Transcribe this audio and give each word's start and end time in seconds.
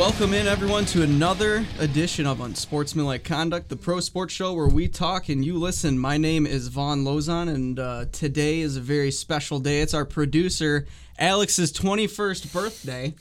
Welcome 0.00 0.32
in, 0.32 0.46
everyone, 0.46 0.86
to 0.86 1.02
another 1.02 1.62
edition 1.78 2.24
of 2.24 2.40
Unsportsmanlike 2.40 3.22
Conduct, 3.22 3.68
the 3.68 3.76
pro 3.76 4.00
sports 4.00 4.32
show 4.32 4.54
where 4.54 4.66
we 4.66 4.88
talk 4.88 5.28
and 5.28 5.44
you 5.44 5.58
listen. 5.58 5.98
My 5.98 6.16
name 6.16 6.46
is 6.46 6.68
Vaughn 6.68 7.04
Lozon, 7.04 7.54
and 7.54 7.78
uh, 7.78 8.06
today 8.10 8.60
is 8.60 8.78
a 8.78 8.80
very 8.80 9.10
special 9.10 9.58
day. 9.58 9.82
It's 9.82 9.92
our 9.92 10.06
producer 10.06 10.86
Alex's 11.18 11.70
21st 11.70 12.50
birthday. 12.50 13.12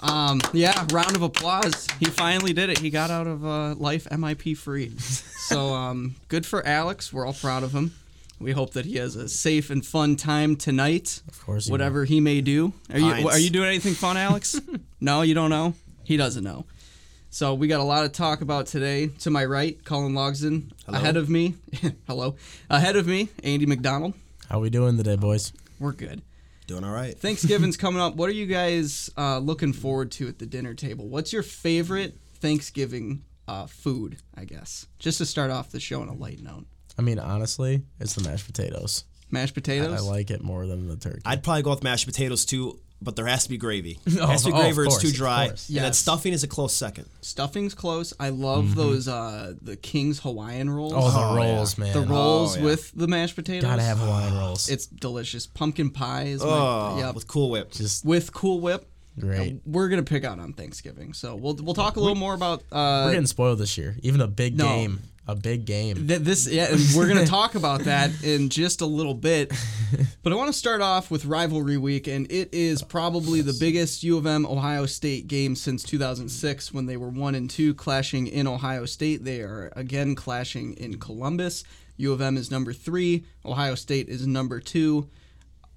Um, 0.00 0.42
yeah, 0.52 0.86
round 0.92 1.16
of 1.16 1.22
applause. 1.22 1.86
He 1.98 2.04
finally 2.04 2.52
did 2.52 2.68
it. 2.68 2.76
He 2.76 2.90
got 2.90 3.10
out 3.10 3.26
of 3.26 3.42
uh, 3.42 3.74
life 3.76 4.04
MIP 4.10 4.54
free. 4.58 4.90
So 4.98 5.72
um, 5.72 6.16
good 6.28 6.44
for 6.44 6.64
Alex. 6.66 7.10
We're 7.10 7.24
all 7.24 7.32
proud 7.32 7.62
of 7.62 7.72
him. 7.72 7.94
We 8.38 8.52
hope 8.52 8.74
that 8.74 8.84
he 8.84 8.96
has 8.96 9.16
a 9.16 9.30
safe 9.30 9.70
and 9.70 9.84
fun 9.84 10.16
time 10.16 10.56
tonight. 10.56 11.22
Of 11.26 11.42
course 11.42 11.64
he 11.64 11.72
whatever 11.72 12.04
he 12.04 12.20
may 12.20 12.42
do. 12.42 12.74
Are 12.92 12.98
you 12.98 13.28
are 13.30 13.38
you 13.38 13.48
doing 13.48 13.68
anything 13.68 13.94
fun, 13.94 14.18
Alex? 14.18 14.60
no, 15.00 15.22
you 15.22 15.32
don't 15.32 15.48
know. 15.48 15.72
He 16.08 16.16
doesn't 16.16 16.42
know. 16.42 16.64
So 17.28 17.52
we 17.52 17.68
got 17.68 17.80
a 17.80 17.84
lot 17.84 18.00
to 18.04 18.08
talk 18.08 18.40
about 18.40 18.66
today. 18.66 19.08
To 19.08 19.30
my 19.30 19.44
right, 19.44 19.84
Colin 19.84 20.14
Logsden. 20.14 20.72
Ahead 20.86 21.18
of 21.18 21.28
me, 21.28 21.56
hello. 22.06 22.36
Ahead 22.70 22.96
of 22.96 23.06
me, 23.06 23.28
Andy 23.44 23.66
McDonald. 23.66 24.14
How 24.48 24.58
we 24.58 24.70
doing 24.70 24.96
today, 24.96 25.16
boys? 25.16 25.52
We're 25.78 25.92
good. 25.92 26.22
Doing 26.66 26.82
all 26.82 26.94
right. 26.94 27.14
Thanksgiving's 27.14 27.76
coming 27.84 28.00
up. 28.00 28.16
What 28.16 28.30
are 28.30 28.32
you 28.32 28.46
guys 28.46 29.10
uh, 29.18 29.36
looking 29.36 29.74
forward 29.74 30.10
to 30.12 30.28
at 30.28 30.38
the 30.38 30.46
dinner 30.46 30.72
table? 30.72 31.06
What's 31.06 31.30
your 31.30 31.42
favorite 31.42 32.16
Thanksgiving 32.36 33.22
uh, 33.46 33.66
food? 33.66 34.16
I 34.34 34.46
guess 34.46 34.86
just 34.98 35.18
to 35.18 35.26
start 35.26 35.50
off 35.50 35.72
the 35.72 35.78
show 35.78 36.00
on 36.00 36.08
a 36.08 36.14
light 36.14 36.40
note. 36.40 36.64
I 36.98 37.02
mean, 37.02 37.18
honestly, 37.18 37.82
it's 38.00 38.14
the 38.14 38.26
mashed 38.26 38.46
potatoes. 38.46 39.04
Mashed 39.30 39.52
potatoes. 39.52 39.92
I 39.92 40.10
like 40.10 40.30
it 40.30 40.42
more 40.42 40.66
than 40.66 40.88
the 40.88 40.96
turkey. 40.96 41.20
I'd 41.26 41.42
probably 41.42 41.64
go 41.64 41.68
with 41.68 41.84
mashed 41.84 42.06
potatoes 42.06 42.46
too, 42.46 42.80
but 43.00 43.14
there 43.16 43.26
has 43.26 43.44
to 43.44 43.48
be 43.50 43.56
gravy. 43.56 43.98
Oh, 44.06 44.24
It 44.24 44.28
has 44.30 44.42
to 44.42 44.48
be 44.48 44.54
oh, 44.54 44.56
gravy 44.58 44.70
of 44.72 44.78
or 44.78 44.84
it's 44.84 44.94
course, 44.98 45.02
too 45.02 45.16
dry. 45.16 45.48
course. 45.48 45.68
And 45.68 45.76
then 45.78 45.84
Yes. 45.84 45.98
stuffing 45.98 46.32
is 46.32 46.42
a 46.42 46.48
close 46.48 46.74
second. 46.74 47.06
Stuffing's 47.20 47.74
close. 47.74 48.12
I 48.18 48.30
love 48.30 48.74
those 48.74 49.06
uh, 49.08 49.54
the 49.62 49.76
King's 49.76 50.20
Hawaiian 50.20 50.68
rolls. 50.70 50.94
oh, 50.96 51.10
the 51.10 51.18
Oh, 51.18 51.36
rolls, 51.36 51.78
yeah. 51.78 51.84
man. 51.84 51.92
the 51.94 52.00
rolls 52.02 52.56
yeah. 52.56 52.64
with 52.64 52.92
the 52.94 53.06
mashed 53.06 53.36
potatoes. 53.36 53.62
Gotta 53.68 53.82
have 53.82 53.98
Hawaiian 53.98 54.34
rolls. 54.36 54.68
It's 54.68 54.86
delicious. 54.86 55.46
Pumpkin 55.46 55.90
pie 55.90 56.24
is 56.24 56.42
my 56.42 56.48
Oh, 56.50 56.96
yeah. 56.98 57.10
with 57.12 57.26
Cool 57.28 57.50
Whip. 57.50 57.70
just 57.72 58.04
With 58.04 58.32
Cool 58.32 58.60
Whip. 58.60 58.88
great. 59.18 59.54
Uh, 59.54 59.58
We're 59.66 59.88
gonna 59.88 60.02
pick 60.02 60.24
out 60.24 60.38
on 60.38 60.52
Thanksgiving, 60.52 61.12
so 61.12 61.36
we'll 61.36 61.54
we'll 61.56 61.74
talk 61.74 61.96
a 61.96 62.00
little 62.00 62.14
more 62.16 62.34
about 62.34 62.62
uh, 62.72 63.02
We're 63.06 63.12
getting 63.12 63.26
spoiled 63.26 63.58
this 63.58 63.76
year. 63.78 63.96
Even 64.02 64.20
a 64.20 64.26
big 64.28 64.56
no. 64.56 64.64
game. 64.64 65.00
A 65.30 65.34
big 65.36 65.66
game. 65.66 66.08
th- 66.08 66.20
this. 66.22 66.48
Yeah, 66.48 66.72
and 66.72 66.80
we're 66.96 67.06
gonna 67.06 67.26
talk 67.38 67.54
about 67.54 67.82
that 67.84 68.10
in 68.24 68.48
just 68.48 68.80
a 68.80 68.86
little 68.86 69.14
bit. 69.14 69.52
But 70.22 70.34
I 70.34 70.36
want 70.36 70.48
to 70.52 70.58
start 70.58 70.82
off 70.82 71.10
with 71.10 71.24
rivalry 71.24 71.78
week, 71.78 72.06
and 72.08 72.30
it 72.30 72.50
is 72.52 72.82
probably 72.82 73.40
the 73.40 73.56
biggest 73.58 74.02
U 74.02 74.18
of 74.18 74.26
M 74.26 74.44
Ohio 74.44 74.84
State 74.84 75.28
game 75.28 75.54
since 75.56 75.82
2006 75.82 76.74
when 76.74 76.84
they 76.84 76.98
were 76.98 77.08
one 77.08 77.34
and 77.34 77.48
two 77.48 77.72
clashing 77.72 78.26
in 78.26 78.46
Ohio 78.46 78.84
State. 78.84 79.24
They 79.24 79.40
are 79.40 79.72
again 79.76 80.14
clashing 80.14 80.74
in 80.74 80.98
Columbus. 80.98 81.64
U 81.96 82.12
of 82.12 82.20
M 82.20 82.36
is 82.36 82.50
number 82.50 82.74
three. 82.74 83.24
Ohio 83.46 83.74
State 83.74 84.10
is 84.10 84.26
number 84.26 84.60
two. 84.60 85.08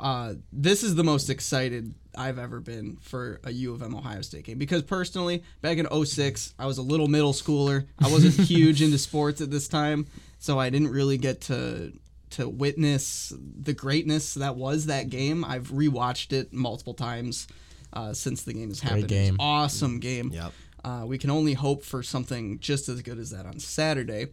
uh, 0.02 0.34
this 0.52 0.84
is 0.84 0.96
the 0.96 1.04
most 1.06 1.30
excited 1.30 1.94
I've 2.18 2.40
ever 2.40 2.60
been 2.60 2.98
for 3.02 3.40
a 3.44 3.52
U 3.52 3.74
of 3.74 3.82
M 3.82 3.96
Ohio 3.96 4.22
State 4.22 4.46
game 4.46 4.58
because 4.58 4.82
personally, 4.84 5.44
back 5.62 5.78
in 5.78 5.88
06, 6.06 6.54
I 6.60 6.66
was 6.66 6.78
a 6.78 6.82
little 6.82 7.08
middle 7.08 7.34
schooler. 7.34 7.88
I 8.00 8.10
wasn't 8.10 8.34
huge 8.48 8.82
into 8.82 8.98
sports 8.98 9.42
at 9.42 9.52
this 9.52 9.68
time, 9.68 10.08
so 10.40 10.60
I 10.60 10.70
didn't 10.70 10.90
really 10.90 11.18
get 11.18 11.42
to 11.42 11.94
to 12.32 12.48
witness 12.48 13.34
the 13.38 13.74
greatness 13.74 14.36
that 14.36 14.56
was 14.56 14.86
that 14.86 15.10
game. 15.10 15.44
I've 15.44 15.70
rewatched 15.70 16.32
it 16.32 16.54
multiple 16.54 16.94
times 16.94 17.48
uh, 17.94 18.14
since 18.14 18.44
the 18.44 18.54
game 18.54 18.70
has 18.70 18.80
happened. 18.80 19.00
It 19.00 19.04
was 19.04 19.12
game. 19.12 19.36
awesome 19.40 20.00
game. 20.00 20.32
Yep. 20.34 20.54
Uh, 20.84 21.04
we 21.06 21.18
can 21.18 21.30
only 21.30 21.54
hope 21.54 21.84
for 21.84 22.02
something 22.02 22.60
just 22.60 22.90
as 22.90 23.02
good 23.02 23.20
as 23.20 23.32
that 23.32 23.46
on 23.46 23.60
Saturday 23.60 24.28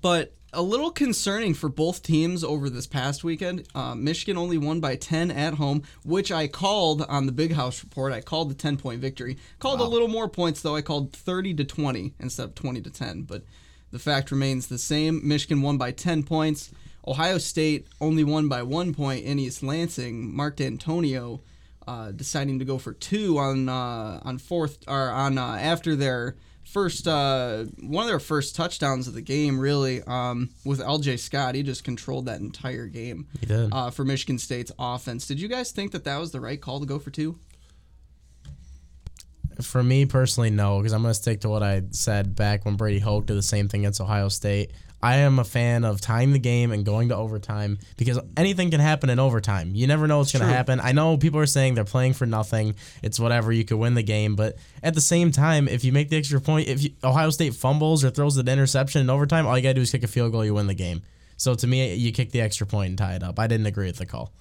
but 0.00 0.34
a 0.52 0.62
little 0.62 0.90
concerning 0.90 1.54
for 1.54 1.68
both 1.68 2.02
teams 2.02 2.44
over 2.44 2.68
this 2.68 2.86
past 2.86 3.24
weekend. 3.24 3.66
Uh, 3.74 3.94
Michigan 3.94 4.36
only 4.36 4.58
won 4.58 4.80
by 4.80 4.96
10 4.96 5.30
at 5.30 5.54
home, 5.54 5.82
which 6.04 6.30
I 6.30 6.46
called 6.46 7.02
on 7.02 7.26
the 7.26 7.32
Big 7.32 7.52
House 7.52 7.82
report. 7.82 8.12
I 8.12 8.20
called 8.20 8.50
the 8.50 8.54
10 8.54 8.76
point 8.76 9.00
victory. 9.00 9.38
Called 9.58 9.80
a 9.80 9.84
little 9.84 10.08
more 10.08 10.28
points, 10.28 10.60
though. 10.60 10.76
I 10.76 10.82
called 10.82 11.12
30 11.12 11.54
to 11.54 11.64
20 11.64 12.14
instead 12.20 12.44
of 12.44 12.54
20 12.54 12.82
to 12.82 12.90
10. 12.90 13.22
But 13.22 13.44
the 13.90 13.98
fact 13.98 14.30
remains 14.30 14.66
the 14.66 14.78
same. 14.78 15.26
Michigan 15.26 15.62
won 15.62 15.78
by 15.78 15.90
10 15.90 16.22
points. 16.24 16.70
Ohio 17.06 17.38
State 17.38 17.86
only 18.00 18.22
won 18.22 18.48
by 18.48 18.62
one 18.62 18.94
point 18.94 19.24
in 19.24 19.38
East 19.38 19.62
Lansing. 19.62 20.34
Mark 20.34 20.56
Dantonio 20.56 21.40
uh, 21.86 22.12
deciding 22.12 22.58
to 22.58 22.64
go 22.64 22.78
for 22.78 22.92
two 22.92 23.38
on 23.38 23.68
uh, 23.68 24.20
on 24.22 24.38
fourth 24.38 24.78
or 24.86 25.10
on 25.10 25.36
uh, 25.36 25.56
after 25.56 25.96
their 25.96 26.36
first 26.64 27.06
uh, 27.08 27.64
one 27.80 28.04
of 28.04 28.08
their 28.08 28.20
first 28.20 28.54
touchdowns 28.56 29.08
of 29.08 29.14
the 29.14 29.20
game. 29.22 29.58
Really, 29.58 30.02
um, 30.02 30.50
with 30.64 30.80
L.J. 30.80 31.16
Scott, 31.18 31.54
he 31.54 31.62
just 31.62 31.84
controlled 31.84 32.26
that 32.26 32.40
entire 32.40 32.86
game 32.86 33.26
He 33.40 33.46
did. 33.46 33.70
uh, 33.72 33.90
for 33.90 34.04
Michigan 34.04 34.38
State's 34.38 34.72
offense. 34.78 35.26
Did 35.26 35.40
you 35.40 35.48
guys 35.48 35.72
think 35.72 35.92
that 35.92 36.04
that 36.04 36.18
was 36.18 36.30
the 36.32 36.40
right 36.40 36.60
call 36.60 36.80
to 36.80 36.86
go 36.86 36.98
for 36.98 37.10
two? 37.10 37.38
For 39.60 39.82
me 39.82 40.06
personally, 40.06 40.50
no, 40.50 40.78
because 40.78 40.92
I'm 40.94 41.02
going 41.02 41.10
to 41.12 41.20
stick 41.20 41.42
to 41.42 41.48
what 41.48 41.62
I 41.62 41.82
said 41.90 42.34
back 42.34 42.64
when 42.64 42.76
Brady 42.76 42.98
Hoke 42.98 43.26
did 43.26 43.36
the 43.36 43.42
same 43.42 43.68
thing 43.68 43.82
against 43.82 44.00
Ohio 44.00 44.28
State. 44.28 44.72
I 45.02 45.16
am 45.16 45.38
a 45.40 45.44
fan 45.44 45.84
of 45.84 46.00
tying 46.00 46.32
the 46.32 46.38
game 46.38 46.70
and 46.70 46.84
going 46.84 47.08
to 47.08 47.16
overtime 47.16 47.78
because 47.96 48.20
anything 48.36 48.70
can 48.70 48.78
happen 48.78 49.10
in 49.10 49.18
overtime. 49.18 49.74
You 49.74 49.88
never 49.88 50.06
know 50.06 50.18
what's 50.18 50.32
going 50.32 50.46
to 50.46 50.52
happen. 50.52 50.80
I 50.80 50.92
know 50.92 51.16
people 51.16 51.40
are 51.40 51.46
saying 51.46 51.74
they're 51.74 51.84
playing 51.84 52.12
for 52.12 52.24
nothing. 52.24 52.76
It's 53.02 53.18
whatever. 53.18 53.50
You 53.50 53.64
could 53.64 53.78
win 53.78 53.94
the 53.94 54.04
game, 54.04 54.36
but 54.36 54.56
at 54.82 54.94
the 54.94 55.00
same 55.00 55.32
time, 55.32 55.66
if 55.66 55.82
you 55.84 55.92
make 55.92 56.08
the 56.08 56.16
extra 56.16 56.40
point, 56.40 56.68
if 56.68 56.82
you, 56.84 56.90
Ohio 57.02 57.30
State 57.30 57.54
fumbles 57.54 58.04
or 58.04 58.10
throws 58.10 58.36
an 58.36 58.48
interception 58.48 59.00
in 59.00 59.10
overtime, 59.10 59.46
all 59.46 59.56
you 59.56 59.62
got 59.62 59.70
to 59.70 59.74
do 59.74 59.80
is 59.80 59.90
kick 59.90 60.04
a 60.04 60.08
field 60.08 60.30
goal. 60.30 60.44
You 60.44 60.54
win 60.54 60.68
the 60.68 60.74
game. 60.74 61.02
So 61.36 61.56
to 61.56 61.66
me, 61.66 61.94
you 61.94 62.12
kick 62.12 62.30
the 62.30 62.40
extra 62.40 62.66
point 62.68 62.90
and 62.90 62.98
tie 62.98 63.14
it 63.14 63.24
up. 63.24 63.40
I 63.40 63.48
didn't 63.48 63.66
agree 63.66 63.86
with 63.86 63.96
the 63.96 64.06
call. 64.06 64.32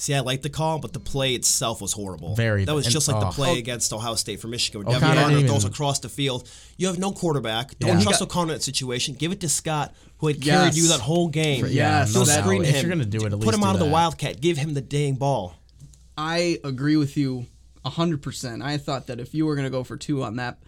See, 0.00 0.14
I 0.14 0.20
like 0.20 0.42
the 0.42 0.48
call, 0.48 0.78
but 0.78 0.92
the 0.92 1.00
play 1.00 1.34
itself 1.34 1.80
was 1.82 1.92
horrible. 1.92 2.36
Very 2.36 2.64
That 2.64 2.74
was 2.74 2.86
bad. 2.86 2.92
just 2.92 3.08
like 3.08 3.20
the 3.20 3.26
Oh. 3.26 3.32
play 3.32 3.58
against 3.58 3.92
Ohio 3.92 4.14
State 4.14 4.40
for 4.40 4.46
Michigan. 4.46 4.84
Where 4.84 4.96
O'Connor 4.96 5.14
Devin 5.16 5.30
Gardner 5.32 5.48
throws 5.48 5.64
across 5.64 5.98
the 5.98 6.08
field. 6.08 6.48
You 6.76 6.86
have 6.86 7.00
no 7.00 7.10
quarterback. 7.10 7.76
Don't 7.80 7.88
Yeah. 7.98 8.02
trust 8.04 8.20
He 8.20 8.24
got- 8.26 8.30
O'Connor 8.30 8.52
in 8.52 8.58
that 8.58 8.62
situation. 8.62 9.14
Give 9.18 9.32
it 9.32 9.40
to 9.40 9.48
Scott, 9.48 9.92
who 10.18 10.28
had 10.28 10.40
carried 10.40 10.66
Yes. 10.66 10.76
you 10.76 10.86
that 10.88 11.00
whole 11.00 11.26
game. 11.26 11.66
Yes, 11.66 12.12
Don't 12.12 12.26
that- 12.28 12.44
screen 12.44 12.62
if 12.64 12.76
him. 12.76 12.86
you're 12.86 12.94
gonna 12.96 13.04
do 13.06 13.18
it, 13.26 13.32
at 13.32 13.40
Put 13.40 13.52
him 13.54 13.60
do 13.60 13.66
out 13.66 13.74
of 13.74 13.80
the 13.80 13.86
wildcat. 13.86 14.40
Give 14.40 14.56
him 14.56 14.74
the 14.74 14.80
dang 14.80 15.14
ball. 15.16 15.56
I 16.16 16.60
agree 16.62 16.96
with 16.96 17.16
you 17.16 17.46
100%. 17.84 18.62
I 18.62 18.76
thought 18.78 19.08
that 19.08 19.18
if 19.20 19.34
you 19.34 19.46
were 19.46 19.54
going 19.56 19.66
to 19.66 19.70
go 19.70 19.82
for 19.84 19.96
two 19.96 20.22
on 20.22 20.36
that, 20.36 20.58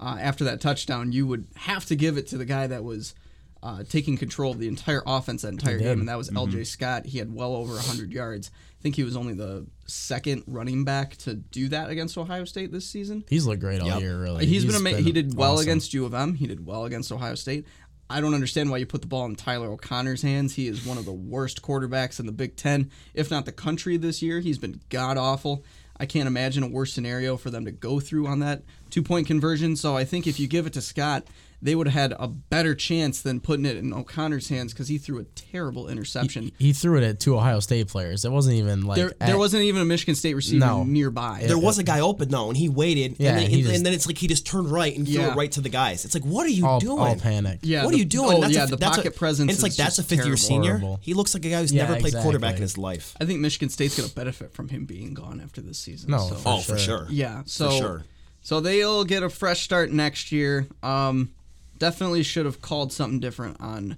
uh, 0.00 0.16
after 0.20 0.44
that 0.44 0.60
touchdown, 0.60 1.12
you 1.12 1.26
would 1.26 1.46
have 1.56 1.84
to 1.86 1.96
give 1.96 2.16
it 2.16 2.26
to 2.28 2.38
the 2.38 2.44
guy 2.44 2.66
that 2.66 2.84
was 2.84 3.14
uh, 3.62 3.82
taking 3.88 4.16
control 4.16 4.52
of 4.52 4.58
the 4.58 4.68
entire 4.68 5.02
offense 5.06 5.42
that 5.42 5.48
entire 5.48 5.78
game, 5.78 6.00
and 6.00 6.08
that 6.08 6.16
was 6.18 6.30
LJ 6.30 6.66
Scott. 6.66 7.06
He 7.06 7.18
had 7.18 7.34
well 7.34 7.54
over 7.56 7.72
100 7.74 8.12
yards. 8.12 8.50
I 8.78 8.82
think 8.82 8.94
he 8.94 9.02
was 9.02 9.16
only 9.16 9.34
the 9.34 9.66
second 9.86 10.44
running 10.46 10.84
back 10.84 11.16
to 11.18 11.34
do 11.34 11.68
that 11.70 11.90
against 11.90 12.16
Ohio 12.16 12.44
State 12.44 12.70
this 12.70 12.86
season. 12.88 13.24
He's 13.28 13.46
looked 13.46 13.60
great 13.60 13.80
all 13.80 13.88
Yep. 13.88 14.00
year, 14.00 14.20
really. 14.20 14.46
He's 14.46 14.64
been 14.64 14.76
ama- 14.76 14.98
he 15.00 15.10
did 15.10 15.34
well 15.36 15.54
awesome. 15.54 15.62
against 15.64 15.92
U 15.94 16.04
of 16.04 16.14
M. 16.14 16.34
He 16.34 16.46
did 16.46 16.64
well 16.64 16.84
against 16.84 17.10
Ohio 17.10 17.34
State. 17.34 17.66
I 18.10 18.20
don't 18.22 18.32
understand 18.34 18.70
why 18.70 18.78
you 18.78 18.86
put 18.86 19.02
the 19.02 19.06
ball 19.08 19.26
in 19.26 19.34
Tyler 19.36 19.70
O'Connor's 19.70 20.22
hands. 20.22 20.54
He 20.54 20.66
is 20.68 20.86
one 20.86 20.96
of 20.96 21.04
the 21.04 21.12
worst 21.12 21.60
quarterbacks 21.60 22.18
in 22.20 22.26
the 22.26 22.32
Big 22.32 22.56
Ten, 22.56 22.90
if 23.12 23.30
not 23.30 23.44
the 23.44 23.52
country 23.52 23.96
this 23.96 24.22
year. 24.22 24.40
He's 24.40 24.56
been 24.58 24.80
god 24.88 25.18
awful. 25.18 25.64
I 26.00 26.06
can't 26.06 26.28
imagine 26.28 26.62
a 26.62 26.68
worse 26.68 26.92
scenario 26.92 27.36
for 27.36 27.50
them 27.50 27.64
to 27.64 27.72
go 27.72 27.98
through 28.00 28.28
on 28.28 28.38
that 28.38 28.62
two 28.90 29.02
point 29.02 29.26
conversion. 29.26 29.76
So 29.76 29.96
I 29.96 30.04
think 30.04 30.26
if 30.26 30.38
you 30.40 30.46
give 30.48 30.66
it 30.66 30.72
to 30.74 30.80
Scott, 30.82 31.24
they 31.60 31.74
would 31.74 31.88
have 31.88 32.12
had 32.12 32.14
a 32.20 32.28
better 32.28 32.72
chance 32.72 33.20
than 33.20 33.40
putting 33.40 33.66
it 33.66 33.76
in 33.76 33.92
O'Connor's 33.92 34.48
hands 34.48 34.72
because 34.72 34.86
he 34.86 34.96
threw 34.96 35.18
a 35.18 35.24
terrible 35.24 35.88
interception. 35.88 36.52
He 36.56 36.72
threw 36.72 36.96
it 36.98 37.02
at 37.02 37.18
two 37.18 37.34
Ohio 37.36 37.58
State 37.58 37.88
players. 37.88 38.24
It 38.24 38.30
wasn't 38.30 38.54
even 38.56 38.82
like 38.82 38.94
there, 38.94 39.08
at- 39.08 39.18
there 39.26 39.36
wasn't 39.38 39.64
even 39.64 39.82
a 39.82 39.84
Michigan 39.84 40.14
State 40.14 40.34
receiver 40.34 40.64
No. 40.64 40.84
nearby. 40.84 41.42
There 41.48 41.58
was 41.58 41.78
a 41.80 41.82
guy 41.82 41.98
open 41.98 42.28
though, 42.28 42.46
and 42.48 42.56
he 42.56 42.68
waited. 42.68 43.16
Yeah, 43.18 43.30
and, 43.30 43.38
then, 43.40 43.50
he 43.50 43.60
and, 43.62 43.68
just- 43.70 43.82
then 43.84 43.92
it's 43.92 44.06
like 44.06 44.18
he 44.18 44.28
just 44.28 44.46
turned 44.46 44.70
right 44.70 44.96
and 44.96 45.04
threw 45.04 45.20
it 45.22 45.34
right 45.34 45.50
to 45.50 45.60
the 45.60 45.68
guys. 45.68 46.04
It's 46.04 46.14
like, 46.14 46.22
what 46.24 46.46
are 46.46 46.50
you 46.50 46.64
all, 46.64 46.78
doing? 46.78 46.98
all 47.00 47.16
panicked. 47.16 47.64
Yeah, 47.64 47.82
what 47.84 47.90
the- 47.90 47.96
are 47.96 47.98
you 47.98 48.04
doing? 48.04 48.36
oh, 48.36 48.40
That's 48.42 48.54
yeah, 48.54 48.62
a, 48.62 48.66
the 48.68 48.76
that's 48.76 48.96
pocket 48.98 49.14
a, 49.16 49.18
presence 49.18 49.40
and 49.40 49.50
it's 49.50 49.62
like 49.64 49.70
is 49.70 49.78
that's 49.78 49.98
a 49.98 50.02
just 50.02 50.10
fifth 50.10 50.26
year 50.26 50.36
senior. 50.36 50.78
Horrible. 50.78 51.00
He 51.02 51.12
looks 51.14 51.34
like 51.34 51.44
a 51.44 51.50
guy 51.50 51.60
who's 51.60 51.72
Yeah, 51.72 51.88
never 51.88 51.98
played 52.00 52.14
quarterback 52.14 52.54
in 52.54 52.62
his 52.62 52.78
life. 52.78 53.16
I 53.20 53.24
think 53.24 53.40
Michigan 53.40 53.68
State's 53.68 53.96
going 53.96 54.08
to 54.08 54.14
benefit 54.14 54.52
from 54.52 54.68
him 54.68 54.84
being 54.84 55.12
gone 55.12 55.40
after 55.40 55.60
this 55.60 55.78
season. 55.80 56.12
No, 56.12 56.18
so. 56.28 56.34
for 56.36 56.48
Oh, 56.50 56.58
for 56.58 56.78
sure. 56.78 56.98
sure. 57.00 57.06
Yeah, 57.10 57.42
so 57.46 57.70
For 57.70 57.76
sure. 57.76 58.04
So 58.42 58.60
they'll 58.60 59.04
get 59.04 59.22
a 59.22 59.28
fresh 59.28 59.62
start 59.62 59.90
next 59.90 60.32
year. 60.32 60.66
Um, 60.82 61.30
definitely 61.78 62.22
should 62.22 62.46
have 62.46 62.60
called 62.62 62.92
something 62.92 63.20
different 63.20 63.60
on 63.60 63.96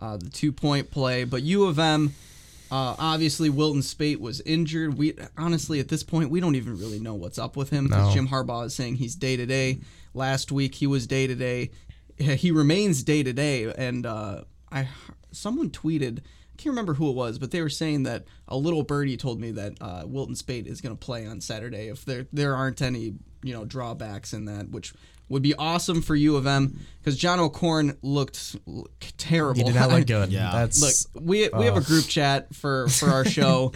uh, 0.00 0.16
the 0.16 0.30
two 0.30 0.52
point 0.52 0.90
play, 0.90 1.24
but 1.24 1.42
U 1.42 1.64
of 1.64 1.78
M. 1.78 2.14
Uh, 2.70 2.96
obviously, 2.98 3.50
Wilton 3.50 3.82
Speight 3.82 4.18
was 4.18 4.40
injured. 4.40 4.96
We 4.96 5.14
honestly, 5.36 5.78
at 5.78 5.88
this 5.88 6.02
point, 6.02 6.30
we 6.30 6.40
don't 6.40 6.54
even 6.54 6.78
really 6.78 6.98
know 6.98 7.14
what's 7.14 7.38
up 7.38 7.54
with 7.54 7.68
him 7.68 7.86
because 7.88 8.08
No. 8.08 8.14
Jim 8.14 8.28
Harbaugh 8.28 8.64
is 8.64 8.74
saying 8.74 8.94
he's 8.96 9.14
day 9.14 9.36
to 9.36 9.44
day. 9.44 9.80
Last 10.14 10.50
week, 10.50 10.74
he 10.76 10.86
was 10.86 11.06
day 11.06 11.26
to 11.26 11.34
day. 11.34 11.70
He 12.18 12.50
remains 12.50 13.02
day 13.02 13.22
to 13.22 13.32
day, 13.32 13.72
and 13.76 14.06
uh, 14.06 14.44
I 14.70 14.88
someone 15.32 15.70
tweeted. 15.70 16.20
Can't 16.62 16.72
remember 16.72 16.94
who 16.94 17.08
it 17.10 17.16
was, 17.16 17.38
but 17.38 17.50
they 17.50 17.60
were 17.60 17.68
saying 17.68 18.04
that 18.04 18.24
a 18.46 18.56
little 18.56 18.84
birdie 18.84 19.16
told 19.16 19.40
me 19.40 19.50
that 19.52 19.72
uh, 19.80 20.04
Wilton 20.06 20.36
Speight 20.36 20.66
is 20.68 20.80
going 20.80 20.96
to 20.96 20.98
play 21.04 21.26
on 21.26 21.40
Saturday 21.40 21.88
if 21.88 22.04
there 22.04 22.26
there 22.32 22.54
aren't 22.54 22.80
any 22.80 23.14
you 23.42 23.52
know 23.52 23.64
drawbacks 23.64 24.32
in 24.32 24.44
that, 24.44 24.70
which 24.70 24.94
would 25.28 25.42
be 25.42 25.54
awesome 25.54 26.02
for 26.02 26.14
U 26.14 26.36
of 26.36 26.46
M 26.46 26.78
because 27.00 27.16
John 27.18 27.40
O'Korn 27.40 27.96
looked 28.02 28.54
l- 28.68 28.86
terrible. 29.18 29.58
He 29.58 29.64
did 29.64 29.74
not 29.74 29.90
look 29.90 30.06
good. 30.06 30.30
Yeah. 30.32 30.50
That's 30.52 30.80
Look, 31.14 31.24
we 31.24 31.48
we 31.56 31.64
have 31.64 31.76
a 31.76 31.80
group 31.80 32.04
chat 32.06 32.54
for 32.54 32.86
for 32.88 33.08
our 33.08 33.24
show. 33.24 33.72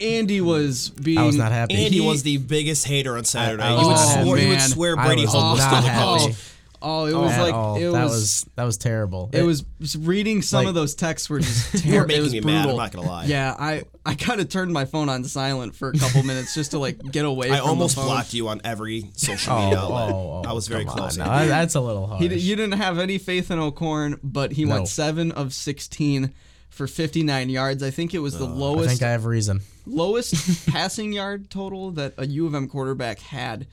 Andy 0.00 0.40
was 0.42 0.90
being 0.90 1.18
I 1.18 1.22
was 1.24 1.36
not 1.36 1.52
happy. 1.52 1.74
Andy 1.74 1.98
He- 1.98 2.06
was 2.06 2.22
the 2.22 2.36
biggest 2.38 2.86
hater 2.86 3.16
on 3.16 3.24
Saturday. 3.24 3.62
I 3.62 3.70
he, 3.70 3.76
would 3.76 3.86
was 3.92 4.16
not 4.16 4.24
swear, 4.24 4.36
he 4.38 4.46
would 4.48 4.58
happy. 4.58 4.72
swear 4.72 4.98
I 4.98 5.06
Brady 5.06 5.22
was 5.22 5.32
Hoke 5.32 5.42
was 5.52 5.58
not 5.60 5.68
still 5.68 5.82
the 5.82 5.88
happy. 5.88 6.24
coach. 6.32 6.52
Oh, 6.88 7.06
it 7.06 7.14
was 7.14 7.32
at 7.32 7.42
like 7.42 7.54
all. 7.54 7.76
it 7.76 7.90
that 7.90 8.04
was, 8.04 8.12
was 8.12 8.46
that 8.54 8.64
was 8.64 8.76
terrible. 8.78 9.28
it 9.32 9.42
was 9.42 9.64
just 9.80 9.96
reading 10.00 10.40
some 10.42 10.58
like- 10.60 10.68
of 10.68 10.74
those 10.74 10.94
texts 10.94 11.28
were 11.28 11.40
just 11.40 11.78
terrible. 11.82 12.04
it 12.04 12.06
making 12.08 12.22
was 12.22 12.32
me 12.32 12.40
brutal. 12.40 12.58
mad. 12.62 12.68
I'm 12.70 12.76
not 12.76 12.92
gonna 12.92 13.06
lie. 13.08 13.24
Yeah, 13.24 13.54
I 13.58 13.82
I 14.04 14.14
kind 14.14 14.40
of 14.40 14.48
turned 14.48 14.72
my 14.72 14.84
phone 14.84 15.08
on 15.08 15.24
silent 15.24 15.74
for 15.74 15.88
a 15.90 15.92
couple 15.98 16.22
minutes 16.22 16.54
just 16.54 16.70
to 16.70 16.78
like 16.78 16.98
get 17.10 17.24
away. 17.24 17.50
I 17.52 17.58
from 17.58 17.68
almost 17.70 17.96
the 17.96 18.02
phone. 18.02 18.10
blocked 18.10 18.34
you 18.34 18.48
on 18.48 18.60
every 18.64 19.10
social 19.14 19.52
Oh, 19.54 19.64
media 19.64 19.78
oh, 19.80 19.82
outlet. 19.84 20.14
oh, 20.14 20.42
oh 20.44 20.48
I 20.48 20.52
was 20.52 20.68
very 20.68 20.84
come 20.84 20.96
close. 20.96 21.18
on. 21.18 21.26
No, 21.26 21.48
that's 21.48 21.74
a 21.74 21.80
little 21.80 22.06
harsh. 22.08 22.22
He, 22.22 22.28
di- 22.28 22.38
you 22.38 22.54
didn't 22.56 22.78
have 22.78 22.98
any 22.98 23.18
faith 23.18 23.50
in 23.50 23.58
O'Korn, 23.58 24.20
but 24.22 24.52
he 24.52 24.64
No. 24.64 24.74
went 24.76 24.88
seven 24.88 25.32
of 25.32 25.52
sixteen 25.54 26.32
for 26.70 26.86
59 26.86 27.48
yards. 27.48 27.82
I 27.82 27.90
think 27.90 28.12
it 28.12 28.18
was 28.18 28.36
the 28.38 28.44
lowest 28.44 28.54
I 28.54 28.58
lowest 28.60 28.88
think 28.90 29.02
I 29.02 29.10
have 29.12 29.24
reason. 29.24 29.60
lowest 29.86 30.68
passing 30.68 31.12
yard 31.12 31.48
total 31.50 31.90
that 31.92 32.14
a 32.18 32.26
U 32.26 32.46
of 32.46 32.54
M 32.54 32.68
quarterback 32.68 33.18
had 33.18 33.66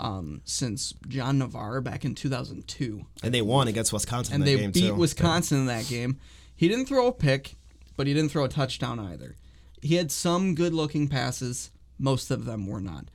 um, 0.00 0.40
since 0.44 0.94
John 1.08 1.38
Navarre 1.38 1.80
back 1.80 2.04
in 2.04 2.14
2002. 2.14 3.04
and 3.22 3.34
they 3.34 3.42
won 3.42 3.68
against 3.68 3.92
Wisconsin 3.92 4.34
and 4.34 4.42
in 4.42 4.46
that 4.46 4.56
they 4.56 4.62
game 4.62 4.70
beat 4.72 4.86
too. 4.88 4.94
Wisconsin 4.94 5.58
in 5.58 5.66
that 5.66 5.86
game. 5.88 6.18
He 6.54 6.68
didn't 6.68 6.86
throw 6.86 7.06
a 7.08 7.12
pick, 7.12 7.56
but 7.96 8.06
he 8.06 8.14
didn't 8.14 8.30
throw 8.30 8.44
a 8.44 8.48
touchdown 8.48 8.98
either. 9.00 9.36
He 9.82 9.94
had 9.94 10.10
some 10.10 10.54
good-looking 10.54 11.08
passes. 11.08 11.70
Most 11.98 12.30
of 12.30 12.44
them 12.44 12.66
were 12.66 12.80
not. 12.80 13.06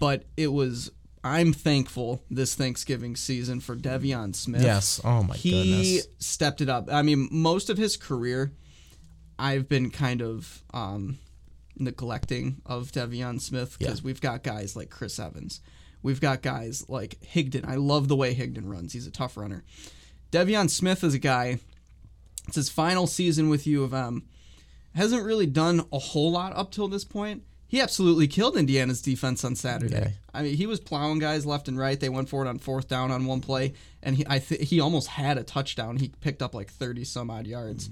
But 0.00 0.24
it 0.36 0.48
was. 0.48 0.90
I'm 1.22 1.52
thankful 1.54 2.22
this 2.30 2.54
Thanksgiving 2.54 3.16
season 3.16 3.60
for 3.60 3.74
De'Veon 3.76 4.34
Smith. 4.36 4.62
Yes. 4.62 5.00
Oh 5.04 5.22
my 5.22 5.34
he 5.36 5.50
goodness. 5.52 5.86
He 5.86 6.00
stepped 6.18 6.60
it 6.60 6.68
up. 6.68 6.88
I 6.92 7.00
mean, 7.02 7.28
most 7.32 7.70
of 7.70 7.78
his 7.78 7.96
career, 7.96 8.52
I've 9.38 9.66
been 9.68 9.90
kind 9.90 10.20
of 10.20 10.62
um, 10.74 11.18
neglecting 11.76 12.60
of 12.66 12.92
De'Veon 12.92 13.40
Smith 13.40 13.76
because 13.78 14.00
Yeah. 14.00 14.04
we've 14.04 14.20
got 14.20 14.42
guys 14.42 14.76
like 14.76 14.90
Chris 14.90 15.18
Evans. 15.18 15.60
We've 16.04 16.20
got 16.20 16.42
guys 16.42 16.84
like 16.88 17.18
Higdon. 17.34 17.66
I 17.66 17.76
love 17.76 18.08
the 18.08 18.14
way 18.14 18.34
Higdon 18.34 18.70
runs. 18.70 18.92
He's 18.92 19.06
a 19.06 19.10
tough 19.10 19.36
runner. 19.36 19.64
De'Veon 20.30 20.68
Smith 20.68 21.02
is 21.02 21.14
a 21.14 21.18
guy. 21.18 21.58
It's 22.46 22.56
his 22.56 22.68
final 22.68 23.06
season 23.06 23.48
with 23.48 23.66
U 23.66 23.82
of 23.82 23.94
M. 23.94 24.24
Hasn't 24.94 25.24
really 25.24 25.46
done 25.46 25.86
a 25.90 25.98
whole 25.98 26.30
lot 26.30 26.54
up 26.54 26.70
till 26.70 26.88
this 26.88 27.04
point. 27.04 27.42
He 27.66 27.80
absolutely 27.80 28.28
killed 28.28 28.56
Indiana's 28.56 29.00
defense 29.00 29.44
on 29.44 29.56
Saturday. 29.56 29.96
Okay. 29.96 30.12
I 30.34 30.42
mean, 30.42 30.56
he 30.56 30.66
was 30.66 30.78
plowing 30.78 31.18
guys 31.20 31.46
left 31.46 31.68
and 31.68 31.78
right. 31.78 31.98
They 31.98 32.10
went 32.10 32.28
for 32.28 32.44
it 32.44 32.48
on 32.48 32.58
fourth 32.58 32.86
down 32.86 33.10
on 33.10 33.24
one 33.24 33.40
play, 33.40 33.72
and 34.02 34.14
he 34.14 34.24
I 34.28 34.38
th- 34.40 34.68
he 34.68 34.80
almost 34.80 35.08
had 35.08 35.38
a 35.38 35.42
touchdown. 35.42 35.96
He 35.96 36.12
picked 36.20 36.42
up 36.42 36.54
like 36.54 36.70
thirty 36.70 37.02
some 37.04 37.30
odd 37.30 37.46
yards. 37.46 37.88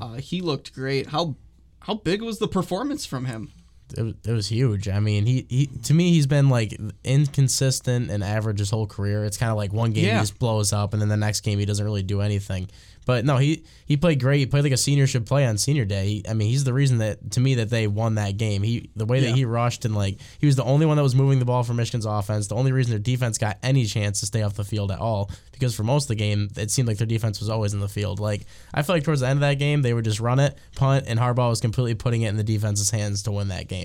Uh, 0.00 0.14
he 0.14 0.40
looked 0.40 0.72
great. 0.72 1.08
How 1.08 1.34
how 1.80 1.94
big 1.94 2.22
was 2.22 2.38
the 2.38 2.48
performance 2.48 3.04
from 3.04 3.24
him? 3.24 3.50
It 3.96 4.02
was, 4.02 4.14
it 4.26 4.32
was 4.32 4.48
huge. 4.48 4.88
I 4.88 5.00
mean, 5.00 5.24
he, 5.26 5.46
he 5.48 5.66
to 5.84 5.94
me 5.94 6.10
he's 6.10 6.26
been 6.26 6.48
like 6.48 6.78
inconsistent 7.04 8.10
and 8.10 8.22
average 8.24 8.58
his 8.58 8.70
whole 8.70 8.86
career. 8.86 9.24
It's 9.24 9.36
kind 9.36 9.50
of 9.50 9.56
like 9.56 9.72
one 9.72 9.92
game 9.92 10.04
Yeah. 10.06 10.14
he 10.14 10.20
just 10.20 10.38
blows 10.38 10.72
up, 10.72 10.92
and 10.92 11.00
then 11.02 11.08
the 11.08 11.16
next 11.16 11.40
game 11.40 11.58
he 11.58 11.64
doesn't 11.64 11.84
really 11.84 12.02
do 12.02 12.20
anything. 12.20 12.68
But 13.06 13.24
no, 13.24 13.38
he 13.38 13.64
he 13.86 13.96
played 13.96 14.20
great. 14.20 14.36
He 14.36 14.44
played 14.44 14.64
like 14.64 14.72
a 14.72 14.76
senior 14.76 15.06
should 15.06 15.24
play 15.24 15.46
on 15.46 15.56
senior 15.56 15.86
day. 15.86 16.06
He, 16.08 16.24
I 16.28 16.34
mean, 16.34 16.50
he's 16.50 16.64
the 16.64 16.74
reason 16.74 16.98
that 16.98 17.30
to 17.30 17.40
me 17.40 17.54
that 17.54 17.70
they 17.70 17.86
won 17.86 18.16
that 18.16 18.36
game. 18.36 18.62
He 18.62 18.90
the 18.96 19.06
way 19.06 19.20
that 19.20 19.30
Yeah. 19.30 19.34
he 19.34 19.44
rushed 19.46 19.86
and 19.86 19.94
like 19.94 20.18
he 20.38 20.44
was 20.44 20.56
the 20.56 20.64
only 20.64 20.84
one 20.84 20.98
that 20.98 21.02
was 21.02 21.14
moving 21.14 21.38
the 21.38 21.46
ball 21.46 21.62
for 21.62 21.72
Michigan's 21.72 22.04
offense. 22.04 22.48
The 22.48 22.54
only 22.54 22.70
reason 22.70 22.90
their 22.90 22.98
defense 22.98 23.38
got 23.38 23.56
any 23.62 23.86
chance 23.86 24.20
to 24.20 24.26
stay 24.26 24.42
off 24.42 24.56
the 24.56 24.64
field 24.64 24.90
at 24.92 24.98
all 24.98 25.30
because 25.52 25.74
for 25.74 25.84
most 25.84 26.04
of 26.04 26.08
the 26.08 26.16
game 26.16 26.50
it 26.56 26.70
seemed 26.70 26.86
like 26.86 26.98
their 26.98 27.06
defense 27.06 27.40
was 27.40 27.48
always 27.48 27.72
in 27.72 27.80
the 27.80 27.88
field. 27.88 28.20
Like 28.20 28.42
I 28.74 28.82
feel 28.82 28.96
like 28.96 29.04
towards 29.04 29.22
the 29.22 29.28
end 29.28 29.38
of 29.38 29.40
that 29.40 29.54
game 29.58 29.80
they 29.80 29.94
would 29.94 30.04
just 30.04 30.20
run 30.20 30.38
it, 30.38 30.58
punt, 30.76 31.06
and 31.08 31.18
Harbaugh 31.18 31.48
was 31.48 31.62
completely 31.62 31.94
putting 31.94 32.20
it 32.22 32.28
in 32.28 32.36
the 32.36 32.44
defense's 32.44 32.90
hands 32.90 33.22
to 33.22 33.32
win 33.32 33.48
that 33.48 33.68
game 33.68 33.77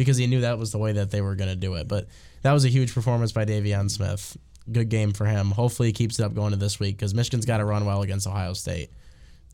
because 0.00 0.16
he 0.16 0.26
knew 0.26 0.40
that 0.40 0.58
was 0.58 0.72
the 0.72 0.78
way 0.78 0.92
that 0.92 1.10
they 1.10 1.20
were 1.20 1.34
going 1.34 1.50
to 1.50 1.56
do 1.56 1.74
it. 1.74 1.86
But 1.86 2.06
that 2.40 2.52
was 2.52 2.64
a 2.64 2.68
huge 2.68 2.94
performance 2.94 3.32
by 3.32 3.44
De'Veon 3.44 3.90
Smith. 3.90 4.34
Good 4.72 4.88
game 4.88 5.12
for 5.12 5.26
him. 5.26 5.50
Hopefully 5.50 5.88
he 5.88 5.92
keeps 5.92 6.18
it 6.18 6.22
up 6.24 6.32
going 6.34 6.52
to 6.52 6.56
this 6.56 6.80
week 6.80 6.96
because 6.96 7.12
Michigan's 7.14 7.44
got 7.44 7.58
to 7.58 7.66
run 7.66 7.84
well 7.84 8.00
against 8.00 8.26
Ohio 8.26 8.54
State 8.54 8.88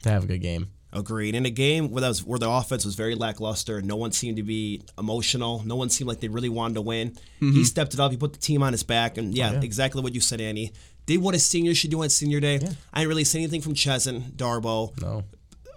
to 0.05 0.09
have 0.09 0.23
a 0.23 0.27
good 0.29 0.41
game. 0.41 0.69
Agreed. 0.93 1.35
In 1.35 1.45
a 1.47 1.51
game 1.51 1.91
where, 1.91 2.01
that 2.01 2.07
was, 2.09 2.23
where 2.25 2.39
the 2.39 2.49
offense 2.49 2.85
was 2.85 2.95
very 2.95 3.17
lackluster, 3.17 3.83
no 3.83 3.97
one 3.97 4.13
seemed 4.13 4.37
to 4.37 4.45
be 4.45 4.83
emotional. 4.97 5.63
No 5.67 5.75
one 5.75 5.91
seemed 5.91 6.07
like 6.07 6.21
they 6.21 6.29
really 6.29 6.49
wanted 6.49 6.75
to 6.75 6.81
win. 6.81 7.17
He 7.41 7.65
stepped 7.65 7.93
it 7.93 7.99
up. 7.99 8.13
He 8.13 8.17
put 8.17 8.33
the 8.35 8.39
team 8.39 8.63
on 8.63 8.73
his 8.73 8.85
back, 8.85 9.19
and 9.19 9.35
yeah, 9.35 9.47
Mm-hmm. 9.47 9.57
Oh, 9.57 9.59
yeah. 9.59 9.65
exactly 9.65 10.01
what 10.01 10.15
you 10.15 10.21
said, 10.21 10.41
Annie. 10.41 10.73
Did 11.07 11.21
what 11.21 11.35
a 11.35 11.41
senior 11.41 11.75
should 11.75 11.91
do 11.91 12.05
on 12.05 12.09
senior 12.09 12.39
day. 12.39 12.55
I 12.93 13.01
didn't 13.01 13.09
really 13.09 13.25
see 13.25 13.41
anything 13.41 13.63
from 13.63 13.75
Chesson, 13.75 14.33
Darboh, 14.37 15.01
No. 15.03 15.25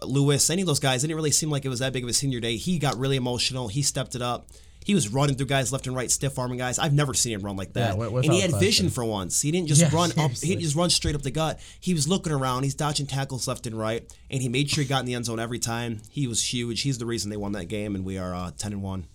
Lewis, 0.03 0.49
any 0.49 0.61
of 0.61 0.67
those 0.67 0.79
guys. 0.79 1.03
It 1.03 1.07
didn't 1.07 1.17
really 1.17 1.31
seem 1.31 1.49
like 1.49 1.65
it 1.65 1.69
was 1.69 1.79
that 1.79 1.93
big 1.93 2.03
of 2.03 2.09
a 2.09 2.13
senior 2.13 2.39
day. 2.39 2.55
He 2.57 2.79
got 2.79 2.97
really 2.97 3.17
emotional. 3.17 3.67
He 3.67 3.81
stepped 3.81 4.15
it 4.15 4.21
up. 4.21 4.47
He 4.85 4.95
was 4.95 5.09
running 5.09 5.35
through 5.35 5.47
guys 5.47 5.71
left 5.71 5.85
and 5.87 5.95
right, 5.95 6.09
stiff 6.09 6.39
arming 6.39 6.57
guys. 6.57 6.79
I've 6.79 6.93
never 6.93 7.13
seen 7.13 7.33
him 7.33 7.41
run 7.41 7.57
like 7.57 7.73
that. 7.73 7.97
Yeah, 7.97 8.03
and 8.05 8.23
he 8.23 8.29
without 8.31 8.51
had 8.51 8.59
vision 8.59 8.89
for 8.89 9.03
once. 9.03 9.41
He 9.41 9.51
didn't 9.51 9.67
just 9.67 9.81
Yeah, 9.81 9.89
run 9.93 10.11
up. 10.17 10.31
He 10.31 10.47
didn't 10.47 10.61
just 10.61 10.75
run 10.75 10.89
straight 10.89 11.13
up 11.15 11.21
the 11.21 11.31
gut. 11.31 11.59
He 11.79 11.93
was 11.93 12.07
looking 12.07 12.31
around. 12.31 12.63
He's 12.63 12.73
dodging 12.75 13.05
tackles 13.05 13.47
left 13.47 13.67
and 13.67 13.77
right, 13.77 14.03
and 14.31 14.41
he 14.41 14.49
made 14.49 14.69
sure 14.69 14.81
he 14.81 14.87
got 14.87 15.01
in 15.01 15.05
the 15.05 15.13
end 15.13 15.25
zone 15.25 15.39
every 15.39 15.59
time. 15.59 16.01
He 16.09 16.25
was 16.27 16.53
huge. 16.53 16.81
He's 16.81 16.97
the 16.97 17.05
reason 17.05 17.29
they 17.29 17.37
won 17.37 17.51
that 17.51 17.65
game, 17.65 17.93
and 17.93 18.03
we 18.05 18.17
are 18.17 18.33
uh, 18.33 18.51
ten 18.57 18.71
and 18.71 18.81
one. 18.81 19.05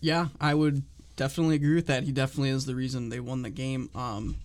Yeah, 0.00 0.28
I 0.40 0.54
would 0.54 0.82
definitely 1.16 1.56
agree 1.56 1.74
with 1.74 1.88
that. 1.88 2.04
He 2.04 2.12
definitely 2.12 2.50
is 2.50 2.64
the 2.64 2.74
reason 2.76 3.08
they 3.08 3.20
won 3.20 3.42
the 3.42 3.50
game. 3.50 3.90
Um, 3.94 4.36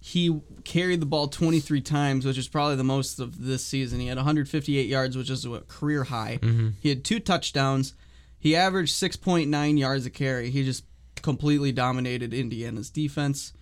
he 0.00 0.40
carried 0.64 1.00
the 1.00 1.06
ball 1.06 1.28
23 1.28 1.82
times, 1.82 2.24
which 2.24 2.38
is 2.38 2.48
probably 2.48 2.76
the 2.76 2.84
most 2.84 3.20
of 3.20 3.44
this 3.44 3.64
season. 3.64 4.00
He 4.00 4.06
had 4.06 4.16
158 4.16 4.86
yards, 4.86 5.16
which 5.16 5.28
is 5.28 5.44
a 5.44 5.60
career 5.68 6.04
high. 6.04 6.38
Mm-hmm. 6.40 6.70
He 6.80 6.88
had 6.88 7.04
two 7.04 7.20
touchdowns. 7.20 7.92
He 8.38 8.56
averaged 8.56 8.94
6.9 8.94 9.78
yards 9.78 10.06
a 10.06 10.10
carry. 10.10 10.50
He 10.50 10.64
just 10.64 10.84
completely 11.20 11.70
dominated 11.70 12.32
Indiana's 12.32 12.88
defense, 12.88 13.52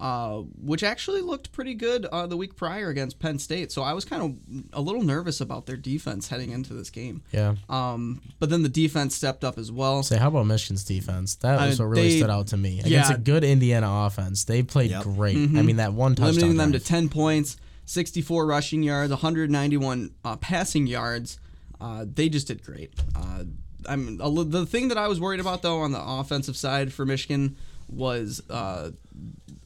uh, 0.00 0.38
which 0.62 0.82
actually 0.84 1.20
looked 1.20 1.50
pretty 1.50 1.74
good 1.74 2.04
uh, 2.06 2.26
the 2.26 2.36
week 2.36 2.54
prior 2.54 2.88
against 2.88 3.18
Penn 3.18 3.38
State. 3.38 3.72
So 3.72 3.82
I 3.82 3.92
was 3.94 4.04
kind 4.04 4.22
of 4.22 4.64
a 4.72 4.80
little 4.80 5.02
nervous 5.02 5.40
about 5.40 5.66
their 5.66 5.76
defense 5.76 6.28
heading 6.28 6.52
into 6.52 6.72
this 6.72 6.88
game. 6.90 7.22
Yeah. 7.32 7.56
Um, 7.68 8.20
but 8.38 8.48
then 8.50 8.62
the 8.62 8.68
defense 8.68 9.16
stepped 9.16 9.42
up 9.42 9.58
as 9.58 9.72
well. 9.72 10.02
Say, 10.04 10.16
how 10.18 10.28
about 10.28 10.46
Michigan's 10.46 10.84
defense? 10.84 11.34
That 11.36 11.60
was 11.66 11.80
Uh, 11.80 11.84
what 11.84 11.90
really 11.90 12.08
they- 12.10 12.18
stood 12.18 12.30
out 12.30 12.46
to 12.48 12.56
me. 12.56 12.78
Against 12.80 13.10
yeah. 13.10 13.16
a 13.16 13.18
good 13.18 13.42
Indiana 13.42 13.88
offense, 14.06 14.44
they 14.44 14.62
played 14.62 14.90
Yep. 14.90 15.02
great. 15.02 15.36
I 15.36 15.62
mean, 15.62 15.76
that 15.76 15.94
one 15.94 16.14
touchdown. 16.14 16.34
limiting 16.34 16.56
them 16.58 16.72
to 16.72 16.78
10 16.80 17.08
points, 17.08 17.56
64 17.86 18.46
rushing 18.46 18.82
yards, 18.84 19.10
191 19.10 20.12
uh, 20.24 20.36
passing 20.36 20.86
yards. 20.86 21.40
Uh, 21.80 22.04
they 22.12 22.28
just 22.28 22.46
did 22.46 22.62
great. 22.62 22.92
Uh, 23.16 23.44
I'm 23.88 24.20
a 24.20 24.44
the 24.44 24.66
thing 24.66 24.88
that 24.88 24.98
I 24.98 25.08
was 25.08 25.18
worried 25.20 25.40
about 25.40 25.62
though 25.62 25.78
on 25.80 25.92
the 25.92 26.02
offensive 26.02 26.56
side 26.56 26.92
for 26.92 27.06
Michigan 27.06 27.56
was 27.88 28.42
uh, 28.50 28.90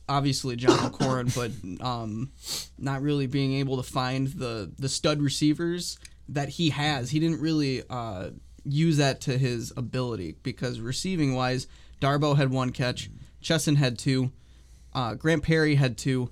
obviously 0.08 0.56
John 0.56 0.78
O'Korn, 0.86 1.30
but 1.34 1.50
um, 1.84 2.32
not 2.78 3.02
really 3.02 3.26
being 3.26 3.54
able 3.54 3.76
to 3.76 3.82
find 3.82 4.28
the 4.28 4.72
the 4.78 4.88
stud 4.88 5.20
receivers 5.20 5.98
that 6.28 6.50
he 6.50 6.70
has. 6.70 7.10
He 7.10 7.20
didn't 7.20 7.40
really 7.40 7.82
uh, 7.88 8.30
use 8.64 8.96
that 8.98 9.20
to 9.22 9.38
his 9.38 9.72
ability 9.76 10.36
because 10.42 10.80
receiving 10.80 11.34
wise, 11.34 11.66
Darboh 12.00 12.36
had 12.36 12.50
one 12.50 12.70
catch, 12.70 13.10
Chesson 13.40 13.76
had 13.76 13.98
two, 13.98 14.32
uh, 14.94 15.14
Grant 15.14 15.42
Perry 15.42 15.74
had 15.74 15.98
two, 15.98 16.30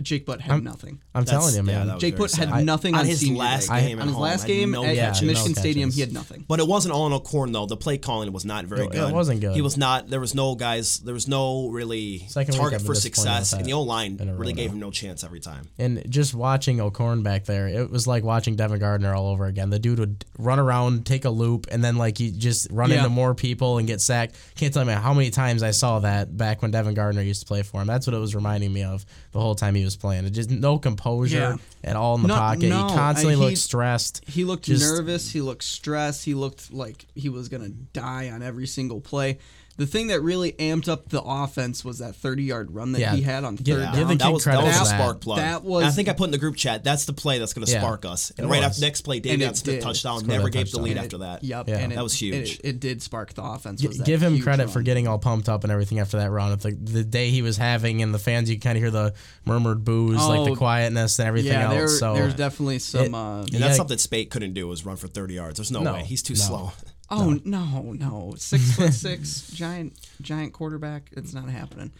Jake 0.00 0.26
Butt 0.26 0.40
had 0.40 0.62
nothing. 0.62 1.00
I'm 1.16 1.24
telling 1.24 1.50
you, 1.52 1.56
yeah, 1.56 1.62
man. 1.62 1.86
that 1.88 1.94
was 1.94 2.00
Jake 2.02 2.14
very 2.14 2.24
Butt 2.28 2.32
had 2.36 2.48
sad. 2.50 2.64
nothing 2.64 2.94
on 2.94 3.00
on 3.00 3.06
his 3.06 3.20
senior 3.20 3.38
last 3.38 3.68
day. 3.68 3.80
game 3.88 3.98
at 3.98 4.02
on 4.02 4.08
his 4.08 4.14
home, 4.14 4.22
last 4.22 4.40
had 4.42 4.46
game 4.48 4.70
no 4.70 4.84
at 4.84 4.94
catches. 4.96 5.22
Michigan 5.22 5.52
No 5.56 5.60
Stadium, 5.60 5.88
catches. 5.88 5.94
he 5.94 6.00
had 6.02 6.12
nothing. 6.12 6.44
But 6.46 6.60
it 6.60 6.68
wasn't 6.68 6.94
all 6.94 7.06
in 7.06 7.12
O'Korn 7.12 7.52
though. 7.52 7.66
The 7.66 7.76
play 7.76 7.98
calling 7.98 8.30
was 8.32 8.44
not 8.44 8.66
very 8.66 8.82
It- 8.82 8.84
it 8.86 8.92
good. 8.92 9.12
wasn't 9.12 9.40
good. 9.40 9.54
He 9.54 9.62
was 9.62 9.76
not. 9.76 10.08
There 10.10 10.20
was 10.20 10.34
no 10.34 10.54
guys. 10.54 10.98
There 10.98 11.14
was 11.14 11.26
no 11.26 11.68
really 11.68 12.26
Second 12.28 12.54
week 12.54 12.60
target 12.60 12.80
I've 12.80 12.86
for 12.86 12.94
disappointed 12.94 13.16
success, 13.16 13.52
with 13.52 13.60
and 13.60 13.64
that 13.66 13.70
the 13.70 13.72
O 13.74 13.82
line 13.82 14.18
in 14.20 14.28
a 14.28 14.32
row 14.32 14.38
really 14.38 14.52
gave 14.52 14.70
now. 14.70 14.74
him 14.74 14.80
no 14.80 14.90
chance 14.90 15.24
every 15.24 15.40
time. 15.40 15.68
And 15.78 16.04
just 16.10 16.34
watching 16.34 16.80
O'Korn 16.80 17.22
back 17.22 17.44
there, 17.46 17.66
it 17.68 17.90
was 17.90 18.06
like 18.06 18.22
watching 18.22 18.54
Devin 18.56 18.78
Gardner 18.78 19.14
all 19.14 19.28
over 19.28 19.46
again. 19.46 19.70
The 19.70 19.78
dude 19.78 19.98
would 19.98 20.24
run 20.38 20.58
around, 20.58 21.06
take 21.06 21.24
a 21.24 21.30
loop, 21.30 21.66
and 21.70 21.82
then 21.82 21.96
like 21.96 22.18
he 22.18 22.30
just 22.30 22.68
run 22.70 22.90
Yeah. 22.90 22.98
into 22.98 23.08
more 23.10 23.34
people 23.34 23.78
and 23.78 23.86
get 23.86 24.00
sacked. 24.00 24.34
Can't 24.56 24.72
tell 24.74 24.84
me 24.84 24.92
how 24.92 25.14
many 25.14 25.30
times 25.30 25.62
I 25.62 25.70
saw 25.70 26.00
that 26.00 26.36
back 26.36 26.62
when 26.62 26.70
Devin 26.70 26.94
Gardner 26.94 27.22
used 27.22 27.40
to 27.40 27.46
play 27.46 27.62
for 27.62 27.80
him. 27.80 27.86
That's 27.86 28.06
what 28.06 28.14
it 28.14 28.18
was 28.18 28.34
reminding 28.34 28.72
me 28.72 28.82
of 28.82 29.04
the 29.32 29.40
whole 29.40 29.54
time 29.54 29.74
he 29.74 29.84
was 29.84 29.96
playing. 29.96 30.24
It 30.26 30.30
just 30.30 30.50
no 30.50 30.78
composure 31.06 31.56
at 31.84 31.96
all 31.96 32.16
in 32.16 32.22
the 32.22 32.28
No- 32.28 32.34
pocket. 32.34 32.68
no, 32.68 32.88
he 32.88 32.94
constantly 32.94 33.34
I- 33.34 33.38
he- 33.38 33.44
looked 33.44 33.58
stressed. 33.58 34.22
He 34.26 34.44
looked 34.44 34.64
Just- 34.64 34.82
nervous. 34.82 35.30
He 35.30 35.40
looked 35.40 35.62
stressed. 35.62 36.24
He 36.24 36.34
looked 36.34 36.72
like 36.72 37.06
he 37.14 37.28
was 37.28 37.48
gonna 37.48 37.68
die 37.68 38.30
on 38.30 38.42
every 38.42 38.66
single 38.66 39.00
play. 39.00 39.38
The 39.78 39.86
thing 39.86 40.06
that 40.06 40.22
really 40.22 40.52
amped 40.52 40.88
up 40.88 41.10
the 41.10 41.20
offense 41.22 41.84
was 41.84 41.98
that 41.98 42.16
30 42.16 42.44
yard 42.44 42.70
run 42.74 42.92
that 42.92 43.00
Yeah. 43.00 43.14
he 43.14 43.20
had 43.20 43.44
on 43.44 43.56
Give- 43.56 43.76
third 43.76 43.92
give 43.92 43.92
down. 43.92 44.08
the 44.08 44.14
that 44.16 44.24
kid 44.24 44.32
was, 44.32 44.42
credit 44.44 44.58
that 44.62 44.66
was 44.66 44.76
for 44.76 44.82
a 44.82 44.84
that. 44.86 44.98
spark 45.02 45.20
plug. 45.20 45.38
That 45.38 45.56
And 45.60 45.64
was- 45.64 45.84
I 45.84 45.90
think 45.90 46.08
I 46.08 46.12
put 46.14 46.24
in 46.24 46.30
the 46.30 46.38
group 46.38 46.56
chat. 46.56 46.82
That's 46.82 47.04
the 47.04 47.12
play 47.12 47.38
that's 47.38 47.52
going 47.52 47.66
to 47.66 47.70
Yeah, 47.72 47.80
spark 47.80 48.06
us. 48.06 48.32
And 48.38 48.46
it 48.46 48.50
right 48.50 48.58
was. 48.62 48.66
after 48.70 48.80
next 48.80 49.02
play, 49.02 49.16
And 49.16 49.22
David 49.24 49.42
it 49.42 49.56
Smith 49.58 49.74
did. 49.76 49.82
touchdown. 49.82 50.20
Scored 50.20 50.28
Never 50.30 50.44
that 50.44 50.50
gave 50.50 50.64
the 50.66 50.70
touchdown. 50.78 50.84
lead 50.84 50.90
And 50.92 51.00
after 51.00 51.16
it- 51.16 51.18
that. 51.20 51.44
Yep. 51.44 51.68
Yeah. 51.68 51.76
and 51.78 51.92
That 51.92 52.02
was 52.04 52.14
it- 52.14 52.18
huge. 52.18 52.52
It, 52.54 52.60
it 52.64 52.80
did 52.80 53.02
spark 53.02 53.34
the 53.34 53.42
offense. 53.42 53.82
G- 53.82 53.88
was 53.88 53.98
that 53.98 54.06
give 54.06 54.22
him 54.22 54.32
huge 54.34 54.44
credit 54.44 54.64
run. 54.64 54.72
for 54.72 54.80
getting 54.82 55.06
all 55.08 55.18
pumped 55.18 55.48
up 55.50 55.62
and 55.62 55.70
everything 55.70 55.98
after 55.98 56.16
that 56.18 56.30
run. 56.30 56.52
It's 56.52 56.64
like 56.64 56.82
the 56.82 57.04
day 57.04 57.30
he 57.30 57.42
was 57.42 57.58
having, 57.58 58.00
and 58.00 58.14
the 58.14 58.18
fans, 58.18 58.48
you 58.48 58.58
kind 58.58 58.78
of 58.78 58.82
hear 58.82 58.90
the 58.90 59.12
murmured 59.44 59.84
boos, 59.84 60.16
like 60.16 60.38
Oh, 60.40 60.44
the 60.46 60.56
quietness 60.56 61.18
and 61.18 61.28
everything 61.28 61.52
Yeah, 61.52 61.68
there, 61.68 61.82
else. 61.82 61.98
So 61.98 62.14
there's 62.14 62.34
definitely 62.34 62.78
some. 62.78 63.00
It- 63.04 63.14
uh, 63.14 63.40
And 63.40 63.52
You 63.52 63.58
that's 63.58 63.76
something 63.76 63.98
Speight 63.98 64.30
couldn't 64.30 64.54
do 64.54 64.66
was 64.68 64.86
run 64.86 64.96
for 64.96 65.06
30 65.08 65.34
yards. 65.34 65.58
There's 65.58 65.70
no, 65.70 65.80
No, 65.82 65.92
way. 65.92 66.04
He's 66.06 66.22
too 66.22 66.34
no. 66.34 66.40
slow. 66.40 66.72
Oh 67.10 67.38
no, 67.44 67.92
no, 67.92 68.34
six 68.36 68.74
foot 68.76 68.92
six, 68.94 69.48
giant, 69.52 69.94
giant 70.20 70.52
quarterback. 70.52 71.10
It's 71.16 71.32
not 71.32 71.48
happening. 71.48 71.92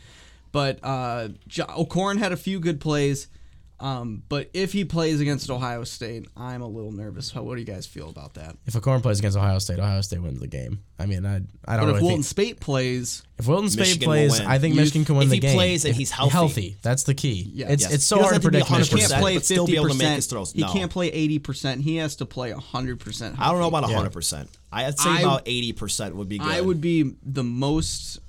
But 0.53 0.79
uh, 0.83 1.29
Jo- 1.47 1.67
O'Korn 1.77 2.19
had 2.19 2.33
a 2.33 2.37
few 2.37 2.59
good 2.61 2.81
plays. 2.81 3.29
Um, 3.79 4.23
but 4.31 4.49
if 4.55 4.73
he 4.73 4.87
plays 4.87 5.21
against 5.21 5.51
Ohio 5.51 5.85
State, 5.85 6.27
I'm 6.35 6.63
a 6.63 6.67
little 6.67 6.93
nervous. 6.93 7.31
How, 7.31 7.43
what 7.43 7.57
do 7.57 7.61
you 7.61 7.67
guys 7.67 7.87
feel 7.87 8.09
about 8.09 8.33
that? 8.35 8.57
if 8.65 8.75
O'Korn 8.75 9.03
plays 9.03 9.19
against 9.19 9.37
Ohio 9.37 9.59
State, 9.59 9.79
Ohio 9.79 10.01
State 10.01 10.23
wins 10.23 10.41
the 10.41 10.47
game. 10.47 10.81
I 10.99 11.05
mean, 11.05 11.27
I 11.27 11.35
I 11.37 11.37
don't 11.37 11.47
But 11.67 11.77
if 11.77 11.87
really 11.87 11.93
Wilton 12.01 12.09
think 12.17 12.25
Speight 12.25 12.61
plays, 12.61 13.23
if 13.39 13.47
Wilton 13.47 13.69
Speight 13.69 13.81
Michigan 13.81 14.07
plays. 14.07 14.41
I 14.41 14.59
think 14.59 14.77
Michigan 14.77 15.05
can 15.05 15.17
win 15.17 15.25
if 15.25 15.31
the 15.31 15.39
game. 15.41 15.49
If 15.49 15.53
he 15.53 15.57
plays 15.59 15.85
and 15.85 15.95
he's 15.95 16.11
healthy. 16.11 16.33
healthy. 16.33 16.77
that's 16.81 17.03
the 17.03 17.13
key. 17.13 17.51
Yeah. 17.53 17.67
It's 17.69 17.83
Yes. 17.83 17.93
it's 17.93 18.05
so 18.07 18.17
He 18.17 18.23
hard 18.23 18.31
to 18.31 18.35
have 18.37 18.43
to 18.45 18.49
be 18.51 18.63
predict 18.63 18.91
he 18.93 18.99
can't 19.07 19.21
play 19.21 19.35
but 19.37 19.45
still 19.45 19.67
be 19.67 19.73
fifty 19.73 19.77
able 19.77 19.89
to 19.89 19.95
make 19.95 19.99
percent. 19.99 20.17
his 20.17 20.27
throws. 20.27 20.53
He 20.53 20.63
can't 20.65 20.91
play 20.91 21.09
eighty 21.09 21.39
percent. 21.39 21.83
He 21.83 21.97
has 21.97 22.17
to 22.17 22.25
play 22.25 22.53
hundred 22.53 22.99
percent. 23.01 23.37
I 23.39 23.51
don't 23.53 23.61
know 23.61 23.69
about 23.69 23.91
Yeah. 23.91 23.97
100%. 24.09 24.49
I'd 24.73 24.99
say 24.99 25.11
I- 25.11 25.21
about 25.21 25.45
80% 25.45 26.15
would 26.15 26.31
be 26.31 26.39
good. 26.39 26.49
I 26.49 26.63
would 26.63 26.81
be 26.81 27.15
the 27.25 27.45
most, 27.45 28.21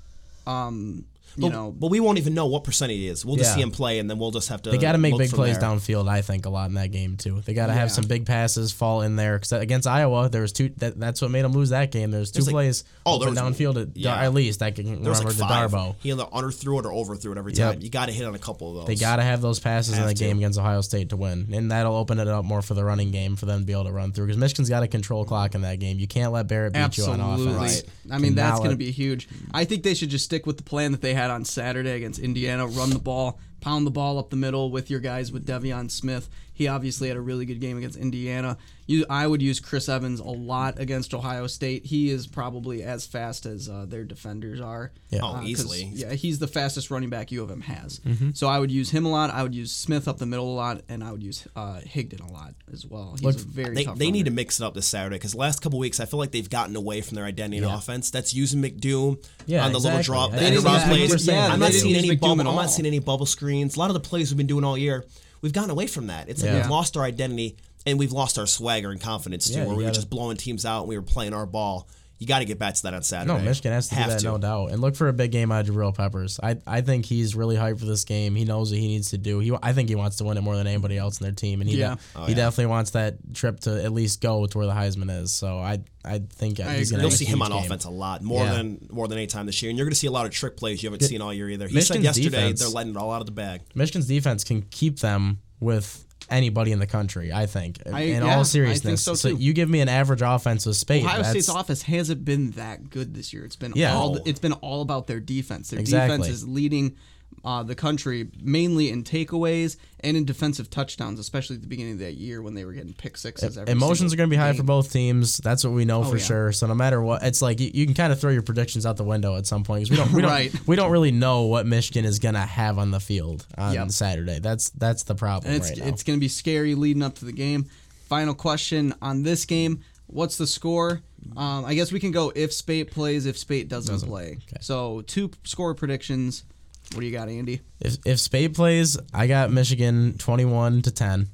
um, 0.46 1.04
you 1.38 1.42
but, 1.42 1.52
know, 1.52 1.70
but 1.70 1.88
we 1.90 2.00
won't 2.00 2.18
even 2.18 2.34
know 2.34 2.46
what 2.46 2.64
percent 2.64 2.90
he 2.92 3.08
is. 3.08 3.24
We'll 3.24 3.36
just 3.36 3.50
Yeah. 3.50 3.54
see 3.56 3.62
him 3.62 3.70
play, 3.70 3.98
and 3.98 4.10
then 4.10 4.18
we'll 4.18 4.30
just 4.30 4.48
have 4.48 4.60
to. 4.62 4.70
They 4.70 4.78
got 4.78 4.92
to 4.92 4.98
make 4.98 5.16
big 5.16 5.30
plays 5.30 5.58
there. 5.58 5.68
downfield. 5.68 6.08
I 6.08 6.20
think 6.22 6.46
a 6.46 6.50
lot 6.50 6.68
in 6.68 6.74
that 6.74 6.90
game 6.90 7.16
too. 7.16 7.40
They 7.44 7.54
got 7.54 7.68
to 7.68 7.72
have 7.72 7.90
some 7.90 8.04
big 8.06 8.26
passes 8.26 8.72
fall 8.72 9.02
in 9.02 9.16
there. 9.16 9.36
Because 9.38 9.52
against 9.52 9.86
Iowa, 9.86 10.28
there 10.28 10.42
was 10.42 10.52
two. 10.52 10.70
That, 10.78 10.98
that's 10.98 11.22
what 11.22 11.30
made 11.30 11.42
them 11.42 11.52
lose 11.52 11.70
that 11.70 11.90
game. 11.92 12.10
There 12.10 12.20
was 12.20 12.30
two 12.30 12.38
There's 12.38 12.46
like- 12.48 12.52
plays. 12.54 12.84
oh, 13.06 13.18
there 13.18 13.30
was- 13.30 13.38
downfield 13.38 13.80
at, 13.80 13.96
yeah. 13.96 14.20
at 14.22 14.34
least. 14.34 14.62
I 14.62 14.70
can 14.72 14.84
There 14.86 14.96
remember 15.12 15.28
like 15.28 15.36
the. 15.36 15.44
Darboh. 15.44 15.94
He 16.00 16.10
either 16.10 16.24
underthrew 16.24 16.78
it 16.80 16.86
or 16.86 16.92
overthrew 16.92 17.32
it 17.32 17.38
every 17.38 17.52
Yep. 17.54 17.72
time. 17.74 17.82
You 17.82 17.90
got 17.90 18.06
to 18.06 18.12
hit 18.12 18.26
on 18.26 18.34
a 18.34 18.38
couple 18.38 18.70
of 18.70 18.76
those. 18.78 18.86
They 18.86 18.96
got 19.00 19.16
to 19.16 19.22
have 19.22 19.40
those 19.40 19.60
passes 19.60 19.96
in 19.96 20.04
the 20.06 20.14
to. 20.14 20.24
game 20.24 20.38
against 20.38 20.58
Ohio 20.58 20.80
State 20.80 21.10
to 21.10 21.16
win, 21.16 21.48
and 21.52 21.70
that'll 21.70 21.94
open 21.94 22.18
it 22.18 22.28
up 22.28 22.44
more 22.44 22.62
for 22.62 22.74
the 22.74 22.84
running 22.84 23.10
game 23.10 23.36
for 23.36 23.46
them 23.46 23.60
to 23.60 23.64
be 23.66 23.72
able 23.72 23.84
to 23.84 23.92
run 23.92 24.12
through. 24.12 24.26
Because 24.26 24.38
Michigan's 24.38 24.68
got 24.68 24.80
to 24.80 24.88
control 24.88 25.24
clock 25.24 25.54
in 25.54 25.62
that 25.62 25.78
game. 25.78 25.98
You 25.98 26.06
can't 26.08 26.32
let 26.32 26.48
Barrett 26.48 26.72
beat 26.72 26.98
you 26.98 27.04
on 27.04 27.20
offense. 27.20 27.56
Right. 27.56 27.82
I 28.10 28.18
mean, 28.18 28.34
Cannot 28.34 28.48
that's 28.50 28.58
going 28.60 28.70
to 28.70 28.76
be 28.76 28.90
huge. 28.90 29.28
I 29.52 29.64
think 29.64 29.82
they 29.82 29.94
should 29.94 30.10
just 30.10 30.24
stick 30.24 30.46
with 30.46 30.56
the 30.56 30.62
plan 30.62 30.92
that 30.92 31.00
they 31.00 31.14
had 31.14 31.27
on 31.28 31.44
Saturday 31.44 31.92
against 31.92 32.18
Indiana 32.18 32.66
run 32.66 32.90
the 32.90 32.98
ball, 32.98 33.38
pound 33.60 33.86
the 33.86 33.90
ball 33.90 34.18
up 34.18 34.30
the 34.30 34.36
middle 34.36 34.70
with 34.70 34.90
your 34.90 35.00
guys 35.00 35.32
with 35.32 35.46
De'Veon 35.46 35.90
Smith. 35.90 36.28
He 36.52 36.66
obviously 36.66 37.06
had 37.06 37.16
a 37.16 37.20
really 37.20 37.46
good 37.46 37.60
game 37.60 37.78
against 37.78 37.96
Indiana. 37.96 38.58
You, 38.88 39.04
I 39.08 39.26
would 39.28 39.40
use 39.40 39.60
Chris 39.60 39.88
Evans 39.88 40.18
a 40.18 40.24
lot 40.24 40.80
against 40.80 41.14
Ohio 41.14 41.46
State. 41.46 41.86
He 41.86 42.10
is 42.10 42.26
probably 42.26 42.82
as 42.82 43.06
fast 43.06 43.46
as 43.46 43.68
uh, 43.68 43.84
their 43.86 44.02
defenders 44.02 44.60
are. 44.60 44.90
Yeah. 45.10 45.20
Oh, 45.22 45.26
Uh, 45.28 45.32
'cause, 45.40 45.46
easily. 45.48 45.90
Yeah, 45.94 46.14
he's 46.14 46.40
the 46.40 46.48
fastest 46.48 46.90
running 46.90 47.10
back 47.10 47.30
U 47.30 47.44
of 47.44 47.50
M 47.52 47.60
has. 47.60 48.00
Mm-hmm. 48.00 48.30
So 48.34 48.48
I 48.48 48.58
would 48.58 48.72
use 48.72 48.90
him 48.90 49.04
a 49.06 49.08
lot. 49.10 49.30
I 49.30 49.44
would 49.44 49.54
use 49.54 49.70
Smith 49.70 50.08
up 50.08 50.18
the 50.18 50.26
middle 50.26 50.52
a 50.52 50.56
lot, 50.56 50.80
and 50.88 51.04
I 51.04 51.12
would 51.12 51.22
use 51.22 51.46
uh, 51.54 51.78
Higdon 51.86 52.28
a 52.28 52.32
lot 52.32 52.54
as 52.72 52.84
well. 52.84 53.12
He's 53.12 53.22
Look, 53.22 53.36
a 53.36 53.38
very 53.40 53.74
They, 53.76 53.84
tough 53.84 53.98
they 53.98 54.10
need 54.10 54.24
to 54.24 54.32
mix 54.32 54.58
it 54.58 54.64
up 54.64 54.74
this 54.74 54.86
Saturday 54.88 55.16
because 55.16 55.32
the 55.32 55.38
last 55.38 55.60
couple 55.62 55.78
weeks 55.78 56.00
I 56.00 56.06
feel 56.06 56.18
like 56.18 56.32
they've 56.32 56.50
gotten 56.50 56.74
away 56.74 57.00
from 57.02 57.14
their 57.14 57.24
identity 57.26 57.58
in 57.58 57.64
Yeah. 57.68 57.76
offense. 57.78 58.10
That's 58.10 58.34
using 58.34 58.60
McDoom 58.60 59.24
Yeah, 59.46 59.64
on 59.64 59.70
the 59.72 59.78
little 59.78 60.02
drop. 60.02 60.30
I 60.32 60.36
The 60.36 60.38
didn't 60.40 60.56
end 60.56 60.64
around 60.66 60.74
use- 60.74 60.82
I 60.82 60.88
remember 60.88 61.06
plays. 61.08 61.24
saying 61.24 61.38
that. 61.38 61.50
I'm 61.52 61.60
not 61.60 61.72
seeing 61.72 61.94
any 61.94 62.16
bubble. 62.16 62.40
at 62.40 62.46
I'm 62.48 62.56
not 62.56 62.70
seeing 62.70 62.86
any 62.86 62.98
bubble 62.98 63.26
screens. 63.48 63.76
A 63.76 63.78
lot 63.78 63.88
of 63.90 63.94
the 63.94 64.00
plays 64.00 64.30
we've 64.30 64.36
been 64.36 64.46
doing 64.46 64.64
all 64.64 64.76
year, 64.76 65.04
we've 65.40 65.52
gotten 65.54 65.70
away 65.70 65.86
from 65.86 66.08
that. 66.08 66.28
It's 66.28 66.42
like 66.42 66.50
Yeah. 66.52 66.58
we've 66.62 66.70
lost 66.70 66.96
our 66.96 67.02
identity 67.04 67.56
and 67.86 67.98
we've 67.98 68.12
lost 68.12 68.38
our 68.38 68.46
swagger 68.46 68.90
and 68.90 69.00
confidence 69.00 69.48
too, 69.48 69.60
Yeah, 69.60 69.64
where 69.66 69.76
we 69.76 69.84
were 69.84 69.90
just 69.90 70.10
blowing 70.10 70.36
teams 70.36 70.66
out 70.66 70.80
and 70.80 70.88
we 70.88 70.96
were 70.96 71.02
playing 71.02 71.32
our 71.32 71.46
ball. 71.46 71.88
You 72.18 72.26
got 72.26 72.40
to 72.40 72.44
get 72.44 72.58
back 72.58 72.74
to 72.74 72.82
that 72.82 72.94
on 72.94 73.02
Saturday. 73.04 73.32
No, 73.32 73.40
Michigan 73.40 73.70
has 73.72 73.88
to 73.88 73.94
Have 73.94 74.06
do 74.06 74.12
that, 74.14 74.18
to. 74.20 74.24
no 74.26 74.38
doubt. 74.38 74.72
And 74.72 74.80
look 74.80 74.96
for 74.96 75.06
a 75.08 75.12
big 75.12 75.30
game 75.30 75.52
out 75.52 75.68
of 75.68 75.72
Jabril 75.74 75.94
Peppers. 75.96 76.40
I, 76.42 76.56
I 76.66 76.80
think 76.80 77.04
he's 77.06 77.36
really 77.36 77.54
hyped 77.54 77.78
for 77.78 77.84
this 77.86 78.04
game. 78.04 78.34
He 78.34 78.44
knows 78.44 78.72
what 78.72 78.80
he 78.80 78.88
needs 78.88 79.10
to 79.10 79.18
do. 79.18 79.38
He 79.38 79.52
I 79.62 79.72
think 79.72 79.88
he 79.88 79.94
wants 79.94 80.16
to 80.16 80.24
win 80.24 80.36
it 80.36 80.40
more 80.40 80.56
than 80.56 80.66
anybody 80.66 80.98
else 80.98 81.20
in 81.20 81.24
their 81.24 81.32
team, 81.32 81.60
and 81.60 81.70
he 81.70 81.76
Yeah. 81.78 81.94
de- 81.94 82.00
Oh, 82.16 82.24
he 82.24 82.30
yeah. 82.32 82.36
definitely 82.38 82.66
wants 82.66 82.90
that 82.90 83.18
trip 83.34 83.60
to 83.60 83.84
at 83.84 83.92
least 83.92 84.20
go 84.20 84.46
to 84.46 84.58
where 84.58 84.66
the 84.66 84.72
Heisman 84.72 85.10
is. 85.22 85.32
So 85.32 85.58
I 85.58 85.78
I 86.04 86.20
think 86.30 86.58
I 86.58 86.76
he's 86.78 86.90
gonna 86.90 87.02
You'll 87.04 87.12
see 87.12 87.24
him 87.24 87.40
on 87.42 87.50
game. 87.52 87.64
offense 87.64 87.84
a 87.84 87.90
lot 87.90 88.22
more 88.22 88.44
Yeah. 88.44 88.54
than 88.54 88.88
more 88.90 89.06
than 89.06 89.18
any 89.18 89.26
time 89.28 89.46
this 89.46 89.62
year, 89.62 89.68
and 89.70 89.78
you're 89.78 89.84
going 89.86 89.92
to 89.94 89.98
see 89.98 90.06
a 90.06 90.10
lot 90.10 90.26
of 90.26 90.32
trick 90.32 90.56
plays 90.56 90.82
you 90.82 90.88
haven't 90.90 91.06
seen 91.06 91.20
all 91.20 91.32
year 91.32 91.48
either. 91.50 91.68
He 91.68 91.80
said 91.82 92.02
yesterday 92.02 92.30
defense- 92.30 92.60
they're 92.60 92.68
letting 92.68 92.94
it 92.94 92.96
all 92.98 93.12
out 93.12 93.20
of 93.20 93.26
the 93.26 93.32
bag. 93.32 93.60
Michigan's 93.74 94.06
defense 94.06 94.42
can 94.42 94.62
keep 94.70 95.00
them 95.00 95.38
with 95.60 96.04
anybody 96.30 96.72
in 96.72 96.78
the 96.78 96.86
country. 96.86 97.32
I 97.32 97.46
think. 97.46 97.80
I- 97.92 98.02
in 98.02 98.22
yeah, 98.24 98.36
all 98.36 98.44
seriousness, 98.44 99.02
so, 99.02 99.14
too. 99.14 99.36
you 99.36 99.52
give 99.52 99.68
me 99.68 99.80
an 99.80 99.88
average 99.88 100.22
offense 100.22 100.66
with 100.66 100.76
Speight. 100.76 101.04
Ohio 101.04 101.22
State's 101.22 101.48
offense 101.48 101.82
hasn't 101.82 102.24
been 102.24 102.50
that 102.52 102.90
good 102.90 103.14
this 103.14 103.32
year. 103.32 103.44
It's 103.44 103.56
been 103.56 103.72
Yeah. 103.74 103.94
all 103.94 104.16
it's 104.24 104.40
been 104.40 104.52
all 104.54 104.82
about 104.82 105.06
their 105.06 105.20
defense. 105.20 105.70
Their 105.70 105.80
Exactly. 105.80 106.16
defense 106.18 106.34
is 106.34 106.46
leading 106.48 106.96
uh, 107.44 107.62
the 107.62 107.74
country 107.74 108.28
mainly 108.42 108.90
in 108.90 109.04
takeaways 109.04 109.76
and 110.00 110.16
in 110.16 110.24
defensive 110.24 110.68
touchdowns, 110.70 111.18
especially 111.18 111.56
at 111.56 111.62
the 111.62 111.68
beginning 111.68 111.94
of 111.94 111.98
that 112.00 112.14
year 112.14 112.42
when 112.42 112.54
they 112.54 112.64
were 112.64 112.72
getting 112.72 112.92
pick 112.92 113.16
sixes. 113.16 113.56
Every 113.56 113.70
Emotions 113.72 114.12
are 114.12 114.16
going 114.16 114.28
to 114.28 114.34
be 114.34 114.38
high 114.38 114.52
for 114.52 114.64
both 114.64 114.92
teams. 114.92 115.38
That's 115.38 115.64
what 115.64 115.72
we 115.72 115.84
know 115.84 116.02
for 116.04 116.16
yeah. 116.16 116.24
sure. 116.24 116.52
So 116.52 116.66
no 116.66 116.74
matter 116.74 117.00
what, 117.00 117.22
it's 117.22 117.40
like 117.40 117.60
you, 117.60 117.70
you 117.72 117.86
can 117.86 117.94
kind 117.94 118.12
of 118.12 118.20
throw 118.20 118.30
your 118.30 118.42
predictions 118.42 118.84
out 118.84 118.96
the 118.96 119.04
window 119.04 119.36
at 119.36 119.46
some 119.46 119.64
point 119.64 119.88
because 119.88 119.90
we 119.90 119.96
don't 120.04 120.12
we 120.12 120.22
don't 120.22 120.30
Right. 120.30 120.66
we 120.66 120.76
don't 120.76 120.90
really 120.90 121.12
know 121.12 121.42
what 121.42 121.64
Michigan 121.66 122.04
is 122.04 122.18
going 122.18 122.34
to 122.34 122.40
have 122.40 122.78
on 122.78 122.90
the 122.90 123.00
field 123.00 123.46
on 123.56 123.74
Yep. 123.74 123.90
Saturday. 123.92 124.40
That's 124.40 124.70
that's 124.70 125.04
the 125.04 125.14
problem 125.14 125.52
And 125.52 125.62
it's 125.62 125.78
right 125.78 125.88
it's 125.88 126.02
going 126.02 126.18
to 126.18 126.20
be 126.20 126.28
scary 126.28 126.74
leading 126.74 127.02
up 127.02 127.14
to 127.16 127.24
the 127.24 127.32
game. 127.32 127.66
Final 128.08 128.34
question 128.34 128.94
on 129.02 129.22
this 129.22 129.44
game: 129.44 129.84
What's 130.06 130.36
the 130.38 130.46
score? 130.46 131.02
Um, 131.36 131.64
I 131.64 131.74
guess 131.74 131.92
we 131.92 132.00
can 132.00 132.10
go 132.10 132.32
if 132.34 132.52
Speight 132.52 132.90
plays, 132.90 133.26
if 133.26 133.36
Speight 133.36 133.68
doesn't, 133.68 134.00
play. 134.08 134.38
So 134.60 135.02
two 135.02 135.30
score 135.44 135.74
predictions. 135.74 136.44
What 136.92 137.00
do 137.00 137.06
you 137.06 137.12
got, 137.12 137.28
Andy? 137.28 137.60
if 137.80 137.98
if 138.04 138.18
Speight 138.18 138.54
plays, 138.54 138.96
I 139.12 139.26
got 139.26 139.50
Michigan 139.50 140.16
twenty 140.18 140.44
one 140.44 140.82
to 140.82 140.90
ten. 140.90 141.28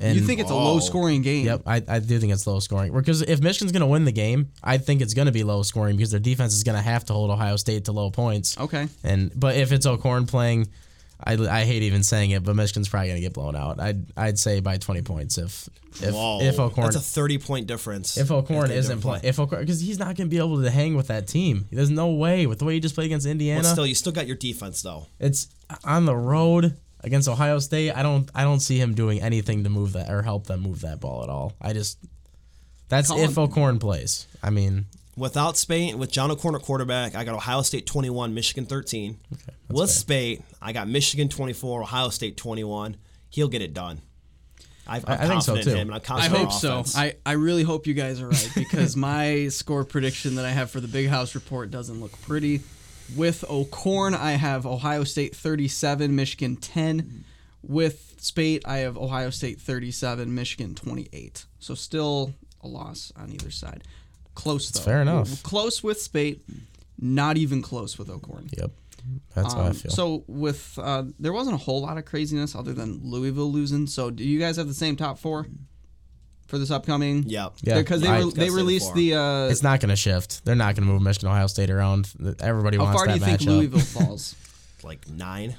And 0.00 0.16
you 0.16 0.22
think 0.22 0.40
it's 0.40 0.50
a 0.50 0.54
low 0.54 0.78
scoring 0.80 1.22
game? 1.22 1.46
Yep, 1.46 1.62
I, 1.66 1.82
I 1.88 1.98
do 2.00 2.18
think 2.18 2.32
it's 2.32 2.46
low 2.46 2.60
scoring. 2.60 2.92
Because 2.92 3.22
if 3.22 3.40
Michigan's 3.40 3.72
going 3.72 3.80
to 3.80 3.86
win 3.86 4.04
the 4.04 4.12
game, 4.12 4.50
I 4.62 4.76
think 4.78 5.00
it's 5.00 5.14
going 5.14 5.26
to 5.26 5.32
be 5.32 5.42
low 5.42 5.62
scoring 5.62 5.96
because 5.96 6.10
their 6.10 6.20
defense 6.20 6.54
is 6.54 6.64
going 6.64 6.76
to 6.76 6.82
have 6.82 7.06
to 7.06 7.14
hold 7.14 7.30
Ohio 7.30 7.56
State 7.56 7.86
to 7.86 7.92
low 7.92 8.10
points. 8.10 8.58
Okay. 8.58 8.88
And 9.04 9.32
but 9.38 9.56
if 9.56 9.72
it's 9.72 9.86
O'Korn 9.86 10.26
playing, 10.26 10.68
I, 11.22 11.32
I 11.34 11.64
hate 11.64 11.82
even 11.82 12.02
saying 12.02 12.30
it, 12.30 12.44
but 12.44 12.54
Michigan's 12.56 12.88
probably 12.88 13.08
going 13.08 13.16
to 13.16 13.22
get 13.22 13.32
blown 13.32 13.56
out. 13.56 13.80
I'd 13.80 14.06
I'd 14.16 14.38
say 14.38 14.60
by 14.60 14.76
20 14.76 15.02
points 15.02 15.38
if 15.38 15.68
if 16.02 16.14
Whoa, 16.14 16.40
if 16.42 16.58
O'Korn 16.58 16.86
that's 16.86 16.96
a 16.96 17.00
30 17.00 17.38
point 17.38 17.66
difference. 17.66 18.18
if 18.18 18.30
O'Korn 18.30 18.70
isn't 18.70 19.00
playing 19.00 19.20
play. 19.20 19.28
if 19.28 19.38
O'Korn 19.40 19.62
because 19.62 19.80
he's 19.80 19.98
not 19.98 20.16
going 20.16 20.28
to 20.28 20.30
be 20.30 20.38
able 20.38 20.62
to 20.62 20.70
hang 20.70 20.94
with 20.94 21.08
that 21.08 21.26
team. 21.26 21.66
There's 21.72 21.90
no 21.90 22.12
way 22.12 22.46
with 22.46 22.58
the 22.58 22.64
way 22.66 22.74
he 22.74 22.80
just 22.80 22.94
played 22.94 23.06
against 23.06 23.26
Indiana. 23.26 23.62
But 23.62 23.72
still, 23.72 23.86
you 23.86 23.94
still 23.94 24.12
got 24.12 24.26
your 24.26 24.36
defense 24.36 24.82
though. 24.82 25.06
It's 25.18 25.48
on 25.84 26.04
the 26.04 26.16
road 26.16 26.76
against 27.02 27.28
Ohio 27.28 27.58
State. 27.60 27.92
I 27.92 28.02
don't 28.02 28.30
I 28.34 28.42
don't 28.42 28.60
see 28.60 28.78
him 28.78 28.94
doing 28.94 29.22
anything 29.22 29.64
to 29.64 29.70
move 29.70 29.94
that 29.94 30.10
or 30.10 30.22
help 30.22 30.46
them 30.46 30.60
move 30.60 30.82
that 30.82 31.00
ball 31.00 31.22
at 31.22 31.30
all. 31.30 31.54
I 31.60 31.72
just 31.72 31.98
that's 32.88 33.08
Colin- 33.08 33.30
if 33.30 33.38
O'Korn 33.38 33.78
plays. 33.78 34.26
I 34.42 34.50
mean, 34.50 34.84
Without 35.16 35.56
Speight, 35.56 35.96
with 35.96 36.10
John 36.12 36.30
O'Korn 36.30 36.54
at 36.54 36.62
quarterback, 36.62 37.14
I 37.14 37.24
got 37.24 37.34
Ohio 37.34 37.62
State 37.62 37.86
21, 37.86 38.34
Michigan 38.34 38.66
13. 38.66 39.18
with 39.70 39.90
Speight, 39.90 40.42
I 40.60 40.72
got 40.72 40.88
Michigan 40.88 41.28
24, 41.28 41.82
Ohio 41.82 42.10
State 42.10 42.36
21. 42.36 42.96
He'll 43.30 43.48
get 43.48 43.62
it 43.62 43.72
done. 43.72 44.02
I've, 44.86 45.04
I'm 45.08 45.12
I- 45.18 45.24
I 45.24 45.28
think 45.28 45.42
so, 45.42 45.52
confident 45.54 45.64
too. 45.64 45.70
in 45.70 45.76
him, 45.76 45.88
and 45.88 45.94
I'm 45.94 45.96
I 45.96 46.04
confident 46.28 46.50
hope 46.52 46.84
so. 46.84 46.98
I, 46.98 47.14
I 47.24 47.32
really 47.32 47.62
hope 47.62 47.86
you 47.86 47.94
guys 47.94 48.20
are 48.20 48.28
right 48.28 48.50
because 48.54 48.94
my 48.96 49.48
score 49.48 49.84
prediction 49.84 50.34
that 50.36 50.44
I 50.44 50.50
have 50.50 50.70
for 50.70 50.80
the 50.80 50.88
Big 50.88 51.08
House 51.08 51.34
Report 51.34 51.70
doesn't 51.70 52.00
look 52.00 52.12
pretty. 52.22 52.60
With 53.16 53.44
O'Korn, 53.48 54.14
I 54.14 54.32
have 54.32 54.66
Ohio 54.66 55.04
State 55.04 55.34
37, 55.34 56.14
Michigan 56.14 56.56
10. 56.56 57.24
With 57.62 58.14
Speight, 58.20 58.62
I 58.66 58.78
have 58.78 58.96
Ohio 58.96 59.30
State 59.30 59.60
37, 59.60 60.32
Michigan 60.34 60.74
28. 60.74 61.46
So 61.58 61.74
still 61.74 62.34
a 62.62 62.68
loss 62.68 63.12
on 63.16 63.32
either 63.32 63.50
side. 63.50 63.82
Close 64.36 64.70
though. 64.70 64.80
fair 64.80 65.02
enough. 65.02 65.28
We're 65.30 65.36
Close 65.42 65.82
with 65.82 66.00
Speight, 66.00 66.42
not 67.00 67.36
even 67.36 67.60
close 67.62 67.98
with 67.98 68.08
O'Korn. 68.08 68.48
yep. 68.56 68.70
That's 69.34 69.52
how 69.54 69.62
I 69.62 69.66
Um, 69.68 69.72
feel. 69.74 69.90
So 69.92 70.24
with 70.28 70.78
uh, 70.82 71.04
there 71.18 71.32
wasn't 71.32 71.54
a 71.54 71.58
whole 71.58 71.80
lot 71.80 71.96
of 71.98 72.04
craziness 72.04 72.54
other 72.54 72.72
than 72.72 73.00
Louisville 73.02 73.50
losing. 73.52 73.86
So 73.86 74.10
do 74.10 74.22
you 74.24 74.38
guys 74.38 74.56
have 74.56 74.66
the 74.68 74.74
same 74.74 74.96
top 74.96 75.18
four 75.18 75.46
for 76.48 76.58
this 76.58 76.70
upcoming? 76.70 77.22
Yep. 77.28 77.52
Yeah. 77.62 77.78
because 77.78 78.00
they 78.00 78.10
re- 78.10 78.30
they 78.34 78.50
released 78.50 78.94
the. 78.94 79.14
Uh, 79.14 79.48
it's 79.48 79.62
not 79.62 79.80
going 79.80 79.90
to 79.90 79.96
shift. 79.96 80.44
They're 80.44 80.54
not 80.56 80.74
going 80.74 80.86
to 80.86 80.92
move 80.92 81.02
Michigan 81.02 81.28
Ohio 81.28 81.46
State 81.46 81.70
around. 81.70 82.12
Everybody 82.40 82.76
how 82.78 82.84
wants 82.84 82.98
far 82.98 83.06
do 83.06 83.12
that 83.12 83.18
you 83.20 83.24
think 83.36 83.40
matchup. 83.42 83.46
Louisville 83.72 83.80
falls? 84.06 84.34
Like 84.82 85.08
nine. 85.08 85.54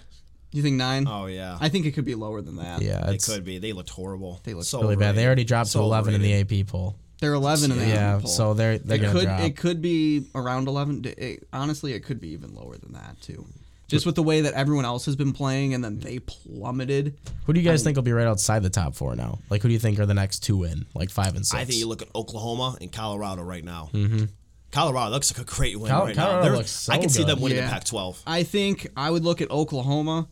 you 0.51 0.62
think 0.62 0.75
nine? 0.75 1.07
Oh, 1.07 1.25
yeah. 1.27 1.57
I 1.62 1.69
think 1.69 1.86
it 1.86 1.91
could 1.91 2.05
be 2.05 2.15
lower 2.15 2.41
than 2.41 2.57
that. 2.57 2.81
Yeah, 2.81 3.10
it 3.10 3.24
could 3.24 3.43
be. 3.46 3.60
They 3.60 3.72
looked 3.74 3.89
horrible. 3.91 4.39
They 4.43 4.53
looked 4.53 4.67
so 4.67 4.81
really 4.81 4.96
bad. 4.98 5.15
They 5.15 5.25
already 5.25 5.43
dropped 5.46 5.69
So 5.69 5.79
to 5.79 5.86
11 5.86 6.13
in 6.15 6.22
the 6.22 6.34
AP 6.62 6.67
poll. 6.67 6.98
They're 7.20 7.34
11 7.34 7.72
in 7.72 7.78
the 7.80 7.88
Yeah, 7.88 8.16
AP 8.16 8.22
poll. 8.22 8.30
so 8.30 8.54
they're 8.54 8.78
they're 8.78 8.98
it 8.98 9.02
gonna 9.02 9.14
could 9.14 9.26
drop. 9.26 9.40
it 9.42 9.58
could 9.58 9.82
be 9.82 10.26
around 10.36 10.68
11. 10.68 11.06
It, 11.18 11.48
honestly, 11.52 11.94
it 11.94 12.02
could 12.04 12.20
be 12.22 12.30
even 12.30 12.54
lower 12.56 12.78
than 12.78 12.94
that 12.94 13.20
too. 13.22 13.46
Just 13.88 14.06
with 14.06 14.16
the 14.16 14.24
way 14.24 14.42
that 14.42 14.54
everyone 14.54 14.84
else 14.84 15.06
has 15.06 15.16
been 15.16 15.32
playing, 15.32 15.74
and 15.74 15.82
then 15.82 16.00
they 16.00 16.20
plummeted. 16.20 17.16
Who 17.46 17.54
do 17.54 17.60
you 17.62 17.66
guys 17.66 17.84
think 17.84 17.96
will 17.96 18.04
be 18.04 18.12
right 18.12 18.28
outside 18.28 18.62
the 18.62 18.70
top 18.70 18.96
four 18.96 19.16
now? 19.16 19.40
Like, 19.50 19.62
who 19.62 19.70
do 19.70 19.74
you 19.74 19.80
think 19.80 19.98
are 19.98 20.06
the 20.06 20.14
next 20.14 20.40
two 20.40 20.66
in, 20.66 20.86
like 20.94 21.10
five 21.10 21.36
and 21.38 21.46
six? 21.46 21.60
I 21.62 21.64
think 21.64 21.80
you 21.80 21.88
look 21.88 22.02
at 22.02 22.10
Oklahoma 22.14 22.78
and 22.82 22.92
Colorado 22.92 23.44
right 23.44 23.64
now. 23.64 23.90
Mm-hmm. 23.94 24.26
Colorado 24.72 25.12
looks 25.12 25.32
like 25.36 25.42
a 25.48 25.50
great 25.50 25.80
win 25.80 25.90
Col- 25.90 26.06
right 26.06 26.16
Colorado 26.16 26.38
now. 26.40 26.44
They're- 26.50 26.58
looks 26.58 26.72
so 26.72 26.92
I 26.94 26.98
can 26.98 27.08
see 27.08 27.24
them 27.24 27.40
winning 27.40 27.60
Yeah. 27.60 27.68
the 27.68 27.72
Pac-12. 27.72 28.18
I 28.28 28.44
think 28.44 28.88
I 28.98 29.10
would 29.10 29.24
look 29.24 29.40
at 29.42 29.50
Oklahoma, 29.50 30.28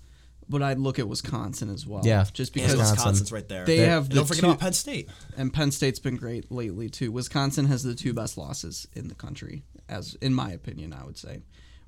but 0.50 0.62
I'd 0.62 0.78
look 0.80 1.00
at 1.00 1.08
Wisconsin 1.08 1.70
as 1.70 1.86
well. 1.88 2.02
Yeah. 2.04 2.26
just 2.34 2.54
because 2.54 2.72
Wisconsin. 2.72 2.96
Wisconsin's 2.96 3.32
right 3.32 3.48
there. 3.48 3.66
They 3.66 3.80
And 3.80 3.92
have 3.92 4.10
the 4.10 4.16
don't 4.16 4.26
forget 4.26 4.42
two- 4.42 4.48
about 4.50 4.60
Penn 4.60 4.74
State. 4.74 5.10
and 5.38 5.52
Penn 5.54 5.72
State's 5.72 6.00
been 6.00 6.18
great 6.18 6.52
lately 6.52 6.90
too. 6.90 7.12
Wisconsin 7.12 7.66
has 7.66 7.84
the 7.84 7.96
two 7.96 8.14
best 8.14 8.38
losses 8.38 8.88
in 8.94 9.08
the 9.08 9.16
country, 9.16 9.64
as 9.90 10.16
in 10.22 10.34
my 10.34 10.52
opinion, 10.52 10.94
I 10.94 11.04
would 11.06 11.18
say, 11.18 11.42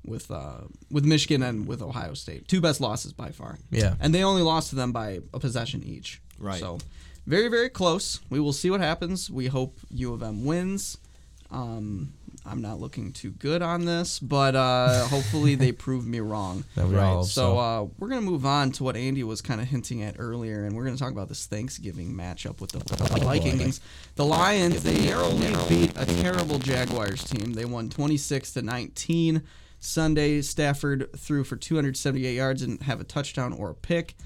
with 0.04 0.30
uh, 0.30 0.62
with 0.90 1.04
Michigan 1.04 1.42
and 1.42 1.66
with 1.66 1.82
Ohio 1.82 2.14
State, 2.14 2.48
two 2.48 2.60
best 2.60 2.80
losses 2.80 3.12
by 3.12 3.30
far. 3.30 3.58
Yeah. 3.70 3.94
and 4.00 4.14
they 4.14 4.22
only 4.24 4.42
lost 4.42 4.70
to 4.70 4.76
them 4.76 4.92
by 4.92 5.20
a 5.32 5.38
possession 5.38 5.82
each. 5.84 6.20
Right. 6.38 6.60
So, 6.60 6.78
very 7.26 7.48
very 7.48 7.68
close. 7.68 8.20
We 8.30 8.40
will 8.40 8.52
see 8.52 8.70
what 8.70 8.80
happens. 8.80 9.30
We 9.30 9.46
hope 9.48 9.78
U 9.90 10.12
of 10.14 10.22
M 10.22 10.44
wins. 10.44 10.98
Um, 11.50 12.12
I'm 12.48 12.62
not 12.62 12.80
looking 12.80 13.12
too 13.12 13.30
good 13.30 13.62
on 13.62 13.84
this, 13.84 14.18
but 14.18 14.56
uh, 14.56 15.04
hopefully 15.08 15.54
they 15.54 15.72
prove 15.72 16.06
me 16.06 16.20
wrong. 16.20 16.64
That 16.74 16.88
we 16.88 16.96
all 16.96 17.24
so 17.24 17.40
so. 17.54 17.58
uh, 17.58 17.86
we're 17.98 18.08
gonna 18.08 18.22
move 18.22 18.46
on 18.46 18.72
to 18.72 18.84
what 18.84 18.96
Andy 18.96 19.22
was 19.22 19.40
kind 19.42 19.60
of 19.60 19.68
hinting 19.68 20.02
at 20.02 20.16
earlier, 20.18 20.64
and 20.64 20.74
we're 20.74 20.84
gonna 20.84 20.96
talk 20.96 21.12
about 21.12 21.28
this 21.28 21.46
Thanksgiving 21.46 22.12
matchup 22.14 22.60
with 22.60 22.72
the 22.72 22.78
Vikings. 23.24 23.80
The 24.16 24.24
Lions 24.24 24.82
they 24.82 24.98
narrowly 25.06 25.54
beat 25.68 25.92
a 25.96 26.06
terrible 26.22 26.58
Jaguars 26.58 27.22
team. 27.24 27.52
They 27.52 27.64
won 27.64 27.90
26 27.90 28.54
to 28.54 28.62
19. 28.62 29.42
Sunday, 29.80 30.42
Stafford 30.42 31.08
threw 31.16 31.44
for 31.44 31.56
278 31.56 32.34
yards 32.34 32.62
and 32.62 32.82
have 32.82 33.00
a 33.00 33.04
touchdown 33.04 33.52
or 33.52 33.70
a 33.70 33.74
pick. 33.74 34.16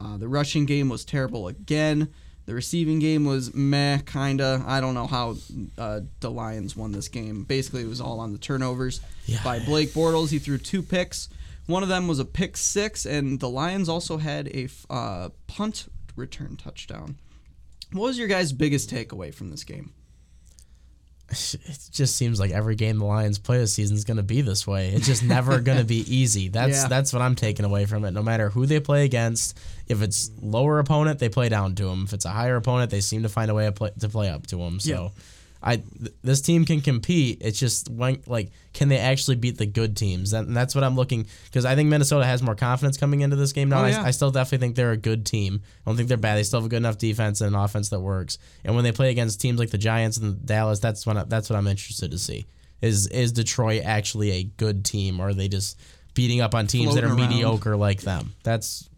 Uh, 0.00 0.16
the 0.16 0.28
rushing 0.28 0.66
game 0.66 0.88
was 0.88 1.04
terrible 1.04 1.48
again. 1.48 2.12
The 2.46 2.54
receiving 2.54 3.00
game 3.00 3.24
was 3.24 3.52
meh, 3.54 3.98
kinda. 4.06 4.62
I 4.66 4.80
don't 4.80 4.94
know 4.94 5.06
how 5.08 5.36
uh, 5.76 6.00
the 6.20 6.30
Lions 6.30 6.76
won 6.76 6.92
this 6.92 7.08
game. 7.08 7.42
Basically, 7.42 7.82
it 7.82 7.88
was 7.88 8.00
all 8.00 8.20
on 8.20 8.32
the 8.32 8.38
turnovers 8.38 9.00
Yeah. 9.26 9.42
by 9.42 9.58
Blake 9.58 9.90
Bortles. 9.90 10.30
He 10.30 10.38
threw 10.38 10.56
two 10.58 10.82
picks. 10.82 11.28
One 11.66 11.82
of 11.82 11.88
them 11.88 12.06
was 12.06 12.20
a 12.20 12.24
pick 12.24 12.56
six, 12.56 13.04
and 13.04 13.40
the 13.40 13.48
Lions 13.48 13.88
also 13.88 14.18
had 14.18 14.46
a 14.48 14.68
uh, 14.88 15.30
punt 15.48 15.86
return 16.14 16.56
touchdown. 16.56 17.16
What 17.92 18.02
was 18.02 18.18
your 18.18 18.28
guys' 18.28 18.52
biggest 18.52 18.88
takeaway 18.90 19.34
from 19.34 19.50
this 19.50 19.64
game? 19.64 19.92
It 21.30 21.78
just 21.90 22.16
seems 22.16 22.38
like 22.38 22.52
every 22.52 22.76
game 22.76 22.98
the 22.98 23.04
Lions 23.04 23.38
play 23.38 23.58
this 23.58 23.74
season 23.74 23.96
is 23.96 24.04
going 24.04 24.16
to 24.18 24.22
be 24.22 24.42
this 24.42 24.66
way. 24.66 24.90
It's 24.90 25.06
just 25.06 25.24
never 25.24 25.60
going 25.60 25.78
to 25.78 25.84
be 25.84 25.96
easy. 26.14 26.48
That's 26.48 26.82
Yeah. 26.82 26.88
that's 26.88 27.12
what 27.12 27.20
I'm 27.22 27.34
taking 27.34 27.64
away 27.64 27.86
from 27.86 28.04
it. 28.04 28.12
No 28.12 28.22
matter 28.22 28.48
who 28.50 28.64
they 28.66 28.78
play 28.80 29.04
against, 29.04 29.58
if 29.88 30.02
it's 30.02 30.30
lower 30.40 30.78
opponent, 30.78 31.18
they 31.18 31.28
play 31.28 31.48
down 31.48 31.74
to 31.76 31.84
them. 31.86 32.04
If 32.04 32.12
it's 32.12 32.24
a 32.24 32.30
higher 32.30 32.56
opponent, 32.56 32.90
they 32.90 33.00
seem 33.00 33.22
to 33.24 33.28
find 33.28 33.50
a 33.50 33.54
way 33.54 33.66
to 33.66 33.72
play, 33.72 33.90
to 33.98 34.08
play 34.08 34.28
up 34.28 34.46
to 34.48 34.56
them. 34.56 34.78
So, 34.80 34.90
Yeah. 34.90 35.08
I 35.68 35.76
th- 35.78 36.14
this 36.22 36.40
team 36.40 36.64
can 36.64 36.80
compete. 36.80 37.38
It's 37.40 37.58
just 37.58 37.90
when 37.90 38.22
like 38.26 38.52
can 38.72 38.88
they 38.88 38.98
actually 38.98 39.34
beat 39.34 39.58
the 39.58 39.66
good 39.66 39.96
teams? 39.96 40.32
And 40.32 40.56
that's 40.56 40.76
what 40.76 40.84
I'm 40.84 40.94
looking 40.94 41.26
because 41.46 41.64
I 41.64 41.74
think 41.74 41.88
Minnesota 41.88 42.24
has 42.24 42.40
more 42.40 42.54
confidence 42.54 42.96
coming 42.96 43.22
into 43.22 43.34
this 43.34 43.52
game 43.52 43.68
now. 43.70 43.80
Oh, 43.80 43.84
I- 43.84 43.88
yeah. 43.90 44.02
I, 44.04 44.12
still 44.12 44.30
definitely 44.30 44.64
think 44.64 44.76
they're 44.76 44.92
a 44.92 44.96
good 44.96 45.26
team. 45.26 45.60
I 45.84 45.90
don't 45.90 45.96
think 45.96 46.08
they're 46.08 46.16
bad. 46.18 46.36
They 46.36 46.44
still 46.44 46.60
have 46.60 46.66
a 46.66 46.68
good 46.68 46.76
enough 46.76 46.98
defense 46.98 47.40
and 47.40 47.54
an 47.54 47.60
offense 47.60 47.88
that 47.88 47.98
works. 47.98 48.38
And 48.64 48.76
when 48.76 48.84
they 48.84 48.92
play 48.92 49.10
against 49.10 49.40
teams 49.40 49.58
like 49.58 49.70
the 49.70 49.78
Giants 49.78 50.18
and 50.18 50.46
Dallas, 50.46 50.78
that's 50.78 51.04
when 51.04 51.16
I, 51.16 51.24
that's 51.24 51.50
what 51.50 51.56
I'm 51.56 51.66
interested 51.66 52.12
to 52.12 52.18
see. 52.18 52.46
Is 52.80 53.08
is 53.08 53.32
Detroit 53.32 53.82
actually 53.84 54.30
a 54.30 54.44
good 54.44 54.84
team, 54.84 55.18
or 55.18 55.28
are 55.30 55.34
they 55.34 55.48
just 55.48 55.80
beating 56.14 56.40
up 56.42 56.54
on 56.54 56.68
teams 56.68 56.94
that 56.94 57.02
are 57.02 57.08
around. 57.08 57.16
mediocre 57.16 57.76
like 57.76 58.02
them? 58.02 58.34
That's 58.44 58.88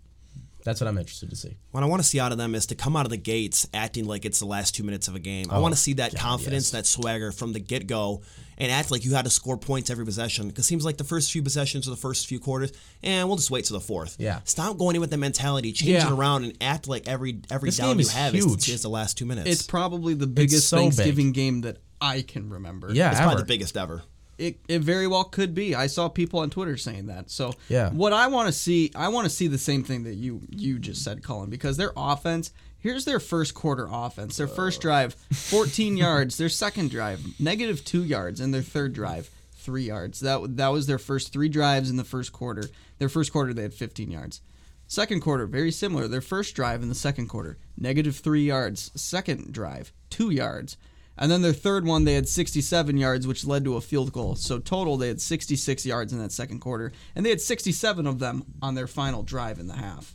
that's 0.68 0.82
what 0.82 0.88
I'm 0.88 0.98
interested 0.98 1.30
to 1.30 1.36
see. 1.36 1.56
What 1.70 1.82
I 1.82 1.86
want 1.86 2.02
to 2.02 2.06
see 2.08 2.20
out 2.20 2.30
of 2.30 2.36
them 2.36 2.54
is 2.54 2.66
to 2.66 2.74
come 2.74 2.94
out 2.94 3.06
of 3.06 3.10
the 3.10 3.16
gates 3.16 3.66
acting 3.72 4.04
like 4.04 4.26
it's 4.26 4.38
the 4.38 4.44
last 4.46 4.74
two 4.74 4.82
minutes 4.82 5.08
of 5.08 5.14
a 5.14 5.18
game. 5.18 5.46
I 5.50 5.56
oh, 5.56 5.62
want 5.62 5.72
to 5.74 5.80
see 5.80 5.94
that 5.94 6.14
confidence, 6.14 6.66
yes. 6.66 6.70
that 6.72 6.86
swagger 6.86 7.32
from 7.32 7.54
the 7.54 7.58
get 7.58 7.86
go, 7.86 8.20
and 8.58 8.70
act 8.70 8.90
like 8.90 9.02
you 9.02 9.14
had 9.14 9.24
to 9.24 9.30
score 9.30 9.56
points 9.56 9.88
every 9.88 10.04
possession. 10.04 10.48
Because 10.48 10.66
it 10.66 10.68
seems 10.68 10.84
like 10.84 10.98
the 10.98 11.04
first 11.04 11.32
few 11.32 11.42
possessions 11.42 11.88
or 11.88 11.90
the 11.90 11.96
first 11.96 12.26
few 12.26 12.38
quarters, 12.38 12.72
and 13.02 13.26
we'll 13.28 13.38
just 13.38 13.50
wait 13.50 13.64
till 13.64 13.78
the 13.78 13.84
fourth. 13.84 14.16
Yeah. 14.18 14.40
Stop 14.44 14.76
going 14.76 14.94
in 14.94 15.00
with 15.00 15.10
the 15.10 15.16
mentality, 15.16 15.72
change 15.72 15.90
Yeah. 15.92 16.08
it 16.08 16.12
around, 16.12 16.44
and 16.44 16.52
act 16.60 16.86
like 16.86 17.08
every 17.08 17.40
every 17.50 17.70
This 17.70 17.78
down 17.78 17.88
game 17.92 17.96
you 18.00 18.02
is 18.02 18.12
have 18.12 18.34
huge. 18.34 18.68
is, 18.68 18.74
is 18.74 18.82
the 18.82 18.90
last 18.90 19.16
two 19.16 19.24
minutes. 19.24 19.48
It's 19.48 19.62
probably 19.62 20.12
the 20.12 20.26
biggest 20.26 20.68
so 20.68 20.76
big. 20.76 20.92
Thanksgiving 20.92 21.32
game 21.32 21.62
that 21.62 21.78
I 22.00 22.20
can 22.20 22.50
remember. 22.50 22.92
Yeah, 22.92 23.10
It's 23.10 23.18
ever. 23.20 23.28
probably 23.28 23.42
the 23.42 23.48
biggest 23.48 23.76
ever. 23.76 24.02
It, 24.38 24.58
it 24.68 24.80
very 24.80 25.06
well 25.06 25.24
could 25.24 25.54
be. 25.54 25.74
I 25.74 25.86
saw 25.88 26.08
people 26.08 26.40
on 26.40 26.50
Twitter 26.50 26.76
saying 26.76 27.06
that. 27.06 27.30
So 27.30 27.52
Yeah. 27.68 27.90
what 27.90 28.12
I 28.12 28.28
want 28.28 28.46
to 28.46 28.52
see, 28.52 28.90
I 28.94 29.08
want 29.08 29.24
to 29.24 29.30
see 29.30 29.48
the 29.48 29.58
same 29.58 29.82
thing 29.84 30.04
that 30.04 30.14
you 30.14 30.40
you 30.50 30.78
just 30.78 31.02
said, 31.04 31.22
Colin, 31.22 31.50
because 31.50 31.76
their 31.76 31.92
offense. 31.96 32.52
Here's 32.80 33.04
their 33.04 33.18
first 33.18 33.54
quarter 33.54 33.88
offense. 33.90 34.36
Their 34.36 34.46
first 34.46 34.80
drive, 34.80 35.14
14 35.32 35.96
yards. 35.96 36.36
Their 36.36 36.48
second 36.48 36.90
drive, 36.90 37.20
negative 37.40 37.84
two 37.84 38.04
yards, 38.04 38.38
and 38.40 38.54
their 38.54 38.62
third 38.62 38.92
drive, 38.92 39.30
three 39.52 39.82
yards. 39.84 40.20
That 40.20 40.56
that 40.56 40.68
was 40.68 40.86
their 40.86 40.98
first 41.00 41.32
three 41.32 41.48
drives 41.48 41.90
in 41.90 41.96
the 41.96 42.04
first 42.04 42.32
quarter. 42.32 42.70
Their 42.98 43.08
first 43.08 43.32
quarter, 43.32 43.52
they 43.52 43.62
had 43.62 43.74
15 43.74 44.10
yards. 44.12 44.40
Second 44.86 45.20
quarter, 45.20 45.46
very 45.46 45.72
similar. 45.72 46.06
Their 46.08 46.20
first 46.20 46.54
drive 46.54 46.82
in 46.82 46.88
the 46.88 46.94
second 46.94 47.26
quarter, 47.26 47.58
negative 47.76 48.16
three 48.16 48.44
yards. 48.44 48.90
Second 48.94 49.52
drive, 49.52 49.92
two 50.08 50.30
yards. 50.30 50.76
And 51.18 51.30
then 51.30 51.42
their 51.42 51.52
third 51.52 51.84
one, 51.84 52.04
they 52.04 52.14
had 52.14 52.28
67 52.28 52.96
yards, 52.96 53.26
which 53.26 53.44
led 53.44 53.64
to 53.64 53.76
a 53.76 53.80
field 53.80 54.12
goal. 54.12 54.36
So 54.36 54.58
total, 54.58 54.96
they 54.96 55.08
had 55.08 55.20
66 55.20 55.84
yards 55.84 56.12
in 56.12 56.20
that 56.20 56.32
second 56.32 56.60
quarter, 56.60 56.92
and 57.14 57.26
they 57.26 57.30
had 57.30 57.40
67 57.40 58.06
of 58.06 58.18
them 58.20 58.44
on 58.62 58.74
their 58.74 58.86
final 58.86 59.22
drive 59.22 59.58
in 59.58 59.66
the 59.66 59.76
half. 59.76 60.14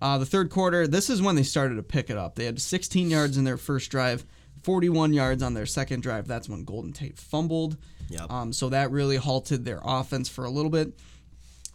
Uh, 0.00 0.18
the 0.18 0.26
third 0.26 0.50
quarter, 0.50 0.86
this 0.86 1.10
is 1.10 1.22
when 1.22 1.36
they 1.36 1.42
started 1.42 1.76
to 1.76 1.82
pick 1.82 2.10
it 2.10 2.16
up. 2.16 2.34
They 2.34 2.44
had 2.44 2.60
16 2.60 3.10
yards 3.10 3.36
in 3.36 3.44
their 3.44 3.56
first 3.56 3.90
drive, 3.90 4.24
41 4.62 5.12
yards 5.12 5.42
on 5.42 5.54
their 5.54 5.66
second 5.66 6.02
drive. 6.02 6.26
That's 6.26 6.48
when 6.48 6.64
Golden 6.64 6.92
Tate 6.92 7.18
fumbled. 7.18 7.76
Yep. 8.08 8.30
Um, 8.30 8.52
so 8.52 8.68
that 8.68 8.90
really 8.90 9.16
halted 9.16 9.64
their 9.64 9.80
offense 9.82 10.28
for 10.28 10.44
a 10.44 10.50
little 10.50 10.70
bit. 10.70 10.98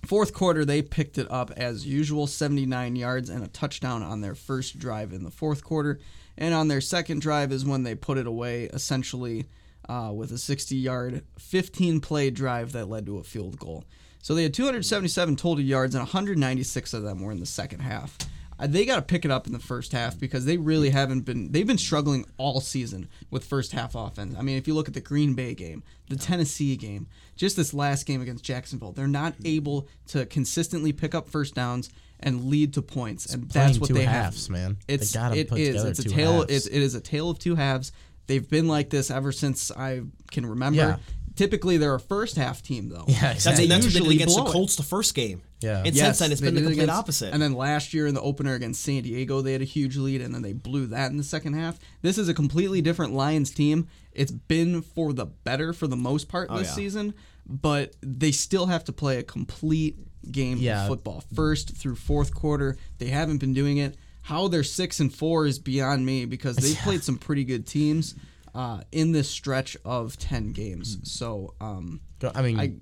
Fourth 0.05 0.33
quarter, 0.33 0.63
they 0.63 0.81
picked 0.81 1.17
it 1.17 1.29
up 1.29 1.51
as 1.57 1.85
usual 1.85 2.27
79 2.27 2.95
yards 2.95 3.29
and 3.29 3.43
a 3.43 3.47
touchdown 3.47 4.03
on 4.03 4.21
their 4.21 4.35
first 4.35 4.79
drive 4.79 5.11
in 5.11 5.23
the 5.23 5.31
fourth 5.31 5.63
quarter. 5.63 5.99
And 6.37 6.53
on 6.53 6.67
their 6.67 6.81
second 6.81 7.21
drive 7.21 7.51
is 7.51 7.65
when 7.65 7.83
they 7.83 7.95
put 7.95 8.17
it 8.17 8.27
away, 8.27 8.65
essentially 8.65 9.45
uh, 9.89 10.11
with 10.13 10.31
a 10.31 10.37
60 10.37 10.75
yard, 10.75 11.23
15 11.39 11.99
play 12.01 12.29
drive 12.29 12.73
that 12.73 12.89
led 12.89 13.05
to 13.07 13.17
a 13.17 13.23
field 13.23 13.57
goal. 13.57 13.85
So 14.21 14.35
they 14.35 14.43
had 14.43 14.53
277 14.53 15.35
total 15.37 15.63
yards, 15.63 15.95
and 15.95 16.01
196 16.01 16.93
of 16.93 17.03
them 17.03 17.21
were 17.21 17.31
in 17.31 17.39
the 17.39 17.45
second 17.45 17.79
half. 17.79 18.17
They 18.59 18.85
got 18.85 18.95
to 18.95 19.01
pick 19.03 19.23
it 19.23 19.31
up 19.31 19.45
in 19.45 19.53
the 19.53 19.59
first 19.59 19.91
half 19.91 20.19
because 20.19 20.45
they 20.45 20.57
really 20.57 20.89
haven't 20.89 21.21
been. 21.21 21.51
They've 21.51 21.67
been 21.67 21.77
struggling 21.77 22.25
all 22.37 22.59
season 22.59 23.07
with 23.29 23.45
first 23.45 23.71
half 23.71 23.93
offense. 23.93 24.35
I 24.37 24.41
mean, 24.41 24.57
if 24.57 24.67
you 24.67 24.73
look 24.73 24.87
at 24.87 24.93
the 24.93 25.01
Green 25.01 25.35
Bay 25.35 25.53
game, 25.53 25.83
the 26.09 26.15
Tennessee 26.15 26.75
game, 26.75 27.07
just 27.35 27.55
this 27.55 27.73
last 27.73 28.05
game 28.05 28.21
against 28.21 28.43
Jacksonville, 28.43 28.93
they're 28.93 29.07
not 29.07 29.35
hmm. 29.35 29.45
able 29.45 29.87
to 30.07 30.25
consistently 30.25 30.91
pick 30.91 31.13
up 31.13 31.27
first 31.27 31.53
downs 31.53 31.89
and 32.19 32.45
lead 32.45 32.73
to 32.73 32.81
points, 32.81 33.31
and 33.31 33.49
that's 33.49 33.79
what 33.79 33.89
two 33.89 33.93
they 33.93 34.05
halves, 34.05 34.47
have. 34.47 34.53
man. 34.53 34.77
It's 34.87 35.11
They 35.11 35.41
it 35.41 35.49
put 35.49 35.59
is. 35.59 35.83
It's 35.83 35.99
a 35.99 36.09
tale. 36.09 36.41
It's, 36.43 36.65
it 36.65 36.81
is 36.81 36.95
a 36.95 37.01
tale 37.01 37.29
of 37.29 37.37
two 37.37 37.55
halves. 37.55 37.91
They've 38.25 38.47
been 38.47 38.67
like 38.67 38.89
this 38.89 39.09
ever 39.09 39.31
since 39.31 39.71
I 39.71 40.01
can 40.31 40.45
remember. 40.45 40.77
Yeah. 40.77 40.97
Typically, 41.37 41.77
they're 41.77 41.95
a 41.95 41.99
first 41.99 42.35
half 42.35 42.61
team 42.61 42.89
though. 42.89 43.05
Yeah, 43.07 43.31
exactly. 43.31 43.67
that's 43.67 43.85
what 43.85 43.93
they 43.93 43.99
did 43.99 43.99
usually 43.99 44.15
against 44.15 44.35
the 44.35 44.41
blow 44.41 44.51
it. 44.51 44.53
Colts 44.53 44.75
the 44.75 44.83
first 44.83 45.15
game. 45.15 45.41
Yeah. 45.61 45.83
And 45.85 45.95
Yes, 45.95 46.05
since 46.05 46.19
then, 46.19 46.31
it's 46.33 46.41
they 46.41 46.47
been 46.47 46.55
the 46.55 46.61
complete 46.61 46.83
against- 46.83 46.99
opposite. 46.99 47.33
And 47.33 47.41
then 47.41 47.53
last 47.53 47.93
year 47.93 48.07
in 48.07 48.13
the 48.13 48.21
opener 48.21 48.53
against 48.55 48.81
San 48.83 49.03
Diego, 49.03 49.41
they 49.41 49.53
had 49.53 49.61
a 49.61 49.65
huge 49.65 49.95
lead, 49.97 50.21
and 50.21 50.33
then 50.35 50.41
they 50.41 50.53
blew 50.53 50.87
that 50.87 51.09
in 51.11 51.17
the 51.17 51.23
second 51.23 51.53
half. 51.53 51.79
This 52.01 52.17
is 52.17 52.27
a 52.27 52.33
completely 52.33 52.81
different 52.81 53.13
Lions 53.13 53.51
team. 53.51 53.87
It's 54.11 54.31
been 54.31 54.81
for 54.81 55.13
the 55.13 55.25
better 55.25 55.73
for 55.73 55.87
the 55.87 55.95
most 55.95 56.27
part 56.27 56.47
oh, 56.51 56.57
this 56.57 56.67
yeah. 56.69 56.73
season, 56.73 57.13
but 57.45 57.95
they 58.01 58.31
still 58.31 58.65
have 58.65 58.83
to 58.85 58.91
play 58.91 59.17
a 59.19 59.23
complete 59.23 59.95
game 60.31 60.57
Yeah. 60.57 60.81
of 60.83 60.87
football, 60.89 61.23
first 61.33 61.75
through 61.77 61.95
fourth 61.95 62.33
quarter. 62.33 62.77
They 62.97 63.07
haven't 63.07 63.37
been 63.37 63.53
doing 63.53 63.77
it. 63.77 63.95
How 64.23 64.47
they're 64.49 64.63
six 64.63 64.99
and 64.99 65.13
four 65.13 65.45
is 65.45 65.57
beyond 65.57 66.05
me 66.05 66.25
because 66.25 66.57
they 66.57 66.73
have 66.73 66.83
played 66.83 67.03
some 67.03 67.17
pretty 67.17 67.45
good 67.45 67.65
teams 67.65 68.13
uh, 68.57 68.81
in 68.91 69.11
this 69.13 69.29
stretch 69.29 69.77
of 69.85 70.17
ten 70.17 70.51
games. 70.51 70.97
So. 71.03 71.53
Um, 71.61 72.01
Go- 72.19 72.31
I 72.33 72.41
mean, 72.41 72.59
I- 72.59 72.73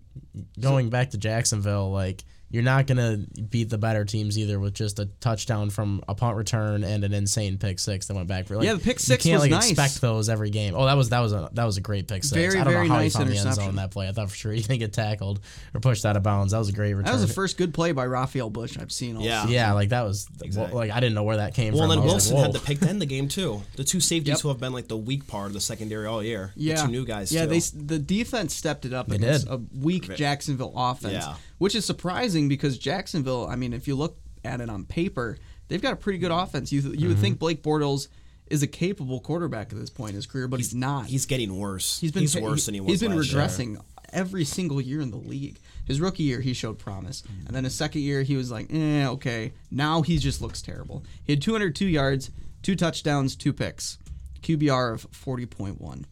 going 0.60 0.90
back 0.90 1.12
to 1.12 1.18
Jacksonville, 1.18 1.92
like 1.92 2.24
you're 2.56 2.64
not 2.64 2.88
gonna 2.88 3.18
beat 3.50 3.70
the 3.70 3.78
better 3.78 4.06
teams 4.06 4.40
either 4.40 4.58
with 4.60 4.74
just 4.74 4.98
a 5.00 5.08
touchdown 5.20 5.70
from 5.70 6.02
a 6.08 6.16
punt 6.16 6.38
return 6.38 6.86
and 6.86 7.04
an 7.04 7.14
insane 7.14 7.58
pick 7.58 7.78
six 7.80 8.08
that 8.08 8.14
went 8.14 8.30
back 8.30 8.48
for 8.48 8.56
like 8.56 8.66
Yeah, 8.66 8.76
the 8.76 8.80
pick 8.80 8.98
six 9.00 9.26
You 9.26 9.32
can't 9.32 9.42
was 9.42 9.52
like 9.52 9.60
nice. 9.60 9.70
expect 9.72 10.00
those 10.00 10.30
every 10.30 10.50
game. 10.52 10.74
Oh, 10.74 10.86
that 10.86 10.96
was 10.96 11.10
that 11.10 11.20
was 11.20 11.34
a 11.34 11.50
that 11.52 11.66
was 11.66 11.76
a 11.76 11.82
great 11.82 12.08
pick 12.08 12.24
six. 12.24 12.32
Very, 12.34 12.58
I 12.60 12.64
don't 12.64 12.72
very 12.74 12.88
know 12.88 12.94
how 12.94 13.00
nice 13.02 13.12
he 13.14 13.18
found 13.20 13.30
the 13.30 13.34
end 13.34 13.42
zone 13.42 13.48
interception. 13.50 13.70
in 13.72 13.76
that 13.76 13.92
play. 13.92 14.08
I 14.08 14.14
thought 14.14 14.30
for 14.30 14.36
sure 14.38 14.54
he 14.54 14.62
didn't 14.62 14.80
get 14.80 14.94
tackled 14.94 15.42
or 15.74 15.82
pushed 15.82 16.06
out 16.06 16.16
of 16.16 16.24
bounds. 16.24 16.54
That 16.54 16.60
was 16.60 16.70
a 16.70 16.72
great 16.72 16.94
return. 16.94 17.12
That 17.12 17.20
was 17.20 17.28
the 17.28 17.34
first 17.34 17.58
good 17.58 17.74
play 17.74 17.92
by 17.92 18.06
Raphael 18.06 18.50
Bush 18.50 18.78
I've 18.80 18.92
seen. 18.92 19.18
All 19.18 19.24
Yeah. 19.24 19.42
season. 19.42 19.54
yeah, 19.54 19.74
like 19.74 19.90
that 19.90 20.04
was 20.04 20.28
Exactly. 20.42 20.76
like 20.76 20.92
I 20.92 21.02
didn't 21.02 21.16
know 21.16 21.24
where 21.24 21.38
that 21.38 21.54
came 21.56 21.74
Well, 21.74 21.84
from. 21.84 21.92
and 21.92 22.00
I 22.00 22.06
then 22.06 22.14
was 22.14 22.14
Wilson 22.32 22.36
like, 22.38 22.46
had 22.46 22.54
the 22.54 22.60
pick 22.66 22.80
to 22.80 22.88
end 22.90 23.02
the 23.02 23.06
game 23.06 23.28
too. 23.28 23.62
The 23.76 23.84
two 23.84 24.00
safeties 24.00 24.30
Yep. 24.36 24.40
who 24.40 24.48
have 24.48 24.60
been 24.62 24.72
like 24.72 24.88
the 24.88 24.96
weak 24.98 25.28
part 25.28 25.48
of 25.48 25.54
the 25.54 25.62
secondary 25.62 26.06
all 26.08 26.24
year. 26.24 26.54
Yeah, 26.56 26.76
the 26.78 26.82
two 26.84 26.92
new 26.92 27.06
guys. 27.06 27.34
Yeah, 27.34 27.44
too. 27.44 27.50
they 27.50 27.60
the 27.60 28.00
defense 28.00 28.54
stepped 28.56 28.86
it 28.86 28.94
up 28.94 29.08
They 29.10 29.18
against 29.18 29.46
did. 29.48 29.54
a 29.54 29.60
weak 29.78 30.16
Jacksonville 30.16 30.74
offense, 30.76 31.14
Yeah. 31.26 31.36
Which 31.58 31.76
is 31.76 31.86
surprising 31.86 32.48
because 32.50 32.78
Jacksonville. 32.78 33.48
I 33.48 33.56
mean, 33.56 33.74
if 33.74 33.88
you 33.88 33.96
look 33.96 34.18
at 34.44 34.62
it 34.62 34.70
on 34.70 34.86
paper, 34.86 35.38
they've 35.68 35.82
got 35.82 35.94
a 35.94 35.98
pretty 35.98 36.20
good 36.20 36.32
offense. 36.32 36.72
You 36.72 36.82
th- 36.82 37.00
you 37.00 37.08
would 37.08 37.16
Mm-hmm. 37.18 37.22
think 37.24 37.40
Blake 37.40 37.64
Bortles 37.64 38.08
is 38.48 38.62
a 38.62 38.68
capable 38.68 39.20
quarterback 39.20 39.72
at 39.74 39.80
this 39.80 39.90
point 39.90 40.10
in 40.12 40.16
his 40.18 40.28
career, 40.28 40.48
but 40.48 40.60
he's, 40.60 40.76
not. 40.76 41.08
He's 41.08 41.26
getting 41.26 41.58
worse. 41.58 42.00
he's 42.00 42.12
been 42.12 42.22
he's 42.22 42.36
worse 42.40 42.62
he- 42.64 42.66
than 42.68 42.74
he 42.76 42.82
was. 42.82 42.90
He's 42.92 43.00
been 43.02 43.18
last 43.18 43.60
year. 43.60 43.78
every 44.14 44.46
single 44.46 44.80
year 44.80 45.02
in 45.02 45.10
the 45.10 45.18
league. 45.18 45.58
His 45.86 46.00
rookie 46.02 46.24
year, 46.24 46.42
he 46.42 46.54
showed 46.54 46.78
promise, 46.80 47.24
and 47.48 47.56
then 47.56 47.64
his 47.64 47.74
second 47.76 48.02
year, 48.02 48.22
he 48.24 48.36
was 48.36 48.50
like, 48.52 48.72
eh, 48.74 49.08
okay. 49.08 49.54
Now 49.72 50.02
he 50.04 50.18
just 50.20 50.42
looks 50.42 50.62
terrible. 50.62 51.04
He 51.24 51.34
had 51.34 51.42
202 51.42 51.86
yards, 51.88 52.32
two 52.64 52.76
touchdowns, 52.76 53.36
two 53.36 53.54
picks, 53.54 53.98
QBR 54.42 54.94
of 54.94 55.08
40.1. 55.12 56.06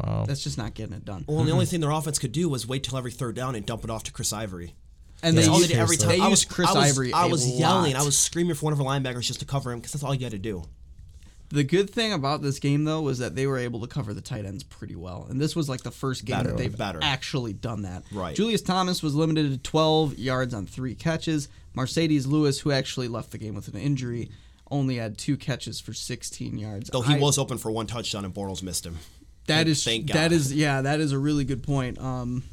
Wow. 0.00 0.24
That's 0.26 0.42
just 0.44 0.58
not 0.58 0.74
getting 0.74 0.94
it 0.94 1.04
done. 1.04 1.24
Well, 1.28 1.40
and 1.40 1.48
the 1.48 1.52
only 1.58 1.66
thing 1.66 1.80
their 1.80 1.90
offense 1.90 2.18
could 2.18 2.32
do 2.32 2.48
was 2.48 2.66
wait 2.66 2.84
till 2.84 2.96
every 2.98 3.10
third 3.10 3.34
down 3.36 3.54
and 3.56 3.66
dump 3.66 3.82
it 3.84 3.90
off 3.90 4.04
to 4.04 4.12
Chris 4.12 4.32
Ivory. 4.32 4.74
And 5.22 5.36
That's 5.36 5.46
they 5.46 5.50
all 5.52 5.58
they 5.58 5.62
used, 5.64 5.70
did 5.72 5.80
every 5.80 5.96
time. 5.96 6.08
They 6.08 6.20
I 6.20 6.28
was 6.28 6.42
used 6.42 6.48
Chris 6.50 6.70
I 6.70 6.74
was, 6.78 6.90
Ivory. 6.92 7.12
I 7.12 7.26
was 7.26 7.46
yelling. 7.46 7.92
lot. 7.94 8.02
I 8.02 8.04
was 8.04 8.16
screaming 8.16 8.54
for 8.54 8.64
one 8.64 8.72
of 8.72 8.80
our 8.80 8.86
linebackers 8.86 9.22
just 9.22 9.40
to 9.40 9.46
cover 9.46 9.70
him 9.72 9.78
because 9.80 9.92
that's 9.92 10.02
all 10.04 10.14
you 10.14 10.24
had 10.24 10.32
to 10.32 10.38
do. 10.38 10.62
The 11.50 11.64
good 11.64 11.90
thing 11.90 12.12
about 12.12 12.42
this 12.42 12.60
game 12.60 12.84
though 12.84 13.02
was 13.02 13.18
that 13.18 13.34
they 13.34 13.46
were 13.46 13.58
able 13.58 13.80
to 13.80 13.88
cover 13.88 14.14
the 14.14 14.20
tight 14.20 14.44
ends 14.44 14.62
pretty 14.62 14.94
well, 14.94 15.26
and 15.28 15.40
this 15.40 15.56
was 15.56 15.68
like 15.68 15.82
the 15.82 15.90
first 15.90 16.24
game 16.24 16.36
Better, 16.36 16.50
that 16.50 16.58
they've 16.58 16.78
better. 16.78 17.00
actually 17.02 17.52
done 17.52 17.82
that. 17.82 18.04
Right. 18.12 18.36
Julius 18.36 18.62
Thomas 18.62 19.02
was 19.02 19.14
limited 19.16 19.50
to 19.50 19.58
12 19.58 20.16
yards 20.16 20.54
on 20.54 20.66
three 20.66 20.94
catches. 20.94 21.48
Marcedes 21.76 22.26
Lewis, 22.28 22.60
who 22.60 22.70
actually 22.70 23.08
left 23.08 23.32
the 23.32 23.38
game 23.38 23.54
with 23.56 23.66
an 23.66 23.76
injury, 23.80 24.30
only 24.70 24.96
had 24.96 25.18
two 25.18 25.36
catches 25.36 25.80
for 25.80 25.92
16 25.92 26.56
yards. 26.56 26.88
Though 26.90 27.02
he 27.02 27.14
I- 27.14 27.18
was 27.18 27.36
open 27.36 27.58
for 27.58 27.72
one 27.72 27.88
touchdown 27.88 28.24
and 28.24 28.32
Bortles 28.32 28.62
missed 28.62 28.86
him. 28.86 28.98
That 29.46 29.66
is 29.66 29.82
Thank 29.82 30.06
God. 30.06 30.14
that 30.14 30.32
is 30.32 30.54
yeah 30.54 30.82
that 30.82 31.00
is 31.00 31.10
a 31.10 31.18
really 31.18 31.42
good 31.44 31.64
point. 31.64 31.98
Um, 31.98 32.44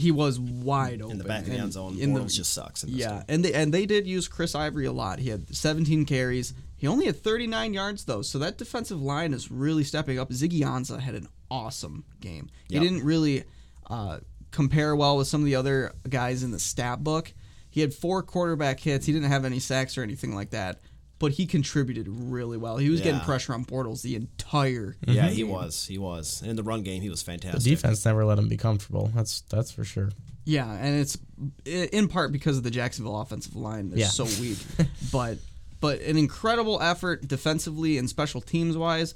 he 0.00 0.10
was 0.10 0.38
wide 0.40 1.00
open 1.02 1.12
in 1.12 1.18
the 1.18 1.24
back 1.24 1.42
of 1.42 1.50
the 1.50 1.56
end 1.58 1.72
zone. 1.72 1.98
in 1.98 2.14
the- 2.14 2.24
just 2.24 2.52
sucks. 2.52 2.84
Yeah, 2.84 3.08
game. 3.08 3.22
and 3.28 3.44
they 3.44 3.52
and 3.52 3.74
they 3.74 3.86
did 3.86 4.06
use 4.06 4.28
Chris 4.28 4.54
Ivory 4.54 4.86
a 4.86 4.92
lot. 4.92 5.18
He 5.18 5.28
had 5.28 5.54
17 5.54 6.04
carries. 6.04 6.54
He 6.76 6.86
only 6.86 7.06
had 7.06 7.22
39 7.22 7.74
yards 7.74 8.04
though, 8.04 8.22
so 8.22 8.38
that 8.38 8.56
defensive 8.58 9.02
line 9.02 9.34
is 9.34 9.50
really 9.50 9.84
stepping 9.84 10.18
up. 10.18 10.30
Ziggy 10.30 10.60
Ansah 10.60 11.00
had 11.00 11.14
an 11.14 11.28
awesome 11.50 12.04
game. 12.20 12.48
Yep. 12.68 12.82
He 12.82 12.88
didn't 12.88 13.04
really 13.04 13.44
uh, 13.88 14.20
compare 14.50 14.96
well 14.96 15.16
with 15.18 15.26
some 15.28 15.42
of 15.42 15.44
the 15.44 15.56
other 15.56 15.92
guys 16.08 16.42
in 16.42 16.50
the 16.52 16.58
stat 16.58 17.04
book. 17.04 17.32
He 17.68 17.80
had 17.82 17.92
four 17.94 18.22
quarterback 18.22 18.80
hits. 18.80 19.06
He 19.06 19.12
didn't 19.12 19.28
have 19.30 19.44
any 19.44 19.58
sacks 19.60 19.96
or 19.98 20.02
anything 20.02 20.34
like 20.34 20.50
that, 20.50 20.80
but 21.20 21.30
he 21.32 21.46
contributed 21.46 22.08
really 22.08 22.56
well. 22.56 22.78
He 22.78 22.88
was 22.90 23.00
getting 23.00 23.20
pressure 23.20 23.54
on 23.54 23.64
Bortles 23.64 24.02
the 24.02 24.16
entire. 24.16 24.96
Yeah, 25.06 25.28
he 25.28 25.44
was. 25.44 25.86
He 25.86 25.98
was. 25.98 26.40
And 26.40 26.50
in 26.50 26.56
the 26.56 26.64
run 26.64 26.82
game, 26.82 27.00
he 27.02 27.08
was 27.10 27.22
fantastic. 27.22 27.60
the 27.62 27.70
fantastic. 27.70 27.88
defense 27.88 28.04
never 28.04 28.24
let 28.24 28.38
him 28.38 28.48
be 28.48 28.56
comfortable. 28.56 29.12
That's 29.14 29.42
that's 29.42 29.70
for 29.70 29.84
sure. 29.84 30.10
Yeah, 30.44 30.72
and 30.72 30.98
it's 30.98 31.16
in 31.64 32.08
part 32.08 32.32
because 32.32 32.56
of 32.56 32.64
the 32.64 32.70
Jacksonville 32.72 33.20
offensive 33.20 33.54
line. 33.54 33.90
They're 33.90 34.00
Yeah. 34.00 34.06
so 34.08 34.24
weak, 34.40 34.58
but 35.12 35.38
but 35.80 36.00
an 36.00 36.16
incredible 36.16 36.80
effort 36.82 37.28
defensively 37.28 37.98
and 37.98 38.08
special 38.08 38.40
teams 38.40 38.76
wise. 38.76 39.14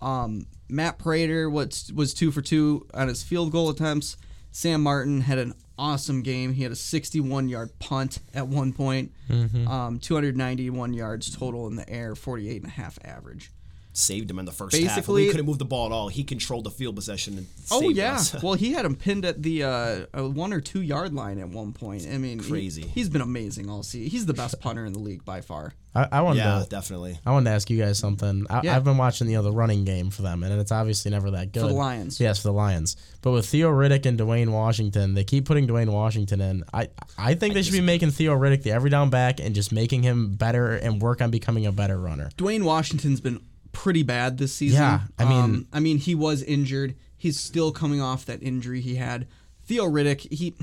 Um, 0.00 0.46
Matt 0.68 0.98
Prater 0.98 1.48
was 1.50 1.92
was 1.94 2.14
two 2.14 2.32
for 2.32 2.40
two 2.42 2.86
on 2.94 3.08
his 3.08 3.22
field 3.22 3.52
goal 3.52 3.68
attempts. 3.68 4.16
Sam 4.50 4.82
Martin 4.82 5.20
had 5.20 5.38
an 5.38 5.54
awesome 5.82 6.22
game. 6.22 6.52
He 6.52 6.62
had 6.62 6.72
a 6.72 6.76
61 6.76 7.48
yard 7.48 7.70
punt 7.78 8.20
at 8.34 8.46
one 8.46 8.72
point, 8.72 9.12
Mm-hmm. 9.28 9.66
um, 9.68 9.98
291 9.98 10.94
yards 10.94 11.34
total 11.36 11.66
in 11.66 11.76
the 11.76 11.88
air, 11.90 12.14
48 12.14 12.56
and 12.62 12.66
a 12.66 12.74
half 12.74 12.98
average. 13.04 13.50
Saved 13.94 14.30
him 14.30 14.38
in 14.38 14.46
the 14.46 14.52
first 14.52 14.74
half. 14.74 14.82
Basically- 14.96 15.24
We 15.26 15.30
couldn't 15.30 15.44
move 15.46 15.58
the 15.58 15.66
ball 15.66 15.84
at 15.86 15.92
all. 15.92 16.08
He 16.08 16.24
controlled 16.24 16.64
the 16.64 16.70
field 16.70 16.96
possession 16.96 17.36
and 17.36 17.46
Oh 17.70 17.80
saved 17.80 17.96
yeah, 17.96 18.14
us. 18.14 18.42
well 18.42 18.54
he 18.54 18.72
had 18.72 18.86
him 18.86 18.96
pinned 18.96 19.24
at 19.26 19.42
the 19.42 19.64
uh, 19.64 20.06
one 20.28 20.52
or 20.54 20.60
two 20.62 20.80
yard 20.80 21.12
line 21.12 21.38
at 21.38 21.48
one 21.50 21.72
point. 21.74 22.06
I 22.10 22.16
mean, 22.16 22.38
he- 22.38 22.48
Crazy. 22.50 22.82
he's 22.86 23.10
been 23.10 23.20
amazing 23.20 23.68
all 23.68 23.82
season. 23.82 24.10
He's 24.10 24.24
the 24.24 24.32
best 24.34 24.60
punter 24.60 24.86
in 24.86 24.94
the 24.94 24.98
league 24.98 25.24
by 25.26 25.42
far. 25.42 25.74
I, 25.94 26.08
I 26.10 26.20
wanted 26.22 26.38
yeah, 26.38 26.60
to 26.60 26.66
definitely. 26.70 27.18
I 27.26 27.32
wanted 27.32 27.50
to 27.50 27.54
ask 27.56 27.68
you 27.68 27.78
guys 27.78 27.98
something. 27.98 28.46
I, 28.48 28.62
Yeah. 28.64 28.76
I've 28.76 28.84
been 28.84 28.96
watching 28.96 29.26
the 29.26 29.36
other 29.36 29.50
running 29.50 29.84
game 29.84 30.08
for 30.08 30.22
them, 30.22 30.42
and 30.42 30.58
it's 30.58 30.72
obviously 30.72 31.10
never 31.10 31.32
that 31.32 31.52
good. 31.52 31.60
For 31.60 31.68
the 31.68 31.74
Lions. 31.74 32.18
Yes, 32.18 32.38
for 32.40 32.48
the 32.48 32.54
Lions. 32.54 32.96
But 33.20 33.32
with 33.32 33.44
Theo 33.44 33.70
Riddick 33.70 34.06
and 34.06 34.18
Dwayne 34.18 34.48
Washington, 34.48 35.12
they 35.12 35.24
keep 35.24 35.44
putting 35.44 35.66
Dwayne 35.68 35.90
Washington 35.90 36.40
in. 36.40 36.64
I 36.72 36.88
I 37.18 37.34
think 37.34 37.52
they 37.52 37.62
should 37.62 37.74
be 37.74 37.82
making 37.82 38.10
Theo 38.12 38.34
Riddick 38.34 38.62
the 38.62 38.70
every 38.72 38.88
down 38.88 39.10
back 39.10 39.38
and 39.38 39.54
just 39.54 39.70
making 39.70 40.02
him 40.02 40.34
better 40.34 40.76
and 40.76 41.02
work 41.02 41.20
on 41.20 41.30
becoming 41.30 41.66
a 41.66 41.72
better 41.72 41.98
runner. 41.98 42.30
Dwayne 42.38 42.62
Washington's 42.62 43.20
been 43.20 43.40
pretty 43.72 44.02
bad 44.02 44.38
this 44.38 44.54
season. 44.54 44.80
Yeah, 44.80 45.00
I 45.18 45.24
mean- 45.24 45.32
Um, 45.42 45.68
I 45.72 45.80
mean, 45.80 45.98
he 45.98 46.14
was 46.14 46.42
injured. 46.42 46.94
He's 47.16 47.38
still 47.40 47.72
coming 47.72 48.00
off 48.00 48.24
that 48.26 48.42
injury 48.42 48.80
he 48.80 48.96
had. 48.96 49.26
Theo 49.64 49.84
Riddick, 49.88 50.32
he, 50.32 50.54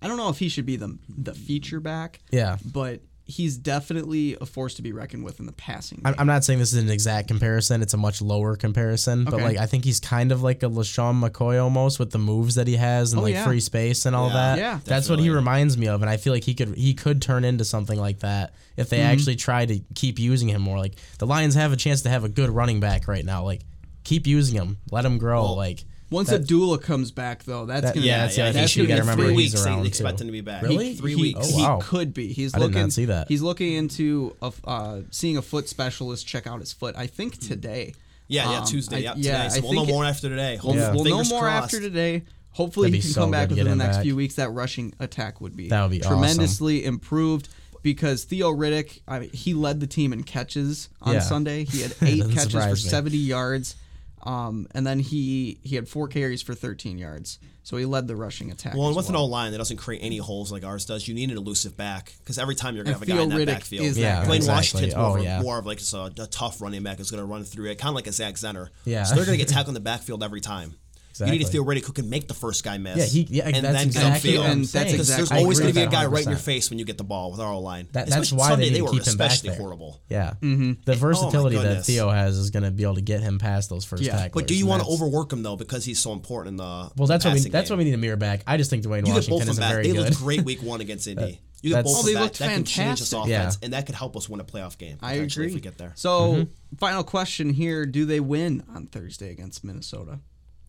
I 0.00 0.08
don't 0.08 0.16
know 0.16 0.28
if 0.28 0.38
he 0.38 0.48
should 0.48 0.66
be 0.66 0.76
the 0.76 0.98
the 1.08 1.34
feature 1.34 1.80
back, 1.80 2.20
Yeah. 2.30 2.58
but 2.64 3.00
he's 3.28 3.56
definitely 3.56 4.36
a 4.40 4.46
force 4.46 4.74
to 4.74 4.82
be 4.82 4.92
reckoned 4.92 5.24
with 5.24 5.40
in 5.40 5.46
the 5.46 5.52
passing. 5.52 6.00
I'm, 6.04 6.12
game. 6.12 6.20
I'm 6.20 6.26
not 6.28 6.44
saying 6.44 6.60
this 6.60 6.72
is 6.72 6.80
an 6.80 6.88
exact 6.90 7.26
comparison. 7.26 7.82
It's 7.82 7.92
a 7.92 7.96
much 7.96 8.22
lower 8.22 8.54
comparison, 8.54 9.24
but 9.24 9.34
like 9.40 9.56
I 9.56 9.66
think 9.66 9.84
he's 9.84 9.98
kind 9.98 10.30
of 10.30 10.42
like 10.44 10.62
a 10.62 10.66
LeSean 10.66 11.20
McCoy 11.20 11.60
almost 11.62 11.98
with 11.98 12.12
the 12.12 12.18
moves 12.18 12.54
that 12.54 12.68
he 12.68 12.76
has 12.76 13.12
and 13.12 13.20
Oh, 13.20 13.24
like 13.24 13.34
yeah. 13.34 13.44
free 13.44 13.58
space 13.60 14.06
and 14.06 14.14
all 14.14 14.28
Yeah, 14.28 14.32
that. 14.34 14.58
Yeah, 14.58 14.78
that's 14.84 15.08
what 15.10 15.18
he 15.18 15.30
reminds 15.30 15.76
me 15.76 15.88
of, 15.88 16.02
and 16.02 16.10
I 16.10 16.18
feel 16.18 16.32
like 16.32 16.44
he 16.44 16.54
could 16.54 16.76
he 16.76 16.94
could 16.94 17.20
turn 17.20 17.44
into 17.44 17.64
something 17.64 17.98
like 17.98 18.20
that 18.20 18.54
if 18.76 18.86
Mm-hmm. 18.86 18.96
they 18.96 19.02
actually 19.02 19.36
try 19.36 19.66
to 19.66 19.80
keep 19.96 20.18
using 20.20 20.48
him 20.48 20.62
more. 20.62 20.78
Like 20.78 20.94
the 21.18 21.26
Lions 21.26 21.54
have 21.56 21.72
a 21.72 21.76
chance 21.76 22.02
to 22.02 22.08
have 22.08 22.22
a 22.22 22.28
good 22.28 22.50
running 22.50 22.78
back 22.78 23.08
right 23.08 23.24
now. 23.24 23.42
Like 23.42 23.62
keep 24.04 24.26
using 24.28 24.54
him, 24.54 24.78
let 24.92 25.04
him 25.04 25.18
grow. 25.18 25.42
Well, 25.42 25.56
like 25.56 25.84
Once 26.10 26.28
that- 26.28 26.42
Abdullah 26.42 26.78
comes 26.78 27.10
back, 27.10 27.42
though, 27.44 27.66
that's 27.66 27.82
That- 27.82 27.94
gonna 27.94 28.06
yeah, 28.06 28.12
Yeah, 28.12 28.22
that's 28.22 28.38
yeah. 28.38 28.52
that's 28.52 28.76
gonna 28.76 28.88
be 28.88 28.94
remember 28.94 29.24
three 29.24 29.34
weeks. 29.34 29.60
They 29.64 29.86
expect 29.86 30.20
him 30.20 30.28
to 30.28 30.32
be 30.32 30.40
back. 30.40 30.62
Really? 30.62 30.94
Three 30.94 31.14
he, 31.14 31.20
weeks. 31.20 31.50
Oh, 31.52 31.56
wow. 31.62 31.80
He 31.80 31.86
could 31.86 32.14
be. 32.14 32.32
He's 32.32 32.54
I 32.54 32.58
looking. 32.58 32.90
see 32.90 33.06
that. 33.06 33.26
He's 33.28 33.42
looking 33.42 33.72
into 33.72 34.36
a, 34.40 34.52
uh, 34.64 35.00
seeing 35.10 35.36
a 35.36 35.42
foot 35.42 35.68
specialist 35.68 36.26
check 36.26 36.46
out 36.46 36.60
his 36.60 36.72
foot. 36.72 36.94
I 36.96 37.06
think 37.08 37.38
today. 37.40 37.94
Yeah, 38.28 38.50
yeah, 38.50 38.58
Um, 38.60 38.66
Tuesday. 38.66 39.02
Yeah, 39.02 39.14
today. 39.14 39.48
So 39.50 39.60
we'll 39.62 39.72
know 39.72 39.80
think 39.80 39.88
it- 39.88 39.92
more 39.92 40.04
after 40.04 40.28
today. 40.28 40.58
We'll, 40.62 40.74
Yeah. 40.76 40.92
we'll 40.94 41.04
know 41.04 41.24
more 41.24 41.42
crossed. 41.42 41.64
after 41.74 41.80
today. 41.80 42.22
Hopefully, 42.52 42.90
he 42.90 43.00
can 43.00 43.10
so 43.10 43.20
come 43.22 43.30
back 43.32 43.50
within 43.50 43.66
the 43.68 43.76
next 43.76 43.96
back. 43.98 44.02
few 44.04 44.16
weeks. 44.16 44.34
That 44.36 44.50
rushing 44.50 44.94
attack 44.98 45.40
would 45.40 45.56
be 45.56 45.68
That 45.68 45.82
would 45.82 45.90
be 45.90 46.02
awesome. 46.02 46.18
tremendously 46.20 46.84
improved 46.84 47.48
because 47.82 48.24
Theo 48.24 48.50
Riddick, 48.52 49.00
I 49.06 49.18
mean, 49.20 49.30
he 49.32 49.54
led 49.54 49.78
the 49.80 49.86
team 49.86 50.12
in 50.12 50.22
catches 50.22 50.88
on 51.02 51.14
Yeah. 51.14 51.20
Sunday. 51.20 51.64
He 51.66 51.82
had 51.82 51.94
eight 52.02 52.28
catches 52.30 52.52
for 52.54 52.70
me. 52.70 52.74
70 52.76 53.16
yards, 53.18 53.76
um, 54.26 54.66
and 54.72 54.86
then 54.86 54.98
he 54.98 55.58
he 55.62 55.76
had 55.76 55.88
four 55.88 56.08
carries 56.08 56.42
for 56.42 56.54
13 56.54 56.98
yards. 56.98 57.38
So 57.62 57.76
he 57.76 57.84
led 57.84 58.06
the 58.06 58.14
rushing 58.14 58.52
attack. 58.52 58.74
Well, 58.74 58.84
and 58.84 58.90
as 58.92 58.96
with 58.96 59.08
an 59.08 59.14
well. 59.16 59.24
O 59.24 59.26
line 59.26 59.50
that 59.50 59.58
doesn't 59.58 59.78
create 59.78 59.98
any 60.00 60.18
holes 60.18 60.52
like 60.52 60.64
ours 60.64 60.84
does, 60.84 61.08
you 61.08 61.14
need 61.14 61.30
an 61.32 61.36
elusive 61.36 61.76
back 61.76 62.12
because 62.20 62.38
every 62.38 62.54
time 62.54 62.76
you're 62.76 62.84
gonna 62.84 62.96
And 62.96 63.08
have 63.08 63.08
a 63.08 63.12
guy 63.12 63.22
in 63.22 63.28
Theo 63.30 63.38
that 63.38 63.42
Riddick 63.48 63.54
backfield. 63.54 63.86
is 63.86 63.94
that 63.96 64.00
Yeah, 64.00 64.20
guy. 64.20 64.24
Blaine 64.26 64.36
exactly. 64.36 64.56
Washington's 64.56 64.94
more, 64.94 65.04
Oh, 65.04 65.16
of, 65.16 65.24
yeah. 65.24 65.42
more 65.42 65.58
of 65.58 65.66
like 65.66 65.78
just 65.78 65.92
a, 65.92 66.04
a 66.04 66.26
tough 66.28 66.60
running 66.62 66.84
back 66.84 67.00
is 67.00 67.10
going 67.10 67.20
to 67.20 67.26
run 67.26 67.42
through 67.42 67.70
it, 67.70 67.78
kind 67.78 67.88
of 67.88 67.96
like 67.96 68.06
a 68.06 68.12
Zach 68.12 68.34
Zenner. 68.34 68.68
Yeah. 68.84 69.02
So 69.02 69.16
they're 69.16 69.24
going 69.24 69.36
to 69.36 69.44
get 69.44 69.48
tackled 69.52 69.68
in 69.70 69.74
the 69.74 69.80
backfield 69.80 70.22
every 70.22 70.40
time. 70.40 70.76
You 71.20 71.26
need 71.26 71.38
to 71.44 71.46
feel 71.46 71.64
ready 71.64 71.80
Riddick 71.80 71.86
who 71.86 71.92
can 71.92 72.10
make 72.10 72.28
the 72.28 72.34
first 72.34 72.62
guy 72.64 72.78
miss. 72.78 72.96
Yeah, 73.14 73.22
he- 73.24 73.36
yeah, 73.36 73.44
and 73.46 73.64
that's 73.64 73.76
then 73.78 73.86
exactly 73.86 74.30
downfield. 74.32 74.38
what 74.38 74.46
I'm 74.46 74.52
And 74.52 74.64
that's. 74.64 74.92
Because 74.92 75.08
exactly- 75.10 75.16
there's 75.28 75.42
always 75.42 75.58
going 75.60 75.70
to 75.70 75.74
be 75.74 75.80
a 75.82 75.84
with 75.86 75.92
guy 75.92 76.02
that 76.04 76.10
right 76.10 76.24
in 76.24 76.30
your 76.30 76.38
face 76.38 76.70
when 76.70 76.78
you 76.78 76.84
get 76.84 76.98
the 76.98 77.04
ball 77.04 77.30
with 77.30 77.40
our 77.40 77.52
O 77.52 77.60
line. 77.60 77.84
That- 77.92 78.06
that's 78.08 78.10
Especially 78.10 78.38
why 78.38 78.48
Sunday, 78.50 78.64
they 78.68 78.74
need 78.74 78.82
were 78.82 78.90
keep 78.90 79.04
him 79.06 79.16
back 79.16 79.30
especially 79.30 79.50
there. 79.50 79.58
horrible. 79.58 80.00
Yeah, 80.08 80.34
the 80.40 80.94
versatility 80.96 81.56
that 81.56 81.66
Mm-hmm. 81.66 81.82
Theo 81.82 82.10
has 82.10 82.36
is 82.36 82.50
going 82.50 82.62
to 82.64 82.70
be 82.70 82.82
able 82.82 82.94
to 82.96 83.00
get 83.00 83.20
him 83.20 83.38
past 83.38 83.68
those 83.70 83.84
first 83.84 84.02
Yeah, 84.02 84.12
tacklers. 84.12 84.42
But 84.42 84.46
do 84.48 84.54
you 84.56 84.66
want 84.66 84.82
to 84.82 84.88
overwork 84.88 85.32
him 85.32 85.42
though 85.42 85.56
because 85.56 85.84
he's 85.84 85.98
so 86.00 86.12
important 86.12 86.54
in 86.54 86.56
the 86.58 86.90
Well, 86.96 87.06
that's 87.06 87.24
what 87.24 87.34
we 87.34 87.40
that's 87.40 87.68
game? 87.68 87.78
what 87.78 87.84
we 87.84 87.90
need 87.90 87.94
Ameer 87.98 88.16
back. 88.18 88.42
I 88.46 88.56
just 88.56 88.70
think 88.70 88.84
Dwayne 88.84 88.98
You 88.98 89.06
get 89.06 89.14
Washington 89.14 89.48
is 89.48 89.58
a 89.58 89.60
back. 89.60 89.70
very 89.72 89.82
They 89.84 89.92
good. 89.92 90.00
looked 90.04 90.16
great 90.18 90.42
week 90.44 90.62
one 90.62 90.80
against 90.80 91.06
Indy. 91.06 91.40
You 91.62 91.70
get 91.72 91.84
both 91.84 91.96
Oh, 91.96 92.02
they 92.02 92.12
them 92.12 92.14
back. 92.14 92.22
looked 92.24 92.38
That 92.40 92.54
can 92.54 92.64
change 92.64 93.00
this 93.00 93.10
fantastic. 93.10 93.34
offense, 93.36 93.58
Yeah. 93.60 93.64
and 93.64 93.72
that 93.72 93.86
could 93.86 93.94
help 93.94 94.16
us 94.16 94.28
win 94.28 94.40
a 94.40 94.44
playoff 94.44 94.76
game. 94.78 94.98
I 95.00 95.14
agree. 95.14 95.46
if 95.48 95.54
we 95.54 95.60
get 95.60 95.78
there. 95.78 95.92
So, 95.96 96.32
Mm-hmm. 96.32 96.76
final 96.76 97.02
question 97.02 97.50
here: 97.50 97.86
Do 97.86 98.04
they 98.04 98.20
win 98.20 98.62
on 98.72 98.86
Thursday 98.86 99.30
against 99.30 99.64
Minnesota? 99.64 100.20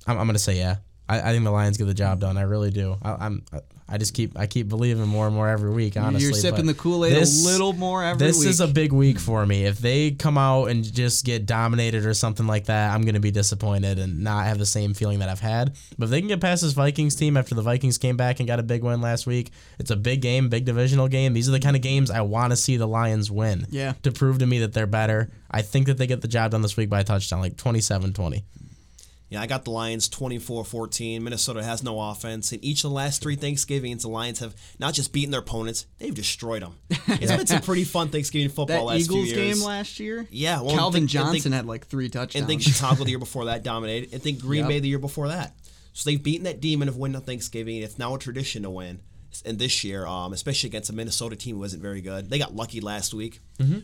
I'm, 0.07 0.17
I'm 0.17 0.25
going 0.25 0.33
to 0.33 0.39
say 0.39 0.57
yeah. 0.57 0.77
I, 1.09 1.19
I 1.19 1.31
think 1.31 1.43
the 1.43 1.51
Lions 1.51 1.77
get 1.77 1.85
the 1.85 1.93
job 1.93 2.19
done. 2.19 2.37
I 2.37 2.41
really 2.41 2.71
do. 2.71 2.97
I, 3.01 3.25
I'm. 3.25 3.43
I 3.89 3.97
just 3.97 4.13
keep 4.13 4.37
I 4.37 4.47
keep 4.47 4.67
believing 4.67 5.07
more 5.07 5.27
and 5.27 5.35
more 5.35 5.47
every 5.47 5.71
week. 5.71 5.95
Honestly, 5.95 6.25
You're 6.25 6.33
sipping 6.33 6.65
the 6.65 6.73
Kool 6.73 7.05
Aid 7.05 7.13
a 7.13 7.19
little 7.21 7.71
more 7.71 8.03
every 8.03 8.27
This 8.27 8.37
week. 8.37 8.47
This 8.47 8.55
is 8.55 8.59
a 8.59 8.67
big 8.67 8.91
week 8.91 9.17
for 9.17 9.45
me. 9.45 9.63
If 9.63 9.79
they 9.79 10.11
come 10.11 10.37
out 10.37 10.65
and 10.65 10.83
just 10.83 11.23
get 11.23 11.45
dominated 11.45 12.05
or 12.05 12.13
something 12.13 12.45
like 12.45 12.65
that, 12.65 12.93
I'm 12.93 13.03
going 13.03 13.13
to 13.13 13.21
be 13.21 13.31
disappointed 13.31 13.97
and 13.97 14.25
not 14.25 14.45
have 14.45 14.57
the 14.57 14.65
same 14.65 14.93
feeling 14.93 15.19
that 15.19 15.29
I've 15.29 15.39
had. 15.39 15.77
But 15.97 16.05
if 16.05 16.11
they 16.11 16.19
can 16.19 16.27
get 16.27 16.41
past 16.41 16.63
this 16.63 16.73
Vikings 16.73 17.15
team 17.15 17.37
after 17.37 17.55
the 17.55 17.61
Vikings 17.61 17.97
came 17.97 18.17
back 18.17 18.41
and 18.41 18.47
got 18.47 18.59
a 18.59 18.63
big 18.63 18.83
win 18.83 18.99
last 18.99 19.25
week, 19.25 19.51
it's 19.79 19.89
a 19.89 19.95
big 19.95 20.21
game, 20.21 20.49
big 20.49 20.65
divisional 20.65 21.07
game. 21.07 21.31
These 21.31 21.47
are 21.47 21.53
the 21.53 21.59
kind 21.61 21.77
of 21.77 21.81
games 21.81 22.11
I 22.11 22.21
want 22.21 22.51
to 22.51 22.57
see 22.57 22.75
the 22.75 22.87
Lions 22.87 23.31
win. 23.31 23.67
Yeah. 23.69 23.93
To 24.03 24.11
prove 24.11 24.39
to 24.39 24.45
me 24.45 24.59
that 24.59 24.73
they're 24.73 24.85
better. 24.85 25.31
I 25.49 25.61
think 25.61 25.87
that 25.87 25.97
they 25.97 26.07
get 26.07 26.19
the 26.19 26.27
job 26.27 26.51
done 26.51 26.61
this 26.61 26.75
week 26.75 26.89
by 26.89 26.99
a 26.99 27.03
touchdown, 27.05 27.39
like 27.39 27.55
27-20. 27.55 28.43
Yeah, 29.29 29.41
I 29.41 29.47
got 29.47 29.65
the 29.65 29.71
Lions 29.71 30.07
24-14. 30.09 31.21
Minnesota 31.21 31.61
has 31.63 31.83
no 31.83 31.99
offense. 31.99 32.53
In 32.53 32.63
each 32.63 32.83
of 32.85 32.91
the 32.91 32.95
last 32.95 33.21
three 33.21 33.35
Thanksgivings, 33.35 34.03
the 34.03 34.09
Lions 34.09 34.39
have 34.39 34.55
not 34.79 34.93
just 34.93 35.11
beaten 35.11 35.31
their 35.31 35.41
opponents, 35.41 35.85
they've 35.99 36.15
destroyed 36.15 36.61
them. 36.63 36.75
It's 37.19 37.31
been 37.31 37.47
some 37.47 37.61
pretty 37.61 37.83
fun 37.83 38.09
Thanksgiving 38.09 38.49
football 38.49 38.85
that 38.87 38.93
last 38.93 39.01
Eagles 39.01 39.31
game 39.33 39.61
last 39.61 39.99
year. 39.99 40.27
Yeah, 40.29 40.61
well, 40.61 40.75
Calvin 40.75 41.01
think- 41.01 41.09
Johnson 41.11 41.41
think- 41.41 41.55
had 41.55 41.65
like 41.65 41.87
three 41.87 42.09
touchdowns. 42.09 42.35
and 42.35 42.47
think 42.47 42.61
Chicago 42.61 43.03
the 43.03 43.09
year 43.09 43.19
before 43.19 43.45
that 43.45 43.63
dominated, 43.63 44.13
and 44.13 44.21
think 44.21 44.39
Green 44.39 44.61
Yep. 44.61 44.69
Bay 44.69 44.79
the 44.79 44.87
year 44.89 44.99
before 44.99 45.27
that. 45.29 45.55
So 45.93 46.09
they've 46.09 46.21
beaten 46.21 46.43
that 46.43 46.61
demon 46.61 46.87
of 46.89 46.95
winning 46.97 47.15
on 47.15 47.23
Thanksgiving. 47.23 47.77
It's 47.81 47.97
now 47.97 48.13
a 48.15 48.19
tradition 48.19 48.63
to 48.63 48.69
win. 48.69 48.99
And 49.45 49.59
this 49.59 49.83
year, 49.83 50.05
um, 50.05 50.33
especially 50.33 50.67
against 50.69 50.89
a 50.89 50.93
Minnesota 50.93 51.35
team 51.35 51.55
who 51.55 51.61
wasn't 51.61 51.81
very 51.81 52.01
good, 52.01 52.29
they 52.29 52.39
got 52.39 52.55
lucky 52.55 52.81
last 52.81 53.13
week 53.13 53.39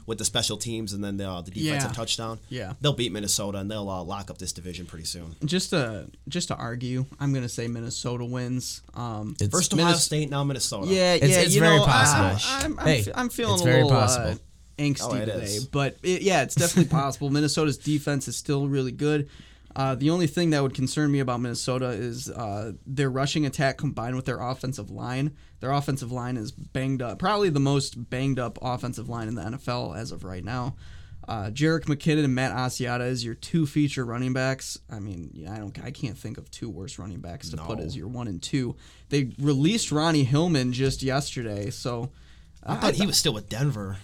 with 0.05 0.17
the 0.19 0.25
special 0.25 0.57
teams 0.57 0.93
and 0.93 1.03
then 1.03 1.17
the, 1.17 1.27
uh, 1.29 1.41
the 1.41 1.51
defensive 1.51 1.89
Yeah. 1.89 1.95
touchdown. 1.95 2.39
Yeah. 2.49 2.73
they'll 2.81 2.93
beat 2.93 3.11
Minnesota 3.11 3.57
and 3.59 3.69
they'll 3.71 3.89
uh, 3.89 4.03
lock 4.03 4.29
up 4.29 4.37
this 4.37 4.51
division 4.53 4.85
pretty 4.85 5.05
soon. 5.05 5.35
just 5.45 5.71
to 5.71 6.07
just 6.27 6.47
to 6.49 6.55
argue, 6.55 7.05
I'm 7.19 7.33
gonna 7.33 7.49
say 7.49 7.67
Minnesota 7.67 8.23
wins. 8.25 8.81
Um, 8.93 9.31
It's- 9.39 9.49
First 9.49 9.73
Ohio 9.73 9.87
Minnes- 9.87 10.03
State, 10.03 10.29
now 10.29 10.43
Minnesota. 10.43 10.87
Yeah, 10.87 11.13
It's- 11.15 11.29
yeah, 11.31 11.37
it's 11.41 11.55
you 11.55 11.61
very 11.61 11.77
know, 11.77 11.85
possible. 11.85 12.39
I, 12.47 12.65
am 12.65 12.79
I'm, 12.79 12.85
Hey, 12.85 13.01
fe- 13.03 13.11
I'm 13.15 13.29
feeling 13.29 13.53
it's 13.55 13.61
a 13.63 13.65
very 13.65 13.83
little 13.83 13.97
possible. 13.97 14.31
Uh, 14.31 14.35
angsty 14.79 15.01
Oh, 15.03 15.19
today, 15.19 15.33
is. 15.43 15.65
but 15.65 15.97
it, 16.03 16.21
yeah, 16.23 16.41
it's 16.43 16.55
definitely 16.55 16.89
possible. 16.89 17.29
Minnesota's 17.37 17.77
defense 17.77 18.27
is 18.27 18.35
still 18.35 18.67
really 18.67 18.91
good. 18.91 19.29
Uh, 19.75 19.95
the 19.95 20.09
only 20.09 20.27
thing 20.27 20.51
that 20.51 20.61
would 20.61 20.73
concern 20.73 21.11
me 21.11 21.19
about 21.19 21.39
Minnesota 21.39 21.87
is 21.87 22.29
uh, 22.29 22.73
their 22.85 23.09
rushing 23.09 23.45
attack 23.45 23.77
combined 23.77 24.15
with 24.15 24.25
their 24.25 24.39
offensive 24.39 24.91
line. 24.91 25.35
Their 25.61 25.71
offensive 25.71 26.11
line 26.11 26.37
is 26.37 26.51
banged 26.51 27.01
up, 27.01 27.17
probably 27.19 27.49
the 27.49 27.59
most 27.59 28.09
banged 28.09 28.37
up 28.37 28.59
offensive 28.61 29.09
line 29.09 29.27
in 29.27 29.35
the 29.35 29.41
NFL 29.41 29.97
as 29.97 30.11
of 30.11 30.23
right 30.23 30.43
now. 30.43 30.75
Uh, 31.27 31.49
Jerick 31.49 31.85
McKinnon 31.85 32.25
and 32.25 32.35
Matt 32.35 32.51
Asiata 32.51 33.07
is 33.07 33.23
your 33.23 33.33
two 33.33 33.65
feature 33.65 34.05
running 34.05 34.33
backs. 34.33 34.77
I 34.89 34.99
mean, 34.99 35.31
yeah, 35.33 35.53
I 35.53 35.57
don't, 35.57 35.83
I 35.83 35.91
can't 35.91 36.17
think 36.17 36.37
of 36.37 36.51
two 36.51 36.69
worse 36.69 36.99
running 36.99 37.21
backs 37.21 37.49
to 37.49 37.57
put 37.57 37.79
as 37.79 37.95
your 37.95 38.09
one 38.09 38.27
and 38.27 38.41
two. 38.41 38.75
They 39.09 39.31
released 39.39 39.91
Ronnie 39.91 40.25
Hillman 40.25 40.73
just 40.73 41.01
yesterday, 41.01 41.69
so 41.69 42.11
I 42.61 42.75
thought 42.75 42.95
he 42.95 43.05
was 43.05 43.17
still 43.17 43.33
with 43.33 43.47
Denver. 43.47 43.97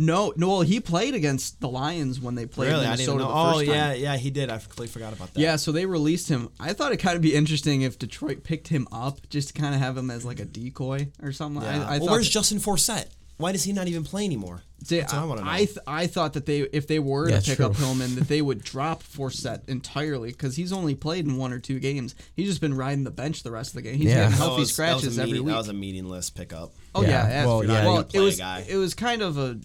No, 0.00 0.32
no. 0.36 0.48
Well, 0.48 0.60
he 0.62 0.80
played 0.80 1.14
against 1.14 1.60
the 1.60 1.68
Lions 1.68 2.18
when 2.20 2.34
they 2.34 2.46
played 2.46 2.70
Really, 2.72 2.86
I 2.86 2.96
didn't 2.96 3.16
know. 3.18 3.24
the 3.24 3.28
Oh 3.28 3.52
first 3.58 3.66
time. 3.66 3.74
yeah, 3.74 3.92
yeah, 3.92 4.16
he 4.16 4.30
did. 4.30 4.48
I 4.50 4.58
completely 4.58 4.88
forgot 4.88 5.12
about 5.12 5.34
that. 5.34 5.40
Yeah, 5.40 5.56
so 5.56 5.72
they 5.72 5.84
released 5.86 6.28
him. 6.28 6.48
I 6.58 6.72
thought 6.72 6.88
it'd 6.92 7.00
kind 7.04 7.16
of 7.16 7.22
be 7.22 7.34
interesting 7.34 7.82
if 7.82 7.98
Detroit 7.98 8.42
picked 8.42 8.68
him 8.68 8.88
up 8.90 9.28
just 9.28 9.48
to 9.48 9.54
kind 9.60 9.74
of 9.74 9.80
have 9.80 9.96
him 9.96 10.10
as 10.10 10.24
like 10.24 10.40
a 10.40 10.44
decoy 10.46 11.08
or 11.22 11.32
something. 11.32 11.62
Yeah. 11.62 11.68
I, 11.68 11.74
I 11.74 11.98
well, 11.98 12.06
thought 12.08 12.10
where's 12.12 12.26
that- 12.26 12.32
Justin 12.32 12.58
Forsett? 12.58 13.06
Why 13.36 13.52
does 13.52 13.64
he 13.64 13.72
not 13.72 13.88
even 13.88 14.04
play 14.04 14.26
anymore? 14.26 14.60
See, 14.84 15.00
That's 15.00 15.14
what 15.14 15.22
I 15.22 15.24
want 15.24 15.38
to 15.40 15.44
know. 15.46 15.50
I 15.50 15.56
th- 15.64 15.78
I 15.86 16.06
thought 16.06 16.34
that 16.34 16.44
they 16.44 16.60
if 16.60 16.86
they 16.86 16.98
were 16.98 17.30
Yeah, 17.30 17.40
to 17.40 17.50
pick 17.50 17.60
up. 17.60 17.74
Hillman 17.74 18.14
that 18.16 18.28
they 18.28 18.42
would 18.42 18.62
drop 18.62 19.02
Forsett 19.02 19.66
entirely 19.66 20.30
because 20.30 20.56
he's 20.56 20.74
only 20.74 20.94
played 20.94 21.24
in 21.24 21.38
one 21.38 21.50
or 21.50 21.58
two 21.58 21.78
games. 21.80 22.14
He's 22.36 22.48
just 22.48 22.60
been 22.60 22.74
riding 22.74 23.04
the 23.04 23.10
bench 23.10 23.42
the 23.42 23.50
rest 23.50 23.70
of 23.70 23.76
the 23.76 23.82
game. 23.82 23.94
He's 23.96 24.08
Yeah. 24.08 24.24
getting 24.24 24.36
healthy 24.36 24.60
was, 24.60 24.72
scratches 24.74 25.04
was 25.06 25.18
a 25.18 25.22
every 25.22 25.40
week. 25.40 25.46
That 25.52 25.56
was 25.56 25.68
a 25.68 25.72
meaningless 25.72 26.28
pickup. 26.28 26.72
Oh 26.94 27.00
yeah, 27.00 27.08
Yeah, 27.08 27.28
yeah. 27.28 27.46
well, 27.46 27.58
well, 27.60 27.66
yeah, 27.68 27.84
well 27.86 28.08
it 28.12 28.20
was 28.20 28.36
guy. 28.38 28.66
it 28.68 28.76
was 28.76 28.92
kind 28.92 29.22
of 29.22 29.38
a 29.38 29.58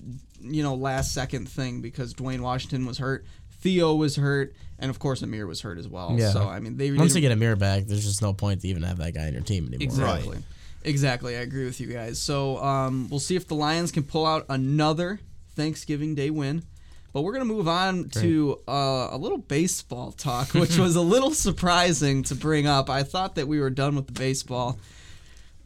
you 0.54 0.64
know 0.64 0.76
last 0.76 1.14
second 1.14 1.50
thing 1.50 1.82
because 1.82 2.14
Dwayne 2.14 2.42
Washington 2.42 2.86
was 2.86 2.98
hurt, 2.98 3.26
Theo 3.62 3.96
was 3.96 4.16
hurt, 4.16 4.54
and 4.80 4.90
of 4.90 5.00
course 5.00 5.22
Ameer 5.22 5.48
was 5.48 5.62
hurt 5.62 5.78
as 5.78 5.88
well. 5.88 6.16
Yeah. 6.18 6.32
So 6.32 6.48
I 6.48 6.60
mean 6.60 6.78
they 6.78 6.92
Once 6.92 7.14
they 7.14 7.22
get 7.22 7.32
Ameer 7.32 7.56
back, 7.56 7.86
there's 7.86 8.06
just 8.06 8.22
no 8.22 8.34
point 8.34 8.62
to 8.62 8.68
even 8.68 8.84
have 8.84 8.98
that 8.98 9.14
guy 9.14 9.28
on 9.28 9.34
your 9.34 9.42
team 9.42 9.68
anymore. 9.68 9.84
Exactly. 9.84 10.38
Exactly. 10.84 11.36
I 11.36 11.40
agree 11.40 11.66
with 11.66 11.82
you 11.82 11.88
guys. 11.88 12.22
So 12.22 12.60
um, 12.60 13.08
we'll 13.10 13.20
see 13.20 13.36
if 13.36 13.48
the 13.48 13.56
Lions 13.56 13.92
can 13.92 14.04
pull 14.04 14.26
out 14.26 14.46
another 14.50 15.20
Thanksgiving 15.56 16.14
Day 16.16 16.30
win. 16.30 16.64
But 17.12 17.22
we're 17.22 17.32
going 17.32 17.48
to 17.48 17.54
move 17.54 17.68
on 17.70 18.10
to 18.10 18.60
uh, 18.68 19.08
a 19.12 19.18
little 19.18 19.38
baseball 19.38 20.12
talk, 20.12 20.50
which 20.54 20.78
was 20.78 20.98
a 20.98 21.02
little 21.02 21.32
surprising 21.34 22.24
to 22.24 22.36
bring 22.36 22.68
up. 22.68 22.90
I 22.90 23.04
thought 23.04 23.36
that 23.36 23.48
we 23.48 23.60
were 23.60 23.70
done 23.70 23.96
with 23.96 24.08
the 24.08 24.14
baseball. 24.14 24.78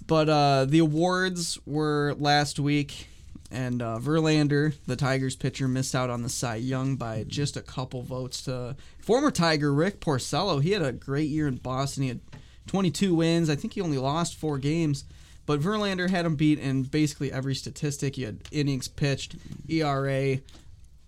But 0.06 0.30
uh, 0.30 0.66
the 0.66 0.80
awards 0.80 1.58
were 1.66 2.16
last 2.18 2.60
week, 2.60 3.09
and 3.52 3.82
uh, 3.82 3.98
Verlander, 4.00 4.74
the 4.86 4.96
Tigers 4.96 5.36
pitcher, 5.36 5.68
missed 5.68 5.96
out 5.96 6.10
on 6.10 6.22
the 6.22 6.30
Cy 6.30 6.56
Young 6.56 6.96
by 6.96 7.24
just 7.28 7.58
a 7.58 7.62
couple 7.62 8.04
votes 8.04 8.44
to 8.44 8.76
former 9.00 9.32
Tiger 9.32 9.74
Rick 9.74 10.00
Porcello. 10.02 10.62
He 10.62 10.72
had 10.72 10.82
a 10.82 10.92
great 10.92 11.30
year 11.30 11.48
in 11.48 11.56
Boston. 11.56 12.04
He 12.04 12.10
had 12.10 12.22
22 12.68 13.16
wins. 13.16 13.50
I 13.50 13.56
think 13.56 13.74
he 13.74 13.82
only 13.82 13.98
lost 13.98 14.36
four 14.36 14.58
games. 14.60 15.06
But 15.46 15.62
Verlander 15.62 16.12
had 16.12 16.26
him 16.26 16.36
beat 16.36 16.60
in 16.60 16.84
basically 16.84 17.32
every 17.32 17.56
statistic. 17.56 18.16
He 18.16 18.22
had 18.22 18.42
innings 18.52 18.88
pitched, 18.88 19.36
ERA, 19.68 20.38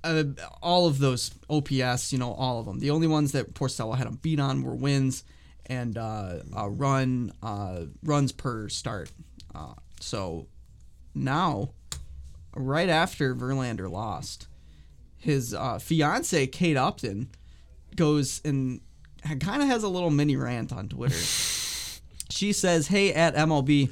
uh, 0.03 0.23
all 0.63 0.87
of 0.87 0.97
those 0.97 1.31
OPS, 1.47 2.11
you 2.11 2.17
know, 2.17 2.33
all 2.33 2.59
of 2.59 2.65
them. 2.65 2.79
The 2.79 2.89
only 2.89 3.07
ones 3.07 3.33
that 3.33 3.53
Porcello 3.53 3.95
had 3.95 4.07
him 4.07 4.17
beat 4.21 4.39
on 4.39 4.63
were 4.63 4.73
wins 4.73 5.23
and 5.67 5.97
uh, 5.97 6.39
uh, 6.57 6.69
run 6.69 7.31
uh, 7.43 7.81
runs 8.03 8.31
per 8.31 8.67
start. 8.67 9.11
Uh, 9.53 9.73
so 9.99 10.47
now, 11.13 11.73
right 12.55 12.89
after 12.89 13.35
Verlander 13.35 13.89
lost, 13.89 14.47
his 15.17 15.53
uh, 15.53 15.79
fiance 15.79 16.47
Kate 16.47 16.77
Upton 16.77 17.29
goes 17.95 18.41
and 18.43 18.81
kind 19.39 19.61
of 19.61 19.67
has 19.67 19.83
a 19.83 19.89
little 19.89 20.09
mini 20.09 20.35
rant 20.35 20.71
on 20.73 20.89
Twitter. 20.89 21.15
she 22.29 22.53
says, 22.53 22.87
"Hey, 22.87 23.13
at 23.13 23.35
MLB." 23.35 23.91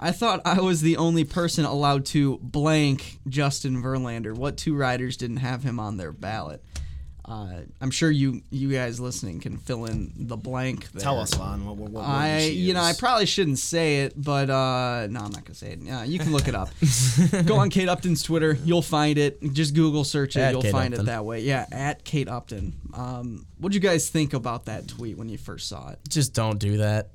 I 0.00 0.12
thought 0.12 0.42
I 0.44 0.60
was 0.60 0.80
the 0.80 0.96
only 0.96 1.24
person 1.24 1.64
allowed 1.64 2.06
to 2.06 2.38
blank 2.38 3.18
Justin 3.28 3.82
Verlander. 3.82 4.32
What 4.32 4.56
two 4.56 4.76
riders 4.76 5.16
didn't 5.16 5.38
have 5.38 5.64
him 5.64 5.80
on 5.80 5.96
their 5.96 6.12
ballot? 6.12 6.62
Uh, 7.28 7.60
I'm 7.82 7.90
sure 7.90 8.10
you 8.10 8.40
you 8.50 8.70
guys 8.72 8.98
listening 8.98 9.38
can 9.40 9.58
fill 9.58 9.84
in 9.84 10.12
the 10.16 10.36
blank. 10.36 10.90
There. 10.92 11.02
Tell 11.02 11.18
us, 11.20 11.38
Lon. 11.38 11.66
What, 11.66 11.76
what, 11.76 11.90
what 11.90 12.02
word 12.04 12.08
I 12.10 12.40
she 12.40 12.52
you 12.54 12.72
know 12.72 12.80
I 12.80 12.94
probably 12.98 13.26
shouldn't 13.26 13.58
say 13.58 14.04
it, 14.04 14.14
but 14.16 14.48
uh, 14.48 15.06
no, 15.10 15.20
I'm 15.20 15.30
not 15.32 15.44
gonna 15.44 15.54
say 15.54 15.72
it. 15.72 15.80
Yeah, 15.82 16.04
you 16.04 16.18
can 16.18 16.32
look 16.32 16.48
it 16.48 16.54
up. 16.54 16.70
Go 17.46 17.56
on 17.56 17.68
Kate 17.68 17.88
Upton's 17.88 18.22
Twitter, 18.22 18.54
you'll 18.64 18.80
find 18.80 19.18
it. 19.18 19.42
Just 19.52 19.74
Google 19.74 20.04
search 20.04 20.36
it, 20.36 20.40
At 20.40 20.52
you'll 20.52 20.62
Kate 20.62 20.72
find 20.72 20.94
Upton. 20.94 21.06
it 21.06 21.10
that 21.10 21.24
way. 21.26 21.40
Yeah, 21.40 21.66
at 21.70 22.02
Kate 22.02 22.28
Upton. 22.28 22.74
Um, 22.94 23.46
what'd 23.58 23.74
you 23.74 23.80
guys 23.80 24.08
think 24.08 24.32
about 24.32 24.64
that 24.64 24.88
tweet 24.88 25.18
when 25.18 25.28
you 25.28 25.36
first 25.36 25.68
saw 25.68 25.90
it? 25.90 25.98
Just 26.08 26.32
don't 26.32 26.58
do 26.58 26.78
that. 26.78 27.10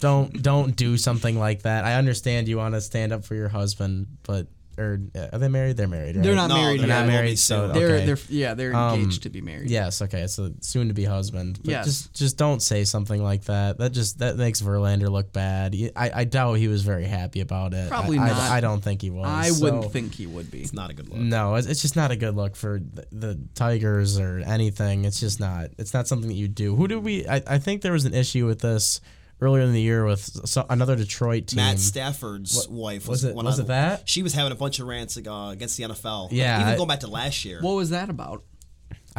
don't 0.00 0.42
don't 0.42 0.76
do 0.76 0.98
something 0.98 1.38
like 1.38 1.62
that. 1.62 1.84
I 1.84 1.94
understand 1.94 2.48
you 2.48 2.58
want 2.58 2.74
to 2.74 2.82
stand 2.82 3.14
up 3.14 3.24
for 3.24 3.34
your 3.34 3.48
husband, 3.48 4.08
but 4.24 4.46
or 4.78 5.00
uh, 5.14 5.28
are 5.32 5.38
they 5.38 5.48
married? 5.48 5.76
They're 5.76 5.88
married. 5.88 6.16
Right? 6.16 6.22
They're 6.24 6.34
not 6.34 6.48
No, 6.48 6.56
married 6.56 6.80
they're 6.80 6.88
yet. 6.88 7.00
not 7.00 7.06
married, 7.06 7.38
so. 7.38 7.68
They're 7.68 7.96
okay. 7.96 8.06
they're 8.06 8.18
yeah 8.28 8.54
they're 8.54 8.74
Um, 8.74 9.00
engaged 9.00 9.22
to 9.24 9.30
be 9.30 9.40
married. 9.40 9.70
Yes, 9.70 10.02
okay, 10.02 10.26
so 10.26 10.52
soon 10.60 10.88
to 10.88 10.94
be 10.94 11.04
husband. 11.04 11.60
But 11.64 11.70
Yes. 11.70 11.84
just 11.86 12.14
just 12.14 12.36
don't 12.38 12.60
say 12.62 12.84
something 12.84 13.22
like 13.22 13.44
that. 13.44 13.78
That 13.78 13.92
just 13.92 14.18
that 14.18 14.36
makes 14.36 14.60
Verlander 14.60 15.10
look 15.10 15.32
bad. 15.32 15.74
I, 15.96 16.10
I 16.14 16.24
doubt 16.24 16.54
he 16.54 16.68
was 16.68 16.82
very 16.82 17.04
happy 17.04 17.40
about 17.40 17.74
it. 17.74 17.88
Probably 17.88 18.18
I, 18.18 18.28
not. 18.28 18.36
I, 18.36 18.56
I 18.56 18.60
don't 18.60 18.82
think 18.82 19.02
he 19.02 19.10
was. 19.10 19.26
I 19.26 19.50
wouldn't 19.62 19.92
think 19.92 20.14
he 20.14 20.26
would 20.26 20.50
be. 20.50 20.60
It's 20.60 20.72
not 20.72 20.90
a 20.90 20.94
good 20.94 21.08
look. 21.08 21.18
No, 21.18 21.54
it's, 21.56 21.66
it's 21.66 21.82
just 21.82 21.96
not 21.96 22.10
a 22.10 22.16
good 22.16 22.34
look 22.36 22.56
for 22.56 22.80
the, 22.80 23.06
the 23.12 23.38
Tigers 23.54 24.18
or 24.18 24.42
anything. 24.46 25.04
It's 25.04 25.20
just 25.20 25.40
not. 25.40 25.70
It's 25.78 25.94
not 25.94 26.08
something 26.08 26.28
that 26.28 26.34
you 26.34 26.48
do. 26.48 26.74
Who 26.76 26.88
do 26.88 27.00
we? 27.00 27.26
I, 27.26 27.42
I 27.46 27.58
think 27.58 27.82
there 27.82 27.92
was 27.92 28.04
an 28.04 28.14
issue 28.14 28.46
with 28.46 28.60
this 28.60 29.00
earlier 29.40 29.62
in 29.62 29.72
the 29.72 29.80
year 29.80 30.04
with 30.04 30.20
so, 30.48 30.64
another 30.70 30.96
Detroit 30.96 31.48
team. 31.48 31.56
Matt 31.56 31.78
Stafford's 31.78 32.54
What- 32.56 32.70
wife 32.70 33.08
was 33.08 33.22
was, 33.22 33.24
it- 33.24 33.34
one 33.36 33.44
was 33.44 33.58
it 33.58 33.66
that? 33.68 34.08
She 34.08 34.22
was 34.22 34.32
having 34.32 34.52
a 34.52 34.54
bunch 34.56 34.78
of 34.78 34.86
rants 34.86 35.16
uh, 35.16 35.48
against 35.52 35.76
the 35.76 35.84
NFL. 35.84 36.28
Yeah, 36.30 36.60
even 36.60 36.72
I- 36.74 36.76
going 36.76 36.88
back 36.88 37.00
to 37.00 37.06
last 37.08 37.44
year. 37.44 37.60
What 37.60 37.74
was 37.74 37.90
that 37.90 38.10
about? 38.10 38.44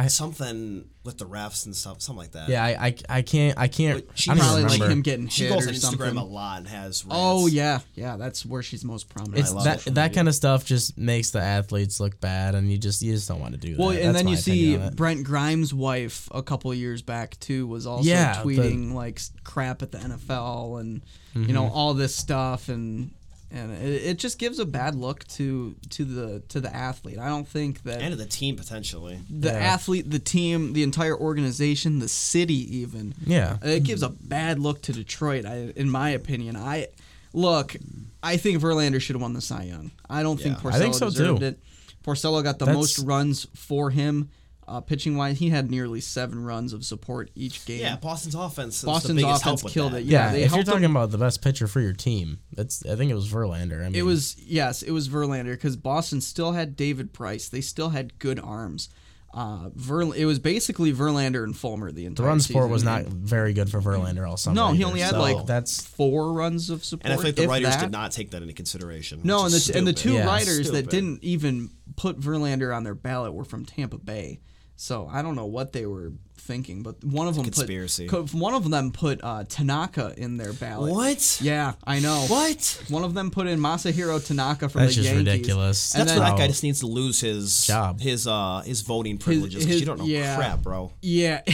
Something 0.08 0.88
with 1.04 1.16
the 1.16 1.24
refs 1.24 1.64
and 1.64 1.74
stuff, 1.74 2.02
something 2.02 2.18
like 2.18 2.32
that. 2.32 2.48
Yeah, 2.50 2.62
I, 2.62 2.86
I, 2.88 2.94
I 3.08 3.22
can't 3.22 3.58
I 3.58 3.66
can't. 3.68 4.06
But 4.06 4.18
she 4.18 4.30
I 4.30 4.34
don't 4.34 4.44
Probably 4.44 4.64
even 4.64 4.80
like 4.80 4.90
him 4.90 5.00
getting 5.02 5.28
She 5.28 5.44
hit 5.44 5.54
goes 5.54 5.64
or 5.66 5.70
on 5.70 5.74
Instagram 5.74 5.80
something. 5.80 6.16
a 6.18 6.24
lot 6.24 6.58
and 6.58 6.68
has. 6.68 7.04
Rants. 7.04 7.06
Oh 7.18 7.46
yeah, 7.46 7.78
yeah. 7.94 8.16
That's 8.18 8.44
where 8.44 8.62
she's 8.62 8.84
most 8.84 9.08
prominent. 9.08 9.38
It's 9.38 9.54
love 9.54 9.64
that 9.64 9.84
that 9.94 10.12
kind 10.14 10.28
of 10.28 10.34
stuff 10.34 10.66
just 10.66 10.98
makes 10.98 11.30
the 11.30 11.40
athletes 11.40 11.98
look 11.98 12.20
bad, 12.20 12.54
and 12.54 12.70
you 12.70 12.76
just 12.76 13.00
you 13.00 13.12
just 13.14 13.26
don't 13.28 13.40
want 13.40 13.52
to 13.54 13.58
do 13.58 13.74
that. 13.74 13.78
Well, 13.80 13.90
That's 13.90 14.04
and 14.04 14.14
then 14.14 14.28
you 14.28 14.36
see 14.36 14.74
opinion 14.74 14.82
on 14.82 14.88
it. 14.88 14.96
Brent 14.96 15.24
Grimes' 15.24 15.72
wife 15.72 16.28
a 16.32 16.42
couple 16.42 16.70
of 16.70 16.76
years 16.76 17.00
back 17.00 17.38
too 17.40 17.66
was 17.66 17.86
also 17.86 18.06
Yeah, 18.08 18.42
the- 18.42 18.48
tweeting 18.48 18.92
like 18.92 19.20
crap 19.44 19.80
at 19.80 19.92
the 19.92 19.98
NFL 19.98 20.80
and 20.80 21.02
you 21.34 21.42
Mm-hmm. 21.42 21.52
know 21.52 21.68
all 21.68 21.94
this 21.94 22.14
stuff 22.14 22.68
and 22.68 23.10
and 23.50 23.72
it, 23.72 24.02
it 24.04 24.18
just 24.18 24.38
gives 24.38 24.58
a 24.58 24.64
bad 24.66 24.94
look 24.94 25.26
to 25.28 25.74
to 25.90 26.04
the 26.04 26.40
to 26.48 26.60
the 26.60 26.74
athlete. 26.74 27.18
I 27.18 27.28
don't 27.28 27.46
think 27.46 27.82
that 27.84 28.00
And 28.02 28.10
to 28.12 28.16
the 28.16 28.26
team 28.26 28.56
potentially. 28.56 29.20
the 29.30 29.48
Yeah. 29.48 29.54
athlete, 29.54 30.10
the 30.10 30.18
team, 30.18 30.72
the 30.72 30.82
entire 30.82 31.16
organization, 31.16 31.98
the 32.00 32.08
city, 32.08 32.78
even. 32.78 33.14
Yeah. 33.24 33.58
It 33.62 33.84
gives 33.84 34.02
a 34.02 34.08
bad 34.08 34.58
look 34.58 34.82
to 34.82 34.92
Detroit, 34.92 35.46
I, 35.46 35.72
in 35.76 35.88
my 35.90 36.10
opinion. 36.10 36.56
I 36.56 36.88
look, 37.32 37.76
I 38.22 38.36
think 38.36 38.60
Verlander 38.60 39.00
should 39.00 39.14
have 39.14 39.22
won 39.22 39.32
the 39.34 39.40
Cy 39.40 39.64
Young. 39.64 39.90
I 40.10 40.22
don't 40.22 40.40
think 40.40 40.58
Porcello 40.58 40.72
I 40.74 40.78
think 40.78 40.94
so, 40.94 41.06
deserved 41.10 41.40
too. 41.40 41.46
it. 41.46 41.58
Porcello 42.04 42.42
got 42.42 42.58
the 42.58 42.64
That's- 42.66 42.76
most 42.76 42.98
runs 43.00 43.46
for 43.54 43.90
him, 43.90 44.28
uh, 44.68 44.80
pitching 44.80 45.16
wise. 45.16 45.38
He 45.38 45.48
had 45.50 45.70
nearly 45.70 46.00
seven 46.00 46.42
runs 46.44 46.72
of 46.72 46.84
support 46.84 47.30
each 47.34 47.64
game. 47.66 47.80
Yeah, 47.80 47.96
Boston's 47.96 48.34
offense. 48.34 48.78
is 48.78 48.84
Boston's 48.84 49.20
biggest 49.22 49.42
offense 49.42 49.60
help 49.62 49.72
killed 49.72 49.92
that. 49.92 49.98
it. 50.00 50.04
Yeah, 50.06 50.26
Yeah, 50.26 50.32
they 50.32 50.42
if 50.44 50.54
you're 50.54 50.64
talking 50.64 50.84
him- 50.84 50.90
about 50.96 51.10
the 51.12 51.18
best 51.18 51.42
pitcher 51.42 51.66
for 51.68 51.80
your 51.80 51.92
team, 51.92 52.40
that's 52.52 52.84
I 52.84 52.96
think 52.96 53.10
it 53.10 53.14
was 53.14 53.28
Verlander. 53.28 53.80
I 53.80 53.84
mean, 53.86 53.94
It 53.94 54.02
was 54.04 54.36
yes, 54.40 54.82
it 54.82 54.90
was 54.90 55.08
Verlander 55.08 55.52
because 55.52 55.76
Boston 55.76 56.20
still 56.20 56.52
had 56.52 56.76
David 56.76 57.12
Price. 57.12 57.48
They 57.48 57.60
still 57.60 57.90
had 57.90 58.18
good 58.18 58.40
arms. 58.40 58.88
Uh, 59.34 59.68
Ver, 59.74 60.14
it 60.14 60.24
was 60.24 60.38
basically 60.38 60.94
Verlander 60.94 61.44
and 61.44 61.54
Fulmer 61.54 61.92
the 61.92 62.06
entire. 62.06 62.24
the 62.24 62.28
run 62.30 62.40
support 62.40 62.62
season. 62.64 62.72
was 62.72 62.84
not 62.84 63.04
very 63.04 63.52
good 63.52 63.68
for 63.70 63.82
Verlander 63.82 64.26
all 64.26 64.38
summer. 64.38 64.54
No, 64.54 64.68
he 64.72 64.78
either, 64.78 64.86
only 64.86 65.00
had 65.00 65.10
so 65.10 65.20
like 65.20 65.44
that's 65.44 65.82
four 65.86 66.32
runs 66.32 66.70
of 66.70 66.82
support. 66.86 67.04
And 67.12 67.20
I 67.20 67.22
think 67.22 67.36
the 67.36 67.46
writers 67.46 67.74
that. 67.74 67.80
did 67.82 67.90
not 67.92 68.12
take 68.12 68.30
that 68.30 68.40
into 68.40 68.54
consideration. 68.54 69.20
No, 69.24 69.44
and 69.44 69.52
the 69.52 69.72
and 69.76 69.86
the 69.86 69.92
two 69.92 70.14
Yeah. 70.14 70.24
writers 70.26 70.70
that 70.70 70.88
didn't 70.88 71.22
even 71.22 71.68
put 71.96 72.18
Verlander 72.18 72.74
on 72.74 72.82
their 72.84 72.94
ballot 72.94 73.34
were 73.34 73.44
from 73.44 73.66
Tampa 73.66 73.98
Bay. 73.98 74.40
So 74.76 75.08
I 75.10 75.22
don't 75.22 75.34
know 75.36 75.46
what 75.46 75.72
they 75.72 75.86
were 75.86 76.12
thinking, 76.36 76.82
but 76.82 77.02
one 77.02 77.26
of 77.26 77.34
them 77.34 77.44
conspiracy. 77.44 78.06
put 78.08 78.32
one 78.34 78.52
of 78.54 78.68
them 78.70 78.92
put 78.92 79.20
uh, 79.24 79.44
Tanaka 79.48 80.12
in 80.18 80.36
their 80.36 80.52
ballot. 80.52 80.92
What? 80.92 81.38
Yeah, 81.42 81.72
I 81.86 81.98
know. 81.98 82.26
What? 82.28 82.82
One 82.90 83.02
of 83.02 83.14
them 83.14 83.30
put 83.30 83.46
in 83.46 83.58
Masahiro 83.58 84.24
Tanaka 84.24 84.68
from 84.68 84.82
That's 84.82 84.94
the 84.94 85.02
just 85.02 85.14
Yankees. 85.14 85.32
ridiculous. 85.32 85.94
And 85.94 86.00
That's 86.02 86.12
then- 86.12 86.20
where 86.20 86.30
that 86.30 86.38
guy 86.38 86.46
just 86.46 86.62
needs 86.62 86.80
to 86.80 86.86
lose 86.86 87.20
his 87.20 87.66
Job. 87.66 88.00
his 88.00 88.26
uh 88.26 88.62
his 88.66 88.82
voting 88.82 89.16
privileges. 89.18 89.64
'cause 89.64 89.72
his- 89.72 89.80
you 89.80 89.86
don't 89.86 89.98
know 89.98 90.04
yeah. 90.04 90.36
crap, 90.36 90.62
bro. 90.62 90.92
Yeah, 91.00 91.40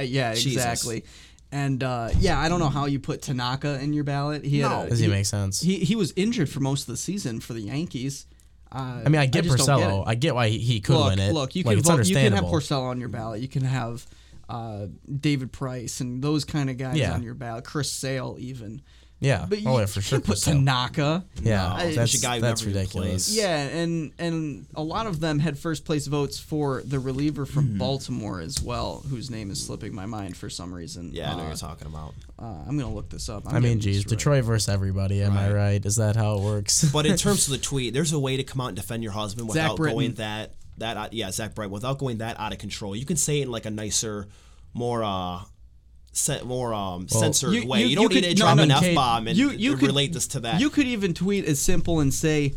yeah, 0.00 0.34
Jesus. 0.34 0.46
exactly. 0.54 1.04
And 1.54 1.82
uh, 1.84 2.08
yeah, 2.18 2.40
I 2.40 2.48
don't 2.48 2.60
know 2.60 2.70
how 2.70 2.86
you 2.86 2.98
put 2.98 3.20
Tanaka 3.20 3.78
in 3.82 3.92
your 3.92 4.04
ballot. 4.04 4.42
He 4.46 4.60
had 4.60 4.86
a, 4.86 4.88
does 4.88 4.98
he 5.00 5.08
make 5.08 5.26
sense? 5.26 5.60
he 5.60 5.80
he 5.80 5.94
was 5.94 6.14
injured 6.16 6.48
for 6.48 6.60
most 6.60 6.82
of 6.82 6.86
the 6.86 6.96
season 6.96 7.40
for 7.40 7.52
the 7.52 7.60
Yankees. 7.60 8.24
I 8.78 9.08
mean, 9.08 9.20
I 9.20 9.26
get 9.26 9.44
just 9.44 9.66
don't 9.66 9.78
get 9.78 9.88
Porcello. 9.88 10.04
I 10.06 10.14
get 10.14 10.34
why 10.34 10.48
he, 10.48 10.80
could 10.80 10.96
look, 10.96 11.10
win 11.10 11.18
it. 11.18 11.32
look, 11.32 11.54
you 11.54 11.62
like, 11.64 11.76
can 11.76 11.96
vote, 11.96 12.06
you 12.06 12.14
can 12.14 12.32
have. 12.32 12.44
Porcello 12.44 12.82
on 12.84 13.00
your 13.00 13.08
ballot. 13.08 13.40
You 13.40 13.48
can 13.48 13.64
have 13.64 14.06
uh, 14.48 14.86
David 15.20 15.52
Price 15.52 16.00
and 16.00 16.22
those 16.22 16.44
kind 16.44 16.70
of 16.70 16.76
guys 16.76 16.96
Yeah. 16.96 17.12
on 17.14 17.22
your 17.22 17.34
ballot. 17.34 17.64
Chris 17.64 17.90
Sale 17.90 18.36
even. 18.38 18.82
Yeah. 19.22 19.46
But 19.48 19.60
you, 19.62 19.68
oh 19.68 19.78
yeah, 19.78 19.86
for 19.86 20.00
you 20.00 20.02
sure. 20.02 20.18
can't 20.18 20.26
put 20.26 20.36
Porcello. 20.38 20.52
Tanaka. 20.52 21.24
Yeah, 21.42 21.76
No, 21.78 21.90
that's, 21.94 22.14
a 22.14 22.20
guy 22.20 22.34
who 22.36 22.40
that's 22.42 22.62
never 22.62 22.76
ridiculous. 22.76 23.26
plays. 23.28 23.36
Yeah, 23.36 23.56
and 23.58 24.12
and 24.18 24.66
a 24.74 24.82
lot 24.82 25.06
of 25.06 25.20
them 25.20 25.38
had 25.38 25.58
first 25.58 25.84
place 25.84 26.06
votes 26.06 26.38
for 26.38 26.82
the 26.84 26.98
reliever 26.98 27.46
from 27.46 27.68
Hmm. 27.68 27.78
Baltimore 27.78 28.40
as 28.40 28.60
well, 28.62 29.02
whose 29.08 29.30
name 29.30 29.50
is 29.50 29.64
slipping 29.64 29.94
my 29.94 30.06
mind 30.06 30.36
for 30.36 30.50
some 30.50 30.74
reason. 30.74 31.10
Yeah, 31.12 31.32
I 31.32 31.36
know 31.36 31.44
Uh, 31.44 31.46
you're 31.48 31.56
talking 31.56 31.86
about. 31.86 32.14
uh, 32.38 32.64
I'm 32.68 32.76
gonna 32.76 32.92
look 32.92 33.08
this 33.10 33.28
up. 33.28 33.44
I'm 33.46 33.50
I 33.50 33.60
mean, 33.60 33.62
getting 33.62 33.80
geez, 33.80 33.96
this 33.98 34.04
right. 34.06 34.18
Detroit 34.18 34.44
versus 34.44 34.68
everybody. 34.68 35.22
Am 35.22 35.36
I 35.36 35.46
Right. 35.48 35.54
right? 35.54 35.86
Is 35.86 35.96
that 35.96 36.16
how 36.16 36.36
it 36.38 36.40
works? 36.42 36.84
But 36.92 37.06
in 37.06 37.16
terms 37.16 37.46
of 37.46 37.52
the 37.52 37.58
tweet, 37.70 37.94
there's 37.94 38.12
a 38.12 38.18
way 38.18 38.36
to 38.36 38.42
come 38.44 38.60
out 38.60 38.68
and 38.68 38.76
defend 38.76 39.02
your 39.02 39.12
husband 39.12 39.48
without 39.48 39.78
going 39.78 40.14
that 40.14 40.54
that 40.78 40.96
out- 40.96 41.12
yeah 41.12 41.30
Zach 41.30 41.54
Britton 41.54 41.70
without 41.70 41.98
going 41.98 42.18
that 42.18 42.40
out 42.40 42.52
of 42.52 42.58
control. 42.58 42.96
You 42.96 43.04
can 43.04 43.16
say 43.16 43.38
it 43.40 43.42
in 43.44 43.50
like 43.52 43.66
a 43.66 43.70
nicer, 43.70 44.26
more 44.74 45.04
uh. 45.04 45.40
Sen- 46.12 46.46
More 46.46 46.72
um, 46.74 47.08
censored 47.08 47.52
you- 47.54 47.66
way. 47.66 47.80
you- 47.80 47.84
You, 47.84 47.90
you 47.90 47.96
don't 47.96 48.08
could- 48.08 48.14
need 48.22 48.22
to 48.22 48.34
no, 48.34 48.34
drop 48.34 48.56
no, 48.58 48.62
an 48.64 48.68
Kate, 48.70 48.88
f 48.90 48.94
bomb 48.94 49.28
and 49.28 49.36
you- 49.36 49.50
you 49.50 49.76
could- 49.76 49.86
relate 49.88 50.12
this 50.12 50.26
to 50.28 50.40
that. 50.40 50.60
You 50.60 50.70
could 50.70 50.86
even 50.86 51.14
tweet 51.14 51.44
as 51.46 51.58
simple 51.60 52.00
and 52.00 52.12
say, 52.12 52.54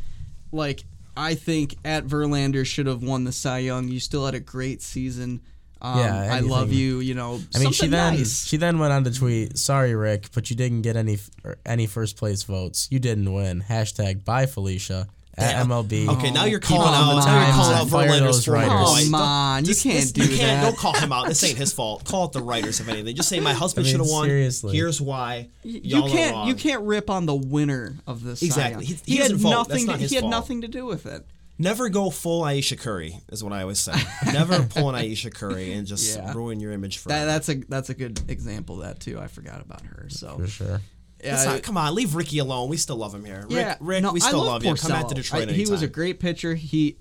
like, 0.52 0.84
I 1.18 1.36
think 1.36 1.78
at 1.86 2.06
Verlander 2.08 2.66
should 2.66 2.88
have 2.88 3.02
won 3.02 3.24
the 3.24 3.32
Cy 3.32 3.60
Young. 3.60 3.88
You 3.88 4.00
still 4.00 4.26
had 4.26 4.36
a 4.36 4.40
great 4.40 4.82
season. 4.82 5.42
Um, 5.82 6.00
Yeah, 6.00 6.30
I 6.34 6.40
love 6.40 6.74
you. 6.74 7.00
You 7.00 7.14
know, 7.14 7.42
I 7.54 7.60
mean, 7.60 7.72
she 7.72 7.88
then 7.88 8.16
nice. 8.16 8.46
she 8.46 8.58
then 8.58 8.80
went 8.80 8.92
on 8.92 9.04
to 9.04 9.12
tweet, 9.12 9.58
"Sorry, 9.58 9.94
Rick, 9.94 10.30
but 10.34 10.50
you 10.50 10.56
didn't 10.56 10.82
get 10.82 10.96
any 10.96 11.20
any 11.66 11.86
first 11.86 12.18
place 12.18 12.44
votes. 12.44 12.88
You 12.90 13.00
didn't 13.00 13.32
win." 13.32 13.64
Hashtag 13.70 14.24
Bye 14.26 14.46
Felicia 14.46 15.08
at 15.38 15.52
Damn. 15.54 15.68
MLB. 15.68 16.08
Okay, 16.08 16.32
now 16.32 16.46
you're 16.46 16.60
calling 16.60 16.88
out. 16.94 17.20
the 17.20 17.26
Now 17.26 17.46
you're 17.46 17.54
calling 17.56 17.76
out 17.76 17.82
and 17.84 17.92
Verlander's 17.92 18.46
former 18.46 18.60
writers. 18.62 19.04
Come 19.04 19.12
Don't- 19.12 19.22
on, 19.22 19.62
you 19.64 19.68
this- 19.68 19.84
can't 19.84 19.96
this- 20.00 20.12
do 20.14 20.22
you 20.22 20.38
can't, 20.38 20.62
that. 20.62 20.64
Don't 20.64 20.78
call 20.78 20.94
him 20.94 21.12
out. 21.12 21.28
This 21.28 21.44
ain't 21.44 21.58
his 21.58 21.74
fault. 21.74 22.04
Call 22.06 22.26
it 22.26 22.32
the 22.32 22.42
writers 22.42 22.80
if 22.80 22.88
anything. 22.88 23.16
Just 23.16 23.30
say 23.30 23.40
my 23.40 23.54
husband 23.54 23.84
I 23.86 23.88
mean, 23.88 23.92
should 23.94 24.00
have 24.02 24.10
won. 24.10 24.28
seriously. 24.28 24.76
Here's 24.76 25.02
why. 25.02 25.50
you 25.64 25.82
Y'all 25.84 26.06
are 26.06 26.10
can't 26.10 26.34
wrong. 26.34 26.48
you 26.48 26.56
can't 26.56 26.82
rip 26.84 27.10
on 27.10 27.26
the 27.26 27.36
winner 27.36 27.96
of 28.08 28.24
this. 28.24 28.42
Exactly. 28.42 28.86
He- 28.86 28.98
he 29.06 29.16
had 29.18 29.32
vote. 29.34 29.50
nothing. 29.50 29.86
That's 29.88 29.98
to, 29.98 30.02
his 30.04 30.10
he 30.12 30.16
had 30.16 30.22
fault. 30.24 30.32
nothing 30.32 30.62
to 30.62 30.68
do 30.68 30.86
with 30.86 31.06
it. 31.06 31.26
Never 31.58 31.88
go 31.88 32.10
full 32.10 32.44
Ayesha 32.44 32.76
Curry 32.76 33.18
is 33.32 33.42
what 33.42 33.54
I 33.54 33.62
always 33.62 33.80
say. 33.80 33.94
Never 34.34 34.64
pull 34.64 34.90
an 34.90 34.96
Ayesha 34.96 35.32
Curry 35.32 35.72
and 35.72 35.88
just 35.88 36.18
Yeah. 36.18 36.34
ruin 36.34 36.60
your 36.60 36.74
image 36.74 36.98
for. 36.98 37.08
That, 37.10 37.26
that's 37.26 37.48
a 37.48 37.56
that's 37.70 37.90
a 37.90 37.94
good 37.94 38.20
example 38.30 38.82
of 38.82 38.88
that 38.88 39.00
too. 39.00 39.18
I 39.20 39.28
forgot 39.28 39.62
about 39.62 39.82
her. 39.86 40.08
So 40.10 40.38
for 40.38 40.48
sure. 40.48 40.82
Yeah, 41.26 41.60
come 41.60 41.78
on, 41.78 41.94
leave 41.96 42.16
Ricky 42.16 42.40
alone. 42.40 42.70
We 42.70 42.78
still 42.78 42.98
love 42.98 43.14
him 43.14 43.26
here. 43.26 43.46
Yeah, 43.50 43.70
Rick, 43.70 43.78
Rick 43.82 44.04
no, 44.04 44.14
we 44.14 44.22
I 44.22 44.28
still 44.28 44.40
love 44.40 44.64
love, 44.64 44.66
you. 44.66 44.76
Come 44.76 44.92
back 44.92 45.08
to 45.08 45.16
Detroit 45.16 45.50
I- 45.50 45.54
He 45.54 45.66
was 45.66 45.82
a 45.82 45.88
great 45.88 46.20
pitcher. 46.20 46.56
He 46.56 46.98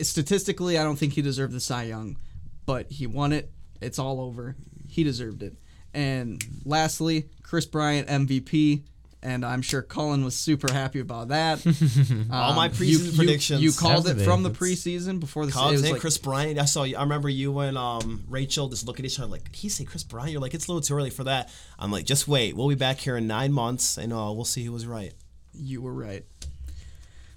statistically, 0.00 0.78
I 0.78 0.84
don't 0.84 0.96
think 0.96 1.14
he 1.14 1.22
deserved 1.22 1.52
the 1.52 1.60
Cy 1.60 1.84
Young, 1.84 2.18
but 2.66 2.90
he 2.90 3.06
won 3.06 3.32
it. 3.32 3.50
It's 3.80 3.98
all 3.98 4.20
over. 4.20 4.56
He 4.88 5.04
deserved 5.04 5.42
it. 5.42 5.56
And 5.94 6.42
lastly, 6.64 7.28
Kris 7.42 7.66
Bryant 7.66 8.08
MVP. 8.08 8.84
And 9.20 9.44
I'm 9.44 9.62
sure 9.62 9.82
Cullen 9.82 10.24
was 10.24 10.36
super 10.36 10.72
happy 10.72 11.00
about 11.00 11.28
that. 11.28 11.58
All 12.30 12.54
my 12.54 12.66
Um, 12.66 12.72
preseason 12.72 12.86
you, 12.86 12.98
you- 12.98 13.16
predictions. 13.16 13.60
You, 13.62 13.72
called 13.72 14.06
Have 14.06 14.20
it 14.20 14.24
from 14.24 14.44
the 14.44 14.50
preseason 14.50 15.18
before 15.18 15.44
the 15.44 15.50
Cubs 15.52 15.68
it 15.68 15.72
was 15.72 15.82
and 15.82 15.92
like, 15.92 16.00
Kris 16.00 16.18
Bryant. 16.18 16.56
I 16.58 16.66
saw 16.66 16.84
you. 16.84 16.96
I 16.96 17.02
remember 17.02 17.28
you 17.28 17.58
and 17.58 17.76
um, 17.76 18.22
Rachel 18.28 18.68
just 18.68 18.86
looking 18.86 19.04
at 19.04 19.10
each 19.10 19.18
other 19.18 19.28
like, 19.28 19.42
did 19.44 19.56
he 19.56 19.68
say 19.68 19.84
Kris 19.84 20.04
Bryant? 20.04 20.30
You're 20.30 20.40
like, 20.40 20.54
it's 20.54 20.68
a 20.68 20.70
little 20.70 20.82
too 20.82 20.94
early 20.94 21.10
for 21.10 21.24
that. 21.24 21.50
I'm 21.80 21.90
like, 21.90 22.04
just 22.04 22.28
wait. 22.28 22.54
We'll 22.56 22.68
be 22.68 22.76
back 22.76 22.98
here 22.98 23.16
in 23.16 23.26
nine 23.26 23.52
months, 23.52 23.96
and 23.98 24.12
uh, 24.12 24.30
we'll 24.32 24.44
see 24.44 24.62
who 24.64 24.70
was 24.72 24.86
right. 24.86 25.12
You 25.52 25.82
were 25.82 25.92
right. 25.94 26.24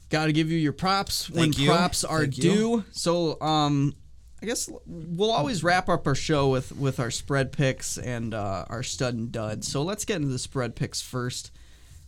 Got 0.09 0.25
to 0.25 0.33
give 0.33 0.51
you 0.51 0.57
your 0.59 0.73
props 0.73 1.29
when 1.29 1.53
you. 1.53 1.69
props 1.69 2.03
are 2.03 2.19
Thank 2.21 2.37
you. 2.37 2.43
due. 2.43 2.83
So, 2.91 3.41
um, 3.41 3.95
I 4.43 4.45
guess 4.45 4.69
we'll 4.85 5.31
always 5.31 5.63
wrap 5.63 5.87
up 5.89 6.05
our 6.05 6.15
show 6.15 6.49
with 6.49 6.71
with 6.75 6.99
our 6.99 7.09
spread 7.11 7.51
picks 7.51 7.97
and 7.97 8.33
uh, 8.33 8.65
our 8.69 8.83
stud 8.83 9.13
and 9.15 9.31
dud. 9.31 9.63
So 9.63 9.83
let's 9.83 10.03
get 10.05 10.17
into 10.17 10.27
the 10.29 10.39
spread 10.39 10.75
picks 10.75 11.01
first. 11.01 11.51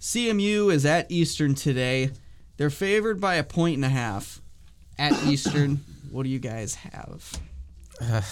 CMU 0.04 0.70
is 0.74 0.86
at 0.86 1.10
Eastern 1.10 1.56
today. 1.56 2.12
They're 2.58 2.70
favored 2.70 3.22
by 3.22 3.36
a 3.36 3.44
point 3.44 3.76
and 3.76 3.86
a 3.86 3.90
half 3.90 4.42
at 5.00 5.14
Eastern. 5.28 5.80
what 6.12 6.24
do 6.24 6.30
you 6.30 6.40
guys 6.40 6.76
have? 6.76 7.32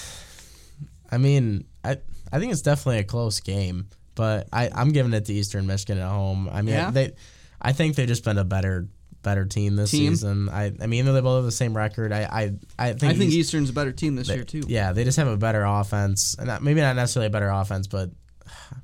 I 1.10 1.18
mean, 1.18 1.64
I 1.82 1.98
I 2.30 2.40
think 2.40 2.52
it's 2.52 2.62
definitely 2.62 3.00
a 3.00 3.06
close 3.06 3.40
game, 3.40 3.88
but 4.16 4.50
I 4.52 4.70
I'm 4.76 4.90
giving 4.92 5.14
it 5.14 5.24
to 5.26 5.34
Eastern 5.34 5.66
Michigan 5.66 5.98
at 5.98 6.10
home. 6.10 6.50
I 6.52 6.62
mean, 6.62 6.76
Yeah? 6.76 6.92
they 6.92 7.14
I 7.62 7.72
think 7.72 7.96
they've 7.96 8.08
just 8.08 8.26
been 8.26 8.38
a 8.38 8.44
better 8.44 8.90
better 9.24 9.46
team 9.46 9.78
this 9.78 9.92
Team? 9.92 10.12
season. 10.12 10.50
I 10.50 10.74
I 10.82 10.88
mean, 10.88 11.06
they 11.06 11.22
both 11.22 11.38
have 11.38 11.46
the 11.46 11.52
same 11.54 11.76
record. 11.76 12.12
I 12.12 12.24
I 12.24 12.42
I 12.78 12.94
think 12.94 13.04
I 13.04 13.16
think 13.16 13.30
East- 13.32 13.38
Eastern's 13.48 13.70
a 13.70 13.74
better 13.74 13.94
team 13.94 14.18
this 14.18 14.28
they- 14.28 14.36
year 14.36 14.44
too. 14.44 14.64
Yeah, 14.68 14.92
they 14.92 15.06
just 15.06 15.16
have 15.18 15.28
a 15.30 15.38
better 15.38 15.64
offense, 15.64 16.36
and 16.38 16.48
not, 16.48 16.62
maybe 16.64 16.82
not 16.82 16.98
necessarily 16.98 17.28
a 17.28 17.30
better 17.32 17.50
offense, 17.50 17.88
but 17.88 18.10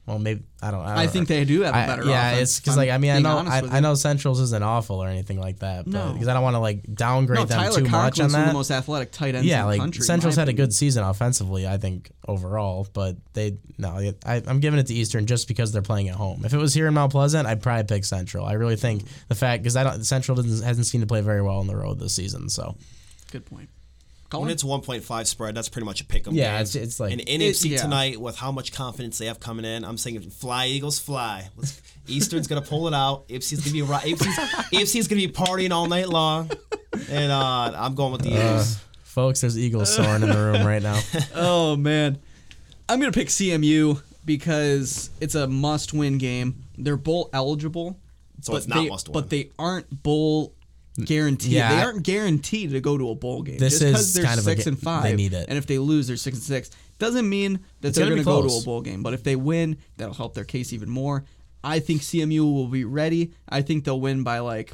well, 0.05 0.19
maybe 0.19 0.43
I 0.61 0.71
don't. 0.71 0.81
I, 0.81 0.89
don't 0.89 0.97
I 0.97 1.07
think 1.07 1.27
they 1.27 1.45
do 1.45 1.61
have 1.61 1.73
a 1.73 1.77
I- 1.77 1.85
better 1.85 2.05
yeah, 2.05 2.31
offense, 2.31 2.49
it's 2.49 2.59
because 2.59 2.77
like 2.77 2.89
I 2.89 2.97
mean 2.97 3.11
I 3.11 3.19
know 3.19 3.37
I, 3.37 3.61
I 3.77 3.79
know 3.79 3.93
Central's 3.95 4.39
isn't 4.39 4.63
awful 4.63 5.03
or 5.03 5.07
anything 5.07 5.39
like 5.39 5.59
that, 5.59 5.85
but 5.85 5.93
No. 5.93 6.13
because 6.13 6.27
I 6.27 6.33
don't 6.33 6.43
want 6.43 6.55
to 6.55 6.59
like 6.59 6.83
downgrade 6.93 7.39
No, 7.39 7.45
them 7.45 7.59
Tyler 7.59 7.77
too 7.77 7.83
much 7.83 8.19
on 8.19 8.27
Conklin's 8.27 8.33
one 8.33 8.41
of 8.41 8.45
that. 8.45 8.47
the 8.47 8.53
most 8.53 8.71
athletic 8.71 9.11
tight 9.11 9.35
ends 9.35 9.47
yeah, 9.47 9.59
in 9.59 9.61
the 9.63 9.67
like 9.67 9.79
country. 9.79 10.03
Central's 10.03 10.35
had 10.35 10.49
a 10.49 10.53
good 10.53 10.73
season 10.73 11.03
offensively, 11.03 11.67
I 11.67 11.77
think 11.77 12.11
overall, 12.27 12.87
but 12.93 13.17
they 13.33 13.57
no, 13.77 13.89
I, 14.25 14.41
I'm 14.47 14.59
giving 14.59 14.79
it 14.79 14.87
to 14.87 14.93
Eastern 14.93 15.25
just 15.25 15.47
because 15.47 15.71
they're 15.71 15.81
playing 15.81 16.09
at 16.09 16.15
home. 16.15 16.43
If 16.45 16.53
it 16.53 16.57
was 16.57 16.73
here 16.73 16.87
in 16.87 16.93
Mount 16.93 17.11
Pleasant, 17.11 17.47
I'd 17.47 17.61
probably 17.61 17.83
pick 17.83 18.05
Central. 18.05 18.45
I 18.45 18.53
really 18.53 18.75
think 18.75 19.03
mm. 19.03 19.27
the 19.27 19.35
fact 19.35 19.63
because 19.63 19.75
I 19.75 19.83
don't 19.83 20.03
Central 20.03 20.35
doesn't 20.35 20.65
hasn't 20.65 20.87
seemed 20.87 21.03
to 21.03 21.07
play 21.07 21.21
very 21.21 21.41
well 21.41 21.59
on 21.59 21.67
the 21.67 21.75
road 21.75 21.99
this 21.99 22.15
season, 22.15 22.49
so 22.49 22.75
Good 23.31 23.45
point. 23.45 23.69
When 24.31 24.49
it's 24.49 24.63
1.5 24.63 25.27
spread, 25.27 25.55
that's 25.55 25.69
pretty 25.69 25.85
much 25.85 26.01
a 26.01 26.05
pick 26.05 26.27
'em 26.27 26.33
Yeah, 26.33 26.51
game. 26.51 26.61
it's- 26.61 26.75
it's 26.75 26.99
like- 26.99 27.11
and 27.13 27.21
It- 27.21 27.27
NFC 27.29 27.69
yeah. 27.69 27.81
tonight 27.81 28.19
with 28.19 28.35
how 28.35 28.51
much 28.51 28.71
confidence 28.73 29.17
they 29.17 29.27
have 29.27 29.39
coming 29.39 29.63
in. 29.65 29.85
I'm 29.85 29.97
saying 29.97 30.19
fly 30.31 30.67
Eagles 30.67 30.99
fly. 30.99 31.49
Let's, 31.55 31.81
Eastern's 32.07 32.47
gonna 32.47 32.61
pull 32.61 32.87
it 32.87 32.93
out. 32.93 33.27
AFC's 33.29 33.59
gonna 33.61 33.71
be 33.73 33.81
ri- 33.81 33.95
AFC's, 34.13 34.37
AFC's 34.73 35.07
gonna 35.07 35.21
be 35.21 35.27
partying 35.29 35.71
all 35.71 35.87
night 35.87 36.09
long, 36.09 36.49
and 37.09 37.31
uh, 37.31 37.71
I'm 37.75 37.95
going 37.95 38.11
with 38.11 38.21
the 38.23 38.29
Eagles. 38.31 38.77
folks, 39.03 39.41
there's 39.41 39.57
Eagles 39.57 39.93
soaring 39.95 40.23
in 40.23 40.29
the 40.29 40.35
room 40.37 40.65
right 40.65 40.81
now. 40.83 40.99
Oh 41.35 41.75
man, 41.75 42.17
I'm 42.89 42.99
gonna 42.99 43.11
pick 43.11 43.29
CMU 43.29 44.01
because 44.25 45.09
it's 45.21 45.35
a 45.35 45.47
must-win 45.47 46.17
game. 46.17 46.63
They're 46.77 46.97
bowl 46.97 47.29
eligible, 47.33 47.97
So 48.41 48.53
but 48.53 48.57
it's 48.59 48.67
not 48.67 48.75
they, 48.83 48.89
must 48.89 49.07
win. 49.07 49.13
But 49.13 49.29
they 49.29 49.51
aren't 49.57 50.03
bowl 50.03 50.53
guaranteed. 51.05 51.51
Yeah, 51.53 51.75
they 51.75 51.81
aren't 51.81 52.03
guaranteed 52.03 52.71
to 52.71 52.81
go 52.81 52.97
to 52.97 53.09
a 53.09 53.15
bowl 53.15 53.43
game. 53.43 53.57
This 53.57 53.79
Just 53.79 53.85
because 53.85 54.01
is 54.07 54.13
they're 54.13 54.23
kind 54.25 54.39
of 54.39 54.47
a 54.47 54.49
six 54.51 54.67
and 54.67 54.79
five. 54.79 55.03
they 55.03 55.15
need 55.15 55.33
it. 55.33 55.45
And 55.49 55.57
if 55.57 55.65
they 55.67 55.77
lose, 55.77 56.07
they're 56.07 56.17
six 56.17 56.37
and 56.37 56.43
six. 56.43 56.69
Doesn't 56.99 57.27
mean 57.29 57.59
that 57.81 57.89
It's 57.89 57.97
they're 57.97 58.09
gonna 58.09 58.23
gonna 58.23 58.41
go 58.41 58.47
to 58.47 58.53
a 58.61 58.63
bowl 58.63 58.81
game. 58.81 59.03
But 59.03 59.13
if 59.13 59.23
they 59.23 59.35
win, 59.35 59.77
that'll 59.97 60.13
help 60.15 60.33
their 60.33 60.43
case 60.45 60.73
even 60.73 60.89
more. 60.89 61.25
I 61.63 61.79
think 61.79 62.01
CMU 62.01 62.41
will 62.53 62.67
be 62.67 62.85
ready. 62.85 63.33
I 63.49 63.61
think 63.61 63.83
they'll 63.83 63.99
win 63.99 64.23
by 64.23 64.39
like 64.39 64.73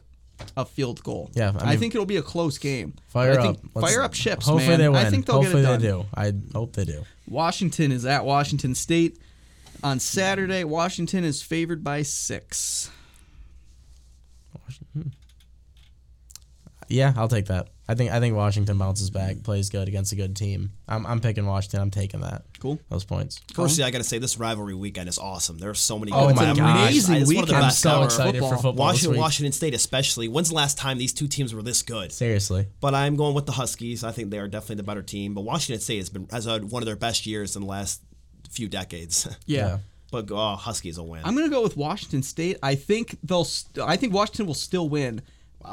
a 0.58 0.66
field 0.66 1.04
goal. 1.04 1.32
Yeah, 1.34 1.54
I 1.60 1.74
I, 1.74 1.76
think 1.78 1.96
it'll 1.96 2.06
be 2.06 2.18
a 2.18 2.22
close 2.22 2.58
game. 2.58 2.94
Fire 3.08 3.40
I 3.40 3.48
up. 3.48 3.58
Fire 3.80 4.02
up 4.02 4.14
Chips, 4.14 4.46
Hopefully 4.46 4.70
man. 4.70 4.80
they 4.80 4.90
win. 4.90 5.06
I 5.06 5.10
think 5.10 5.26
they'll 5.26 5.38
Hopefully 5.42 5.64
get 5.64 5.82
it 5.82 5.88
done. 5.88 6.06
they 6.16 6.32
do. 6.32 6.52
I 6.54 6.58
hope 6.58 6.74
they 6.74 6.86
do. 6.86 7.04
Washington 7.28 7.92
is 7.92 8.06
at 8.06 8.26
Washington 8.26 8.76
State 8.76 9.18
on 9.84 10.00
Saturday. 10.00 10.64
Washington 10.64 11.24
is 11.24 11.42
favored 11.42 11.84
by 11.84 12.02
six. 12.02 12.90
Yeah, 16.90 17.14
I'll 17.16 17.28
take 17.28 17.46
that. 17.48 17.70
I 17.88 17.96
think 17.96 18.12
I 18.12 18.20
think 18.20 18.36
Washington 18.36 18.78
bounces 18.78 19.10
back, 19.10 19.44
plays 19.44 19.70
good 19.70 19.88
against 19.90 20.14
a 20.14 20.16
good 20.16 20.36
team. 20.38 20.72
I'm, 20.88 21.06
I'm 21.06 21.20
picking 21.20 21.46
Washington. 21.46 21.82
I'm 21.82 21.92
taking 21.92 22.22
that. 22.22 22.44
Cool. 22.60 22.80
Those 22.90 23.04
points. 23.04 23.42
Firstly, 23.54 23.84
I 23.84 23.92
got 23.92 23.98
to 23.98 24.04
say 24.06 24.20
this 24.20 24.38
rivalry 24.38 24.74
weekend 24.74 25.10
is 25.10 25.20
awesome. 25.20 25.58
There's 25.58 25.80
so 25.80 26.00
many. 26.00 26.12
Oh 26.14 26.28
good 26.28 26.36
my 26.38 26.46
teams. 26.46 26.58
gosh. 26.60 26.82
amazing 26.90 26.98
It's 26.98 27.08
one 27.10 27.16
of 27.18 27.28
the 27.28 27.36
weekend. 27.42 27.58
I'm 27.58 27.62
best 27.64 27.82
so 27.82 27.96
ever. 27.98 28.06
excited 28.06 28.32
Football. 28.40 28.50
for 28.50 28.56
football. 28.56 28.72
this 28.74 28.80
Washington, 28.80 29.12
week. 29.12 29.20
Washington 29.20 29.52
State, 29.52 29.74
especially. 29.74 30.28
When's 30.30 30.50
the 30.50 30.56
last 30.56 30.78
time 30.78 30.98
these 30.98 31.14
two 31.14 31.28
teams 31.28 31.54
were 31.54 31.62
this 31.62 31.82
good? 31.82 32.12
Seriously. 32.14 32.68
But 32.80 32.96
I'm 32.96 33.18
going 33.18 33.34
with 33.36 33.48
the 33.48 33.52
Huskies. 33.54 34.04
I 34.06 34.12
think 34.14 34.30
they 34.30 34.40
are 34.40 34.48
definitely 34.48 34.76
the 34.78 34.84
better 34.84 35.04
team. 35.04 35.34
But 35.34 35.42
Washington 35.42 35.82
State 35.82 35.98
has 35.98 36.10
been 36.10 36.28
has 36.32 36.46
had 36.46 36.72
one 36.72 36.82
of 36.82 36.86
their 36.86 36.96
best 36.96 37.26
years 37.26 37.56
in 37.58 37.64
the 37.64 37.68
last 37.68 38.02
few 38.50 38.70
decades. 38.70 39.28
Yeah. 39.46 39.58
Yeah. 39.68 39.78
but 40.10 40.32
oh, 40.32 40.56
Huskies 40.56 40.98
will 40.98 41.08
win. 41.10 41.22
I'm 41.26 41.36
gonna 41.36 41.50
go 41.50 41.62
with 41.64 41.76
Washington 41.76 42.24
State. 42.24 42.58
I 42.64 42.76
think 42.76 43.18
they'll. 43.24 43.44
St- 43.44 43.86
I 43.86 43.98
think 43.98 44.14
Washington 44.14 44.46
will 44.46 44.54
still 44.54 44.88
win, 44.88 45.22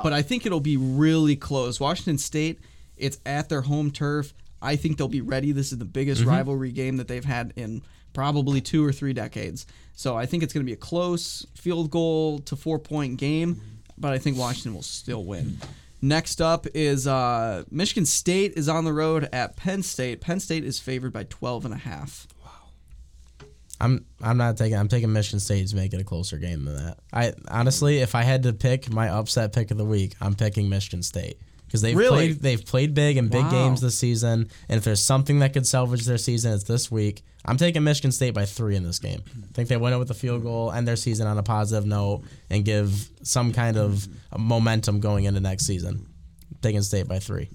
but 0.02 0.12
I 0.12 0.22
think 0.22 0.46
it'll 0.46 0.60
be 0.60 0.76
really 0.76 1.36
close. 1.36 1.80
Washington 1.80 2.18
State. 2.18 2.60
It's 2.96 3.18
at 3.24 3.48
their 3.48 3.62
home 3.62 3.90
turf. 3.90 4.34
I 4.62 4.76
think 4.76 4.98
they'll 4.98 5.08
be 5.08 5.22
ready. 5.22 5.52
This 5.52 5.72
is 5.72 5.78
the 5.78 5.86
biggest 5.86 6.24
rivalry 6.24 6.70
game 6.70 6.98
that 6.98 7.08
they've 7.08 7.24
had 7.24 7.52
in 7.56 7.82
probably 8.12 8.60
two 8.60 8.84
or 8.84 8.92
three 8.92 9.12
decades. 9.12 9.66
So 9.94 10.16
I 10.16 10.26
think 10.26 10.42
it's 10.42 10.52
going 10.52 10.64
to 10.64 10.68
be 10.68 10.74
a 10.74 10.76
close 10.76 11.46
field 11.54 11.90
goal 11.90 12.40
to 12.40 12.56
four 12.56 12.78
point 12.78 13.16
game, 13.16 13.60
but 13.96 14.12
I 14.12 14.18
think 14.18 14.36
Washington 14.36 14.74
will 14.74 14.82
still 14.82 15.24
win. 15.24 15.58
Next 16.02 16.40
up 16.40 16.66
is 16.74 17.06
uh, 17.06 17.64
Michigan 17.70 18.06
State 18.06 18.54
is 18.56 18.68
on 18.68 18.84
the 18.84 18.92
road 18.92 19.28
at 19.32 19.56
Penn 19.56 19.82
State. 19.82 20.20
Penn 20.20 20.40
State 20.40 20.64
is 20.64 20.78
favored 20.78 21.12
by 21.12 21.24
12 21.24 21.66
and 21.66 21.74
a 21.74 21.78
half. 21.78 22.26
I'm 23.80 24.04
I'm 24.20 24.36
not 24.36 24.56
taking 24.56 24.76
I'm 24.78 24.88
taking 24.88 25.12
Michigan 25.12 25.40
State 25.40 25.68
to 25.68 25.76
make 25.76 25.92
it 25.94 26.00
a 26.00 26.04
closer 26.04 26.36
game 26.36 26.64
than 26.64 26.76
that. 26.76 26.98
I 27.12 27.32
honestly, 27.48 27.98
if 27.98 28.14
I 28.14 28.22
had 28.22 28.42
to 28.44 28.52
pick 28.52 28.90
my 28.92 29.08
upset 29.08 29.52
pick 29.52 29.70
of 29.70 29.78
the 29.78 29.84
week, 29.84 30.14
I'm 30.20 30.34
picking 30.34 30.68
Michigan 30.68 31.02
State 31.02 31.38
because 31.66 31.80
they've 31.82 31.96
Really? 31.96 32.10
played 32.34 32.42
they've 32.42 32.64
played 32.66 32.94
big 32.94 33.16
in 33.16 33.28
big 33.28 33.44
Wow. 33.44 33.50
games 33.50 33.80
this 33.80 33.96
season, 33.98 34.48
and 34.68 34.78
if 34.78 34.84
there's 34.84 35.02
something 35.02 35.38
that 35.38 35.52
could 35.54 35.66
salvage 35.66 36.04
their 36.04 36.18
season, 36.18 36.52
it's 36.52 36.64
this 36.64 36.90
week. 36.90 37.22
I'm 37.46 37.56
taking 37.56 37.82
Michigan 37.82 38.12
State 38.12 38.34
by 38.34 38.44
three 38.44 38.76
in 38.76 38.82
this 38.82 38.98
game. 38.98 39.22
I 39.26 39.46
think 39.54 39.70
they 39.70 39.78
win 39.78 39.94
it 39.94 39.98
with 39.98 40.10
a 40.10 40.14
field 40.14 40.42
goal, 40.42 40.70
end 40.72 40.86
their 40.86 40.96
season 40.96 41.26
on 41.26 41.38
a 41.38 41.42
positive 41.42 41.86
note, 41.86 42.22
and 42.50 42.66
give 42.66 43.08
some 43.22 43.50
kind 43.54 43.78
of 43.78 44.06
momentum 44.36 45.00
going 45.00 45.24
into 45.24 45.40
next 45.40 45.64
season. 45.64 46.06
Taking 46.60 46.82
State 46.82 47.08
by 47.08 47.18
three. 47.18 47.48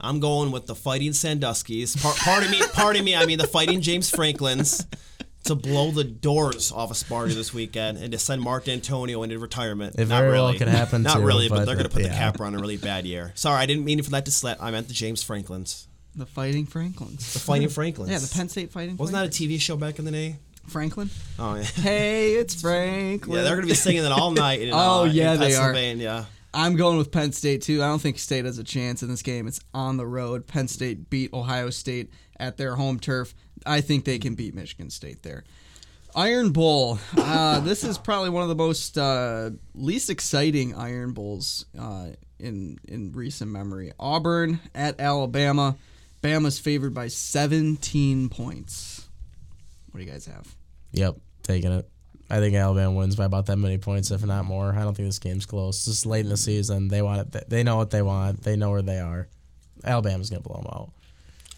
I'm 0.00 0.20
going 0.20 0.50
with 0.52 0.66
the 0.66 0.74
Fighting 0.74 1.12
Sandusky's. 1.12 1.96
Part, 1.96 2.16
pardon 2.16 2.50
me, 2.50 2.60
pardon 2.74 3.04
me. 3.04 3.14
I 3.16 3.26
mean 3.26 3.38
the 3.38 3.46
Fighting 3.46 3.80
James 3.80 4.10
Franklins 4.10 4.86
to 5.44 5.54
blow 5.54 5.90
the 5.92 6.04
doors 6.04 6.72
off 6.72 6.90
of 6.90 6.96
Sparta 6.96 7.32
this 7.34 7.54
weekend 7.54 7.98
and 7.98 8.10
to 8.12 8.18
send 8.18 8.42
Mark 8.42 8.64
Dantonio 8.64 9.22
into 9.24 9.38
retirement. 9.38 9.94
It 9.98 10.08
Not 10.08 10.20
very 10.22 10.32
well 10.32 10.46
really. 10.46 10.58
could 10.58 10.68
happen, 10.68 11.02
Not 11.02 11.18
too, 11.18 11.24
really, 11.24 11.48
but, 11.48 11.56
but, 11.58 11.64
they're 11.66 11.76
going 11.76 11.88
to 11.88 11.92
put 11.94 12.02
the 12.02 12.08
cap 12.08 12.34
capper 12.34 12.44
on 12.44 12.54
a 12.54 12.58
really 12.58 12.76
bad 12.76 13.06
year. 13.06 13.32
Sorry, 13.36 13.56
I 13.60 13.66
didn't 13.66 13.84
mean 13.84 14.02
for 14.02 14.10
that 14.10 14.24
to 14.24 14.30
slip. 14.32 14.60
I 14.60 14.70
meant 14.72 14.88
the 14.88 14.94
James 14.94 15.22
Franklins, 15.22 15.86
The 16.16 16.26
Fighting 16.26 16.66
Franklins. 16.66 17.32
the 17.32 17.38
Fighting 17.38 17.68
Franklins. 17.68 18.10
Yeah, 18.10 18.18
the 18.18 18.28
Penn 18.34 18.48
State 18.48 18.72
Fighting 18.72 18.96
Franklins. 18.96 19.12
Wasn't 19.12 19.32
that 19.32 19.40
a 19.40 19.44
TV 19.48 19.60
show 19.60 19.76
back 19.76 19.98
in 20.00 20.04
the 20.04 20.10
day? 20.10 20.36
Franklin? 20.66 21.10
Oh 21.38 21.54
yeah. 21.54 21.62
Hey, 21.62 22.32
it's 22.32 22.60
Franklin. 22.60 23.36
Yeah, 23.38 23.44
they're 23.44 23.54
going 23.54 23.68
to 23.68 23.72
be 23.72 23.76
singing 23.76 24.04
it 24.04 24.10
all 24.10 24.32
night. 24.32 24.62
In, 24.62 24.70
Oh, 24.74 25.02
uh, 25.02 25.04
yeah, 25.04 25.34
in 25.34 25.40
they 25.40 25.54
are. 25.54 25.72
Pennsylvania. 25.72 26.26
I'm 26.56 26.74
going 26.76 26.96
with 26.96 27.12
Penn 27.12 27.32
State 27.32 27.60
too. 27.60 27.82
I 27.82 27.86
don't 27.86 28.00
think 28.00 28.18
State 28.18 28.46
has 28.46 28.58
a 28.58 28.64
chance 28.64 29.02
in 29.02 29.10
this 29.10 29.20
game. 29.20 29.46
It's 29.46 29.60
on 29.74 29.98
the 29.98 30.06
road. 30.06 30.46
Penn 30.46 30.68
State 30.68 31.10
beat 31.10 31.34
Ohio 31.34 31.68
State 31.68 32.10
at 32.40 32.56
their 32.56 32.76
home 32.76 32.98
turf. 32.98 33.34
I 33.66 33.82
think 33.82 34.06
they 34.06 34.18
can 34.18 34.34
beat 34.34 34.54
Michigan 34.54 34.88
State 34.88 35.22
there. 35.22 35.44
Iron 36.14 36.52
Bowl. 36.52 36.98
Uh, 37.14 37.60
this 37.60 37.84
is 37.84 37.98
probably 37.98 38.30
one 38.30 38.42
of 38.42 38.48
the 38.48 38.54
most 38.54 38.96
uh, 38.96 39.50
least 39.74 40.08
exciting 40.08 40.74
Iron 40.74 41.12
Bowls 41.12 41.66
uh, 41.78 42.06
in 42.38 42.78
in 42.88 43.12
recent 43.12 43.50
memory. 43.50 43.92
Auburn 44.00 44.58
at 44.74 44.98
Alabama. 44.98 45.76
Bama's 46.22 46.58
favored 46.58 46.94
by 46.94 47.08
17 47.08 48.30
points. 48.30 49.06
What 49.90 50.00
do 50.00 50.06
you 50.06 50.10
guys 50.10 50.24
have? 50.24 50.56
Yep, 50.92 51.16
taking 51.42 51.72
it. 51.72 51.90
I 52.28 52.40
think 52.40 52.54
Alabama 52.56 52.92
wins 52.92 53.14
by 53.16 53.24
about 53.24 53.46
that 53.46 53.56
many 53.56 53.78
points, 53.78 54.10
if 54.10 54.24
not 54.24 54.44
more. 54.44 54.74
I 54.74 54.82
don't 54.82 54.96
think 54.96 55.08
this 55.08 55.18
game's 55.18 55.46
close. 55.46 55.84
This 55.84 55.98
is 55.98 56.06
late 56.06 56.24
in 56.24 56.30
the 56.30 56.36
season. 56.36 56.88
They 56.88 57.02
want 57.02 57.34
it. 57.34 57.48
They 57.48 57.62
know 57.62 57.76
what 57.76 57.90
they 57.90 58.02
want. 58.02 58.42
They 58.42 58.56
know 58.56 58.70
where 58.70 58.82
they 58.82 58.98
are. 58.98 59.28
Alabama's 59.84 60.28
gonna 60.30 60.42
blow 60.42 60.56
them 60.56 60.66
out. 60.66 60.90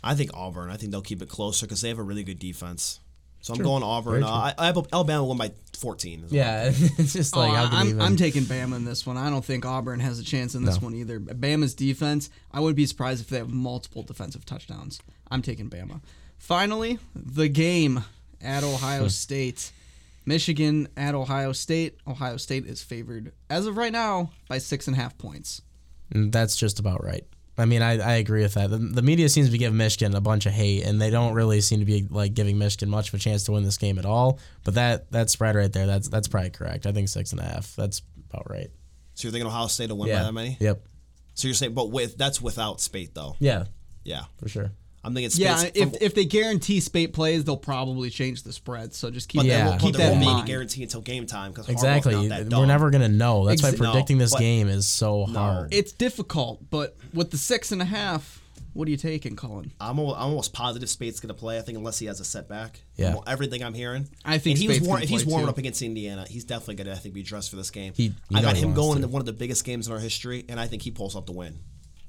I 0.05 0.15
think 0.15 0.31
Auburn. 0.35 0.71
I 0.71 0.77
think 0.77 0.93
they'll 0.93 1.01
keep 1.01 1.23
it 1.23 1.29
closer 1.29 1.67
because 1.67 1.81
they 1.81 1.89
have 1.89 1.99
a 1.99 2.03
really 2.03 2.23
good 2.23 2.39
defense. 2.39 3.01
So 3.41 3.55
I'm 3.55 3.61
going 3.63 3.83
Auburn. 3.83 4.25
Uh, 4.25 4.29
I, 4.29 4.55
I 4.59 4.67
have 4.67 4.79
Alabama 4.93 5.25
won 5.25 5.39
by 5.39 5.53
14. 5.79 6.25
as 6.25 6.31
well. 6.33 6.37
Yeah, 6.39 6.65
it's 6.99 7.13
just 7.13 7.37
like 7.37 7.51
oh, 7.53 7.69
I'm, 7.77 7.89
even. 7.89 8.01
I'm 8.01 8.17
taking 8.17 8.43
Bama 8.43 8.77
in 8.77 8.85
this 8.85 9.07
one. 9.07 9.17
I 9.17 9.31
don't 9.31 9.45
think 9.45 9.65
Auburn 9.65 10.01
has 10.01 10.19
a 10.19 10.25
chance 10.25 10.55
in 10.55 10.65
this 10.65 10.81
No. 10.81 10.87
one 10.87 10.95
either. 10.95 11.21
Bama's 11.21 11.75
defense, 11.75 12.31
I 12.53 12.61
wouldn't 12.61 12.77
be 12.77 12.85
surprised 12.87 13.23
if 13.23 13.29
they 13.29 13.39
have 13.39 13.49
multiple 13.51 14.03
defensive 14.03 14.45
touchdowns. 14.45 15.01
I'm 15.31 15.41
taking 15.41 15.71
Bama. 15.71 16.01
Finally, 16.37 16.99
the 17.15 17.49
game 17.49 18.05
at 18.43 18.65
Ohio 18.65 19.09
State. 19.09 19.73
Michigan 20.29 20.89
at 20.97 21.15
Ohio 21.15 21.53
State. 21.53 21.97
Ohio 22.07 22.37
State 22.37 22.67
is 22.67 22.83
favored, 22.83 23.33
as 23.49 23.67
of 23.67 23.77
right 23.77 23.91
now, 23.91 24.31
by 24.49 24.59
six 24.59 24.87
and 24.87 24.97
a 24.97 25.01
half 25.01 25.17
points. 25.17 25.63
Mm, 26.15 26.31
that's 26.31 26.55
just 26.55 26.79
about 26.79 27.03
right. 27.03 27.25
I 27.57 27.65
mean, 27.65 27.83
I, 27.83 27.99
I 27.99 28.13
agree 28.17 28.43
with 28.43 28.55
that. 28.55 28.71
The, 28.71 28.77
the 28.77 29.03
media 29.03 29.29
seems 29.29 29.49
to 29.49 29.53
be 29.53 29.59
giving 29.59 29.79
Michigan 29.79 30.15
a 30.15 30.21
bunch 30.21 30.47
of 30.47 30.53
hate, 30.53 30.85
and 30.85 31.01
they 31.01 31.11
don't 31.11 31.33
really 31.33 31.61
seem 31.61 31.81
to 31.81 31.87
be 31.87 32.07
like 32.09 32.35
giving 32.35 32.59
Michigan 32.59 32.89
much 32.89 33.09
of 33.09 33.15
a 33.15 33.19
chance 33.19 33.45
to 33.45 33.53
win 33.53 33.65
this 33.65 33.79
game 33.79 33.99
at 33.99 34.05
all. 34.05 34.39
But 34.65 34.75
that 34.75 35.11
that 35.11 35.31
spread 35.31 35.57
right 35.57 35.73
there, 35.73 35.87
that's 35.87 36.09
that's 36.09 36.29
probably 36.29 36.51
correct. 36.51 36.87
I 36.87 36.93
think 36.93 37.09
six 37.09 37.33
and 37.33 37.41
a 37.41 37.45
half. 37.45 37.75
That's 37.75 38.03
about 38.31 38.49
right. 38.49 38.71
So 39.15 39.27
you're 39.27 39.33
thinking 39.33 39.49
Ohio 39.49 39.67
State 39.67 39.89
will 39.89 39.99
win 39.99 40.11
by 40.11 40.23
that 40.23 40.33
many? 40.33 40.57
Yep. 40.61 40.87
So 41.35 41.49
you're 41.49 41.55
saying, 41.55 41.75
but 41.75 41.91
with 41.91 42.17
that's 42.17 42.41
without 42.41 42.81
Speight 42.81 43.15
though. 43.15 43.35
Yeah, 43.41 43.65
Yeah, 44.05 44.25
for 44.37 44.49
sure. 44.49 44.71
I'm 45.05 45.15
thinking 45.15 45.31
Speight's 45.31 45.63
Yeah, 45.65 45.71
if, 45.75 45.91
from- 45.91 45.99
if 46.01 46.15
they 46.15 46.25
guarantee 46.25 46.81
Speight 46.81 47.13
plays, 47.13 47.45
they'll 47.45 47.57
probably 47.57 48.11
change 48.11 48.43
the 48.43 48.53
spread. 48.53 48.95
So 48.95 49.11
just 49.11 49.29
keep 49.29 49.41
but 49.41 49.43
that, 49.45 49.49
Yeah. 49.49 49.57
there, 49.59 49.69
won't- 49.71 49.81
keep 49.81 49.93
but 49.93 49.99
that 49.99 50.05
in 50.07 50.11
won't 50.13 50.21
be 50.23 50.27
any 50.27 50.35
mind. 50.35 50.47
guarantee 50.49 50.83
until 50.83 51.01
game 51.01 51.27
time 51.27 51.53
because 51.53 51.69
Exactly. 51.69 52.15
Not 52.29 52.49
that 52.51 52.59
We're 52.59 52.67
never 52.67 52.91
gonna 52.91 53.09
know. 53.09 53.47
That's 53.47 53.63
why 53.63 53.71
Exa- 53.71 53.81
no, 53.81 53.91
predicting 53.93 54.19
this 54.19 54.35
game 54.37 54.69
is 54.69 54.87
so 54.87 55.25
hard. 55.27 55.73
It's 55.73 55.93
difficult, 55.93 56.69
but 56.71 56.97
with 57.15 57.31
the 57.31 57.39
six 57.39 57.71
and 57.73 57.81
a 57.81 57.85
half, 57.87 58.43
what 58.75 58.87
are 58.87 58.91
you 58.91 58.97
taking, 58.97 59.35
Colin? 59.35 59.73
I'm, 59.81 59.99
al- 59.99 60.15
I'm 60.15 60.29
almost 60.31 60.53
positive 60.53 60.89
Speight's 60.89 61.19
going 61.21 61.29
to 61.29 61.35
play. 61.35 61.59
I 61.59 61.63
think 61.63 61.79
unless 61.79 61.99
he 61.99 62.07
has 62.07 62.21
a 62.21 62.25
setback. 62.25 62.81
Yeah. 62.97 63.15
Well, 63.15 63.25
Everything 63.27 63.65
I'm 63.65 63.75
hearing. 63.75 64.09
I 64.25 64.39
think 64.39 64.57
And 64.57 64.63
he 64.63 64.69
was 64.69 64.81
war- 64.83 65.01
if 65.01 65.09
he's 65.09 65.25
warming 65.27 65.47
too. 65.47 65.51
up 65.51 65.59
against 65.59 65.83
Indiana, 65.83 66.27
he's 66.29 66.45
definitely 66.45 66.77
going 66.77 66.87
to 66.87 66.93
I 66.93 66.97
think 66.97 67.13
be 67.15 67.23
dressed 67.25 67.51
for 67.51 67.57
this 67.57 67.71
game. 67.71 67.93
He- 67.97 68.05
you 68.05 68.13
I 68.35 68.43
got 68.43 68.57
him 68.57 68.75
going 68.75 68.91
to. 68.93 68.97
into 68.97 69.09
one 69.09 69.21
of 69.21 69.27
the 69.27 69.33
biggest 69.33 69.65
games 69.65 69.87
in 69.89 69.93
our 69.93 69.99
history, 69.99 70.45
and 70.49 70.61
I 70.61 70.67
think 70.69 70.83
he 70.83 70.91
pulls 70.93 71.17
up 71.17 71.27
the 71.27 71.33
win. 71.33 71.59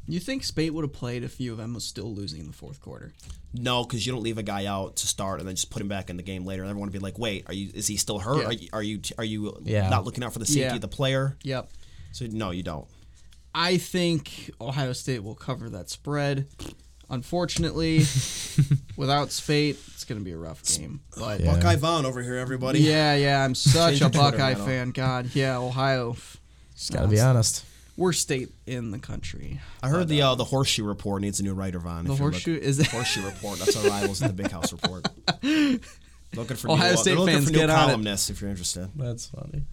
You 0.10 0.20
think 0.20 0.44
Speight 0.44 0.74
would 0.74 0.84
have 0.84 0.94
played 0.94 1.24
if 1.24 1.40
U 1.40 1.54
of 1.54 1.60
M 1.60 1.74
was 1.74 1.84
still 1.86 2.14
losing 2.14 2.40
in 2.42 2.48
the 2.48 2.54
fourth 2.54 2.82
quarter? 2.82 3.14
No, 3.54 3.84
because 3.84 4.06
you 4.06 4.12
don't 4.12 4.24
leave 4.24 4.38
a 4.38 4.44
guy 4.44 4.66
out 4.66 4.96
to 4.98 5.08
start 5.08 5.40
and 5.40 5.48
then 5.48 5.56
just 5.56 5.70
put 5.70 5.82
him 5.82 5.88
back 5.88 6.10
in 6.10 6.18
the 6.18 6.24
game 6.24 6.46
later. 6.46 6.64
And 6.64 6.70
everyone 6.70 6.88
would 6.88 6.94
be 6.94 7.00
like, 7.00 7.20
"Wait, 7.20 7.46
are 7.48 7.54
you? 7.54 7.70
Is 7.74 7.88
he 7.88 7.96
still 7.98 8.20
hurt? 8.20 8.40
Yeah. 8.42 8.46
Are, 8.48 8.54
you, 8.54 8.70
are 8.74 8.84
you? 8.84 9.02
Are 9.20 9.24
you 9.24 9.58
Yeah. 9.64 9.88
not 9.90 10.06
looking 10.06 10.24
out 10.24 10.34
for 10.34 10.40
the 10.40 10.46
safety 10.46 10.62
Yeah. 10.62 10.76
of 10.76 10.82
the 10.82 10.88
player?" 10.88 11.38
Yep. 11.44 11.70
So 12.12 12.26
no, 12.26 12.52
you 12.52 12.64
don't. 12.64 12.88
I 13.54 13.78
think 13.78 14.52
Ohio 14.62 14.94
State 14.94 15.24
will 15.24 15.36
cover 15.36 15.70
that 15.70 15.90
spread. 15.90 16.48
Unfortunately, 17.12 17.98
without 18.98 19.32
Speight, 19.32 19.78
it's 19.94 20.06
going 20.06 20.20
to 20.20 20.26
be 20.26 20.32
a 20.32 20.38
rough 20.38 20.64
game. 20.64 21.02
But 21.18 21.40
Yeah. 21.42 21.56
Buckeye 21.56 21.76
Vaughn 21.76 22.06
over 22.06 22.22
here, 22.22 22.36
everybody. 22.36 22.80
yeah, 22.82 23.16
yeah, 23.16 23.44
I'm 23.44 23.56
such 23.56 24.02
a 24.02 24.10
Buckeye 24.10 24.54
fan. 24.54 24.92
God, 24.92 25.32
yeah, 25.34 25.58
Ohio, 25.58 26.16
Just 26.76 26.94
gotta 26.94 27.08
be 27.08 27.20
honest. 27.20 27.66
Worst 28.00 28.22
state 28.22 28.50
in 28.66 28.92
the 28.92 28.98
country. 29.00 29.60
I 29.84 29.90
heard 29.90 30.08
the 30.08 30.22
uh, 30.22 30.36
the 30.36 30.46
horseshoe 30.46 30.84
report 30.86 31.22
needs 31.22 31.40
a 31.40 31.44
new 31.44 31.54
writer, 31.54 31.80
Vaughn. 31.80 32.06
The 32.06 32.16
horseshoe 32.16 32.54
look- 32.56 32.64
is 32.64 32.80
it? 32.80 32.88
horseshoe 32.88 33.26
report. 33.26 33.60
That's 33.60 33.76
our 33.78 33.90
rivals 33.90 34.22
at 34.22 34.36
the 34.36 34.42
Big 34.44 34.52
House 34.52 34.72
Report. 34.72 35.06
Looking 36.36 36.58
for 36.58 36.70
Ohio 36.72 36.92
new, 36.92 36.98
State 36.98 37.16
they're 37.18 37.26
fans, 37.26 37.46
for 37.46 37.52
new 37.52 37.58
get 37.60 37.70
on 37.70 37.76
it. 37.76 37.86
columnists 37.86 38.30
if 38.30 38.40
you're 38.42 38.50
interested. 38.50 38.90
That's 38.96 39.28
funny. 39.28 39.64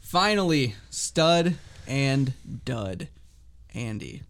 Finally, 0.00 0.74
stud 0.90 1.54
and 1.86 2.32
dud. 2.64 3.08
Andy. 3.74 4.22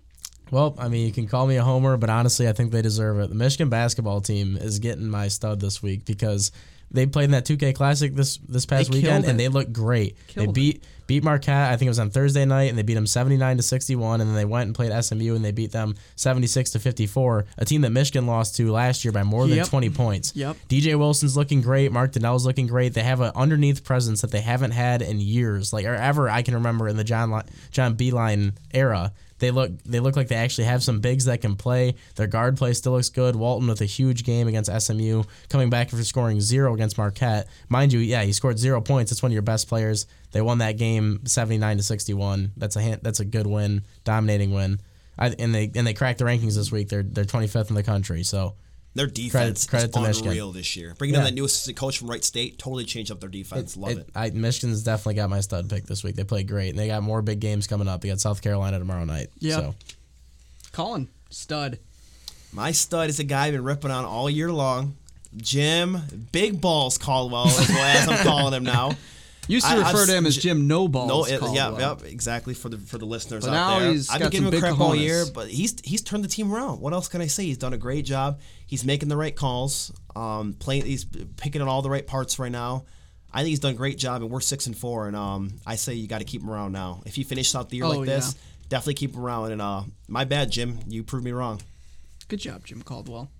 Well, 0.50 0.76
I 0.78 0.88
mean, 0.88 1.06
you 1.06 1.12
can 1.12 1.26
call 1.26 1.46
me 1.46 1.56
a 1.56 1.62
homer, 1.64 1.96
but 1.96 2.10
honestly, 2.10 2.46
I 2.48 2.52
think 2.52 2.72
they 2.72 2.82
deserve 2.82 3.18
it. 3.20 3.28
The 3.30 3.34
Michigan 3.34 3.70
basketball 3.70 4.20
team 4.20 4.56
is 4.56 4.78
getting 4.80 5.08
my 5.08 5.28
stud 5.28 5.60
this 5.60 5.82
week 5.82 6.04
because 6.04 6.52
they 6.92 7.06
played 7.06 7.24
in 7.26 7.30
that 7.32 7.44
2K 7.46 7.74
Classic 7.74 8.14
this 8.14 8.38
this 8.48 8.66
past 8.66 8.90
They 8.90 8.98
weekend, 8.98 9.24
and 9.24 9.38
they 9.40 9.48
look 9.48 9.72
great. 9.72 10.16
Killed 10.28 10.48
they 10.48 10.52
beat 10.52 10.84
beat 11.08 11.24
Marquette. 11.24 11.72
I 11.72 11.76
think 11.76 11.86
it 11.88 11.90
was 11.90 11.98
on 11.98 12.10
Thursday 12.10 12.44
night, 12.44 12.70
and 12.70 12.78
they 12.78 12.82
beat 12.82 12.94
them 12.94 13.06
79 13.08 13.56
to 13.56 13.62
61. 13.62 14.20
And 14.20 14.30
then 14.30 14.36
they 14.36 14.44
went 14.44 14.66
and 14.66 14.74
played 14.74 14.92
SMU, 15.04 15.34
and 15.34 15.44
they 15.44 15.50
beat 15.50 15.72
them 15.72 15.94
76 16.16 16.70
to 16.70 16.78
54. 16.78 17.44
A 17.58 17.64
team 17.64 17.80
that 17.80 17.90
Michigan 17.90 18.26
lost 18.26 18.56
to 18.56 18.70
last 18.70 19.04
year 19.04 19.10
by 19.12 19.22
more 19.24 19.46
than 19.48 19.56
Yep. 19.58 19.66
20 19.66 19.90
points. 19.90 20.32
Yep. 20.36 20.56
DJ 20.68 20.96
Wilson's 20.96 21.36
looking 21.36 21.60
great. 21.60 21.90
Mark 21.92 22.12
Donnal's 22.12 22.46
looking 22.46 22.66
great. 22.68 22.94
They 22.94 23.02
have 23.02 23.20
an 23.20 23.32
underneath 23.34 23.82
presence 23.84 24.20
that 24.20 24.30
they 24.30 24.40
haven't 24.42 24.70
had 24.70 25.02
in 25.02 25.20
years, 25.20 25.72
like 25.72 25.84
or 25.86 25.94
ever 25.94 26.30
I 26.30 26.42
can 26.42 26.54
remember 26.54 26.86
in 26.88 26.96
the 26.96 27.04
John 27.04 27.30
Li- 27.32 27.42
John 27.72 27.96
Beilein 27.96 28.54
era. 28.72 29.12
They 29.42 29.50
look 29.50 29.72
they 29.82 29.98
look 29.98 30.14
like 30.14 30.28
they 30.28 30.36
actually 30.36 30.66
have 30.66 30.84
some 30.84 31.00
bigs 31.00 31.24
that 31.24 31.40
can 31.40 31.56
play. 31.56 31.96
Their 32.14 32.28
guard 32.28 32.56
play 32.56 32.74
still 32.74 32.92
looks 32.92 33.08
good. 33.08 33.34
Walton 33.34 33.66
with 33.66 33.80
a 33.80 33.86
huge 33.86 34.22
game 34.22 34.46
against 34.46 34.70
SMU, 34.70 35.24
coming 35.48 35.68
back 35.68 35.90
for 35.90 36.00
scoring 36.04 36.40
zero 36.40 36.72
against 36.72 36.96
Marquette. 36.96 37.48
Mind 37.68 37.92
you, 37.92 37.98
yeah, 37.98 38.22
he 38.22 38.32
scored 38.32 38.56
zero 38.60 38.80
points. 38.80 39.10
That's 39.10 39.20
one 39.20 39.32
of 39.32 39.34
your 39.34 39.42
best 39.42 39.68
players. 39.68 40.06
They 40.30 40.40
won 40.40 40.58
that 40.58 40.78
game 40.78 41.26
seventy 41.26 41.58
nine 41.58 41.76
to 41.78 41.82
sixty 41.82 42.14
one. 42.14 42.52
That's 42.56 42.76
a 42.76 43.00
that's 43.02 43.18
a 43.18 43.24
good 43.24 43.48
win, 43.48 43.82
dominating 44.04 44.52
win. 44.52 44.78
I, 45.18 45.30
and 45.30 45.52
they 45.52 45.72
and 45.74 45.84
they 45.84 45.92
cracked 45.92 46.20
the 46.20 46.24
rankings 46.24 46.54
this 46.54 46.70
week. 46.70 46.88
They're 46.88 47.02
they're 47.02 47.24
twenty 47.24 47.48
fifth 47.48 47.68
in 47.68 47.74
the 47.74 47.82
country. 47.82 48.22
So 48.22 48.54
Their 48.94 49.06
defense 49.06 49.66
credit 49.66 49.86
is 49.88 49.94
to 49.94 50.00
Michigan. 50.02 50.28
unreal 50.30 50.52
this 50.52 50.76
year. 50.76 50.94
Bringing 50.98 51.14
Yeah. 51.14 51.20
in 51.20 51.24
that 51.26 51.34
new 51.34 51.44
assistant 51.46 51.76
coach 51.78 51.96
from 51.98 52.10
Wright 52.10 52.22
State 52.22 52.58
totally 52.58 52.84
changed 52.84 53.10
up 53.10 53.20
their 53.20 53.28
defense. 53.30 53.74
Love 53.76 53.96
it. 53.98 54.08
I, 54.14 54.28
Michigan's 54.30 54.82
definitely 54.82 55.14
got 55.14 55.30
my 55.30 55.40
stud 55.40 55.70
pick 55.70 55.86
this 55.86 56.04
week. 56.04 56.14
They 56.16 56.24
played 56.24 56.46
great, 56.46 56.70
and 56.70 56.78
they 56.78 56.88
got 56.88 57.02
more 57.02 57.22
big 57.22 57.40
games 57.40 57.66
coming 57.66 57.88
up. 57.88 58.02
They 58.02 58.08
got 58.08 58.20
South 58.20 58.42
Carolina 58.42 58.78
tomorrow 58.78 59.04
night. 59.04 59.28
Yeah. 59.38 59.56
So 59.56 59.74
Colin, 60.72 61.08
stud. 61.30 61.78
My 62.52 62.72
stud 62.72 63.08
is 63.08 63.18
a 63.18 63.24
guy 63.24 63.46
I've 63.46 63.52
been 63.52 63.64
ripping 63.64 63.90
on 63.90 64.04
all 64.04 64.28
year 64.28 64.52
long. 64.52 64.96
Jim 65.38 65.96
Big 66.30 66.60
Balls 66.60 66.98
Caldwell, 66.98 67.46
as, 67.46 67.68
well 67.70 67.78
as 67.78 68.08
I'm 68.08 68.18
calling 68.26 68.52
him 68.52 68.64
now. 68.64 68.92
Used 69.52 69.66
to 69.66 69.72
I- 69.72 69.82
I've 69.82 69.92
refer 69.92 70.06
to 70.06 70.16
him 70.16 70.24
as 70.26 70.36
Jim 70.36 70.66
No 70.66 70.88
Balls. 70.88 71.08
No, 71.08 71.24
it, 71.24 71.54
yeah, 71.54 71.78
yeah, 71.78 71.94
exactly 72.06 72.54
for 72.54 72.70
the 72.70 72.78
for 72.78 72.96
the 72.96 73.04
listeners 73.04 73.44
But 73.44 73.52
out 73.54 73.80
there. 73.80 73.90
I've 74.10 74.18
been 74.20 74.30
giving 74.30 74.52
him 74.52 74.60
crap 74.60 74.80
all 74.80 74.94
year, 74.96 75.24
but 75.26 75.48
he's 75.48 75.76
he's 75.84 76.00
turned 76.00 76.24
the 76.24 76.28
team 76.28 76.52
around. 76.52 76.80
What 76.80 76.94
else 76.94 77.08
can 77.08 77.20
I 77.20 77.26
say? 77.26 77.44
He's 77.44 77.58
done 77.58 77.74
a 77.74 77.78
great 77.78 78.06
job. 78.06 78.40
He's 78.66 78.84
making 78.84 79.08
the 79.10 79.16
right 79.16 79.36
calls. 79.36 79.92
Um, 80.16 80.54
playing, 80.54 80.86
he's 80.86 81.04
picking 81.36 81.60
on 81.60 81.68
all 81.68 81.82
the 81.82 81.90
right 81.90 82.06
parts 82.06 82.38
right 82.38 82.50
now. 82.52 82.84
I 83.30 83.40
think 83.40 83.48
he's 83.48 83.60
done 83.60 83.72
a 83.72 83.76
great 83.76 83.98
job, 83.98 84.22
and 84.22 84.30
we're 84.30 84.40
six 84.40 84.66
and 84.66 84.76
four. 84.76 85.06
And 85.06 85.16
um, 85.16 85.52
I 85.66 85.76
say 85.76 85.94
you 85.94 86.06
got 86.08 86.18
to 86.18 86.24
keep 86.24 86.42
him 86.42 86.50
around 86.50 86.72
now. 86.72 87.02
If 87.04 87.14
he 87.14 87.22
finishes 87.22 87.54
out 87.54 87.68
the 87.68 87.76
year 87.76 87.86
Oh, 87.86 87.90
like 87.90 88.06
this, 88.06 88.34
definitely 88.68 88.94
keep 88.94 89.14
him 89.14 89.20
around. 89.20 89.52
And 89.52 89.60
uh, 89.60 89.82
my 90.08 90.24
bad, 90.24 90.50
Jim, 90.50 90.78
you 90.88 91.02
proved 91.02 91.24
me 91.24 91.32
wrong. 91.32 91.60
Good 92.28 92.40
job, 92.40 92.64
Jim 92.64 92.80
Caldwell. 92.82 93.30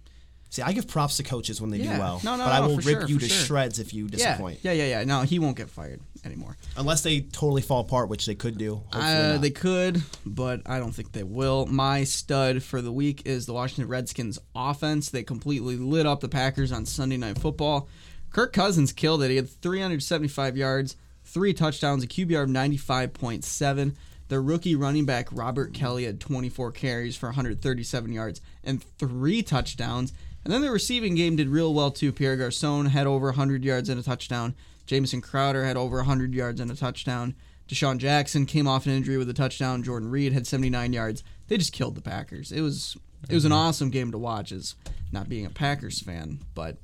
See, 0.53 0.61
I 0.61 0.73
give 0.75 0.87
props 0.87 1.17
to 1.17 1.23
coaches 1.23 1.63
when 1.63 1.71
they 1.71 1.79
Yeah. 1.79 1.95
do 1.95 1.99
well, 1.99 2.21
No, 2.23 2.37
no, 2.37 2.45
but 2.45 2.53
I 2.53 2.61
will 2.61 2.77
rip 2.77 2.85
sure, 2.85 3.09
you 3.09 3.19
to 3.19 3.27
sure. 3.27 3.47
shreds 3.47 3.79
if 3.79 3.95
you 3.95 4.07
disappoint. 4.07 4.59
Yeah, 4.63 4.73
yeah, 4.73 4.85
yeah, 4.85 4.99
yeah. 4.99 5.05
No, 5.05 5.23
he 5.23 5.39
won't 5.39 5.57
get 5.57 5.71
fired 5.71 6.03
anymore. 6.27 6.59
Unless 6.77 7.01
they 7.01 7.23
totally 7.23 7.63
fall 7.63 7.81
apart, 7.81 8.11
which 8.11 8.27
they 8.27 8.35
could 8.35 8.59
do. 8.59 8.83
Uh, 8.93 9.39
they 9.39 9.49
could, 9.49 10.03
but 10.27 10.61
I 10.67 10.79
don't 10.79 10.93
think 10.95 11.13
they 11.13 11.23
will. 11.23 11.65
My 11.65 12.05
stud 12.05 12.63
for 12.63 12.83
the 12.83 12.93
week 12.93 13.23
is 13.25 13.47
the 13.47 13.55
Washington 13.55 13.89
Redskins 13.89 14.39
offense. 14.55 15.09
They 15.09 15.23
completely 15.23 15.77
lit 15.79 16.05
up 16.05 16.21
the 16.21 16.29
Packers 16.29 16.71
on 16.71 16.85
Sunday 16.85 17.17
Night 17.17 17.39
Football. 17.39 17.89
Kirk 18.29 18.53
Cousins 18.53 18.93
killed 18.93 19.23
it. 19.23 19.31
He 19.31 19.37
had 19.37 19.49
375 19.49 20.55
yards, 20.55 20.97
three 21.25 21.55
touchdowns, 21.55 22.05
a 22.05 22.07
QBR 22.07 22.43
of 22.43 22.51
95.7. 22.51 23.95
The 24.29 24.39
rookie 24.41 24.77
running 24.77 25.07
back 25.07 25.29
Robert 25.33 25.73
Kelley 25.73 26.05
had 26.05 26.21
24 26.21 26.73
carries 26.73 27.17
for 27.17 27.29
137 27.31 28.13
yards 28.13 28.43
and 28.63 28.85
three 28.99 29.43
touchdowns. 29.43 30.13
And 30.45 30.53
then 30.53 30.63
the 30.63 30.71
receiving 30.71 31.15
game 31.15 31.37
did 31.37 31.49
real 31.49 31.73
well 31.73 31.91
too. 31.91 32.13
Pierre 32.13 32.37
Garcon 32.37 32.87
had 32.87 33.07
over 33.07 33.27
100 33.27 33.65
yards 33.65 33.89
and 33.89 33.99
a 33.99 34.03
touchdown. 34.03 34.55
Jamison 34.87 35.21
Crowder 35.21 35.65
had 35.65 35.77
over 35.77 35.99
100 35.99 36.35
yards 36.35 36.61
and 36.61 36.71
a 36.71 36.77
touchdown. 36.77 37.35
DeSean 37.69 37.99
Jackson 37.99 38.45
came 38.45 38.67
off 38.67 38.87
an 38.87 38.93
injury 38.93 39.17
with 39.17 39.29
a 39.29 39.35
touchdown. 39.35 39.83
Jordan 39.83 40.11
Reed 40.11 40.33
had 40.33 40.47
79 40.47 40.93
yards. 40.93 41.23
They 41.49 41.57
just 41.57 41.73
killed 41.73 41.95
the 41.95 42.03
Packers. 42.03 42.51
It 42.51 42.61
was 42.61 42.97
it 43.29 43.35
was 43.35 43.45
an 43.45 43.53
mm-hmm. 43.53 43.61
awesome 43.61 43.91
game 43.91 44.11
to 44.11 44.19
watch 44.19 44.51
as 44.51 44.75
not 45.13 45.29
being 45.29 45.47
a 45.47 45.51
Packers 45.51 46.01
fan, 46.01 46.41
but 46.55 46.79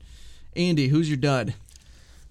Andy, 0.54 0.88
who's 0.88 1.08
your 1.08 1.16
dud? 1.16 1.54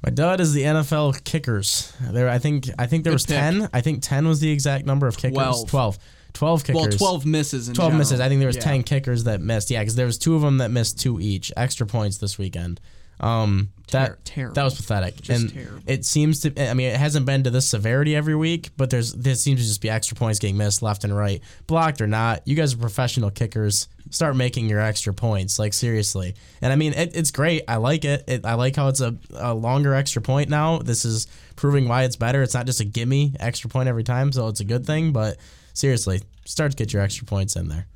my 0.04 0.12
dud 0.12 0.40
is 0.40 0.54
the 0.54 0.62
NFL 0.62 1.24
kickers. 1.24 1.94
There, 2.00 2.30
I 2.30 2.38
think 2.38 2.70
I 2.78 2.88
think 2.88 3.04
there 3.04 3.12
Good 3.12 3.16
was 3.16 3.26
pick. 3.26 3.36
ten. 3.36 3.70
I 3.74 3.82
think 3.82 4.02
ten 4.02 4.28
was 4.28 4.40
the 4.40 4.52
exact 4.52 4.86
number 4.86 5.08
of 5.08 5.18
kickers. 5.18 5.36
Twelve. 5.36 5.70
12. 5.70 6.00
12 6.34 6.64
kickers. 6.64 6.82
Well, 6.82 6.92
12 6.92 7.26
misses 7.26 7.68
in 7.68 7.74
12 7.76 7.90
general. 7.90 7.98
misses. 8.00 8.20
I 8.20 8.30
think 8.30 8.40
there 8.40 8.48
was 8.48 8.58
Yeah. 8.58 8.62
10 8.64 8.84
kickers 8.84 9.24
that 9.26 9.42
missed. 9.42 9.70
Yeah, 9.72 9.80
because 9.82 9.96
there 9.96 10.06
was 10.06 10.18
two 10.18 10.36
of 10.36 10.42
them 10.42 10.58
that 10.60 10.70
missed 10.72 11.00
two 11.00 11.20
each. 11.20 11.52
Extra 11.58 11.86
points 11.88 12.18
this 12.18 12.38
weekend. 12.38 12.80
Um, 13.20 13.70
Ter- 13.88 14.00
that 14.00 14.26
terrible. 14.26 14.54
that 14.54 14.64
was 14.64 14.76
pathetic. 14.76 15.20
Just 15.22 15.42
and 15.42 15.52
terrible. 15.54 15.80
it 15.88 16.06
seems 16.06 16.42
to. 16.42 16.70
I 16.70 16.76
mean, 16.76 16.90
it 16.90 16.98
hasn't 16.98 17.26
been 17.26 17.44
to 17.46 17.50
this 17.50 17.68
severity 17.68 18.16
every 18.16 18.36
week, 18.36 18.70
but 18.78 18.92
there's 18.92 19.12
there 19.14 19.34
seems 19.34 19.60
to 19.62 19.66
just 19.66 19.82
be 19.82 19.90
extra 19.90 20.16
points 20.16 20.38
getting 20.38 20.56
missed 20.58 20.84
left 20.84 21.04
and 21.04 21.16
right, 21.18 21.42
blocked 21.66 22.00
or 22.00 22.06
not. 22.06 22.48
You 22.48 22.54
guys 22.56 22.76
are 22.76 22.78
professional 22.78 23.32
kickers. 23.32 23.88
Start 24.12 24.36
making 24.36 24.70
your 24.70 24.80
extra 24.82 25.14
points, 25.16 25.58
like 25.58 25.74
seriously. 25.74 26.36
And 26.62 26.72
I 26.72 26.76
mean, 26.76 26.94
it, 26.94 27.16
it's 27.16 27.32
great. 27.32 27.64
I 27.68 27.78
like 27.78 28.06
it. 28.06 28.24
it. 28.28 28.46
I 28.46 28.54
like 28.54 28.76
how 28.76 28.88
it's 28.90 29.02
a, 29.02 29.16
a 29.34 29.54
longer 29.56 29.96
extra 29.96 30.22
point 30.22 30.50
now. 30.50 30.78
This 30.78 31.04
is 31.04 31.26
proving 31.56 31.88
why 31.88 32.04
it's 32.04 32.18
better. 32.18 32.44
It's 32.44 32.54
not 32.54 32.68
just 32.68 32.82
a 32.82 32.86
gimme 32.86 33.34
extra 33.40 33.68
point 33.70 33.90
every 33.90 34.04
time, 34.04 34.32
so 34.32 34.48
it's 34.48 34.60
a 34.60 34.66
good 34.66 34.86
thing. 34.86 35.12
But 35.12 35.38
seriously, 35.78 36.22
start 36.46 36.72
to 36.72 36.78
get 36.78 36.92
your 36.92 37.02
extra 37.02 37.26
points 37.26 37.56
in 37.56 37.70
there. 37.70 37.88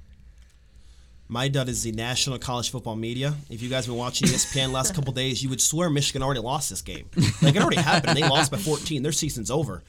My 1.28 1.48
dud 1.48 1.70
is 1.70 1.84
the 1.84 1.94
national 1.94 2.38
college 2.40 2.70
football 2.72 2.98
media. 2.98 3.36
If 3.50 3.62
you 3.62 3.70
guys 3.70 3.86
have 3.86 3.94
been 3.94 3.98
watching 4.00 4.28
ESPN 4.28 4.74
last 4.74 4.94
couple 4.94 5.14
days, 5.14 5.42
you 5.42 5.50
would 5.50 5.62
swear 5.62 5.90
Michigan 5.90 6.22
already 6.22 6.42
lost 6.42 6.70
this 6.70 6.82
game. 6.82 7.10
Like 7.42 7.56
it 7.56 7.62
already 7.62 7.82
happened. 7.82 8.18
They 8.18 8.28
lost 8.28 8.52
by 8.52 8.58
14. 8.58 9.02
Their 9.02 9.14
season's 9.14 9.50
over. 9.50 9.82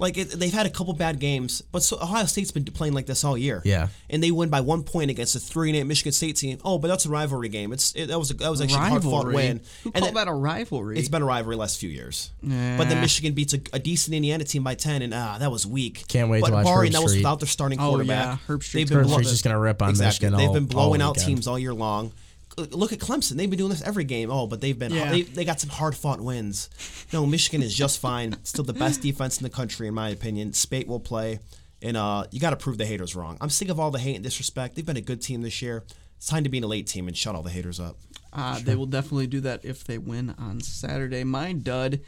Like 0.00 0.16
it, 0.16 0.30
they've 0.30 0.52
had 0.52 0.64
a 0.64 0.70
couple 0.70 0.92
bad 0.94 1.18
games, 1.18 1.60
but 1.72 1.82
so 1.82 1.96
Ohio 2.00 2.24
State's 2.26 2.52
been 2.52 2.64
playing 2.64 2.94
like 2.94 3.06
this 3.06 3.24
all 3.24 3.36
year. 3.36 3.60
Yeah. 3.64 3.88
and 4.08 4.22
they 4.22 4.30
win 4.30 4.48
by 4.48 4.60
one 4.60 4.84
point 4.84 5.10
against 5.10 5.34
a 5.34 5.40
three 5.40 5.70
and 5.70 5.76
eight 5.76 5.82
Michigan 5.84 6.12
State 6.12 6.36
team. 6.36 6.58
Oh, 6.64 6.78
but 6.78 6.86
that's 6.86 7.04
a 7.04 7.08
rivalry 7.08 7.48
game. 7.48 7.72
It's 7.72 7.92
it, 7.96 8.06
that 8.06 8.16
was 8.18 8.30
a, 8.30 8.34
that 8.34 8.48
was 8.48 8.60
actually 8.60 8.76
a 8.78 8.88
hard 8.90 9.02
fought 9.02 9.26
win. 9.26 9.60
Who 9.82 9.90
And 9.92 10.02
called 10.02 10.12
it- 10.12 10.14
that 10.14 10.28
a 10.28 10.32
rivalry? 10.32 10.98
it's 11.00 11.08
been 11.08 11.22
a 11.22 11.26
rivalry 11.26 11.56
the 11.56 11.60
last 11.60 11.80
few 11.80 11.88
years. 11.90 12.30
But 12.42 12.48
Nah. 12.48 12.84
then 12.84 13.00
Michigan 13.00 13.34
beats 13.34 13.54
a, 13.54 13.60
a 13.72 13.80
decent 13.80 14.14
Indiana 14.14 14.44
team 14.44 14.62
by 14.62 14.76
10, 14.76 15.02
and 15.02 15.12
ah, 15.12 15.38
that 15.40 15.50
was 15.50 15.66
weak. 15.66 16.04
Can't 16.06 16.30
wait 16.30 16.42
but 16.42 16.48
to 16.48 16.52
watch 16.52 16.64
barring 16.64 16.88
Herb 16.88 16.92
that 16.92 17.02
was 17.02 17.12
Street. 17.12 17.20
without 17.24 17.40
their 17.40 17.48
starting 17.48 17.80
Oh, 17.80 17.88
quarterback. 17.90 18.24
yeah, 18.24 18.54
Herbstreit's 18.54 18.72
They've 18.72 18.88
been 18.88 18.98
Herb 18.98 19.06
blow- 19.08 19.20
just 19.22 19.42
gonna 19.42 19.58
rip 19.58 19.82
on 19.82 19.90
exactly. 19.90 20.26
Michigan 20.30 20.38
They've 20.38 20.48
all- 20.48 20.54
been 20.54 20.66
blowing 20.66 21.02
out 21.02 21.16
weekend. 21.16 21.26
teams 21.26 21.46
all 21.48 21.58
year 21.58 21.74
long. 21.74 22.12
Look 22.58 22.92
at 22.92 22.98
Clemson. 22.98 23.36
They've 23.36 23.48
been 23.48 23.58
doing 23.58 23.70
this 23.70 23.82
every 23.82 24.04
game. 24.04 24.30
Oh, 24.30 24.46
but 24.46 24.60
they've 24.60 24.78
been 24.78 24.92
Yeah. 24.92 25.10
they, 25.10 25.22
they 25.22 25.44
got 25.44 25.60
some 25.60 25.70
hard 25.70 25.94
fought 25.94 26.20
wins. 26.20 26.68
No, 27.12 27.24
Michigan 27.26 27.62
is 27.62 27.74
just 27.74 28.00
fine. 28.00 28.36
Still 28.44 28.64
the 28.64 28.72
best 28.72 29.00
defense 29.02 29.38
in 29.38 29.44
the 29.44 29.50
country, 29.50 29.86
in 29.88 29.94
my 29.94 30.08
opinion. 30.10 30.52
Speight 30.52 30.86
will 30.88 31.00
play, 31.00 31.38
and 31.82 31.96
uh, 31.96 32.24
you 32.30 32.40
got 32.40 32.50
to 32.50 32.56
prove 32.56 32.78
the 32.78 32.86
haters 32.86 33.14
wrong. 33.16 33.36
I'm 33.40 33.50
sick 33.50 33.68
of 33.68 33.78
all 33.80 33.90
the 33.90 33.98
hate 33.98 34.14
and 34.16 34.24
disrespect. 34.24 34.74
They've 34.76 34.84
been 34.86 34.96
a 34.96 35.00
good 35.00 35.22
team 35.22 35.42
this 35.42 35.62
year. 35.62 35.84
It's 36.16 36.26
time 36.26 36.42
to 36.44 36.50
be 36.50 36.58
an 36.58 36.64
elite 36.64 36.86
team 36.88 37.06
and 37.08 37.16
shut 37.16 37.34
all 37.36 37.42
the 37.42 37.50
haters 37.50 37.78
up. 37.78 37.96
Uh, 38.32 38.58
They 38.60 38.74
will 38.74 38.86
definitely 38.86 39.28
do 39.28 39.40
that 39.40 39.64
if 39.64 39.84
they 39.84 39.98
win 39.98 40.34
on 40.38 40.60
Saturday. 40.60 41.22
My 41.24 41.52
dud 41.52 42.00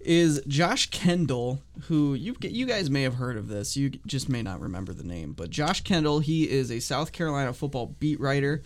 is 0.00 0.40
Josh 0.48 0.90
Kendall, 0.90 1.60
who 1.82 2.14
you 2.14 2.34
you 2.42 2.66
guys 2.66 2.90
may 2.90 3.02
have 3.02 3.14
heard 3.14 3.36
of 3.36 3.48
this. 3.48 3.76
You 3.76 3.90
just 4.06 4.28
may 4.28 4.42
not 4.42 4.60
remember 4.60 4.92
the 4.92 5.04
name, 5.04 5.32
but 5.32 5.50
Josh 5.50 5.82
Kendall, 5.82 6.20
he 6.20 6.48
is 6.50 6.70
a 6.72 6.80
South 6.80 7.12
Carolina 7.12 7.52
football 7.52 7.94
beat 8.00 8.18
writer 8.18 8.62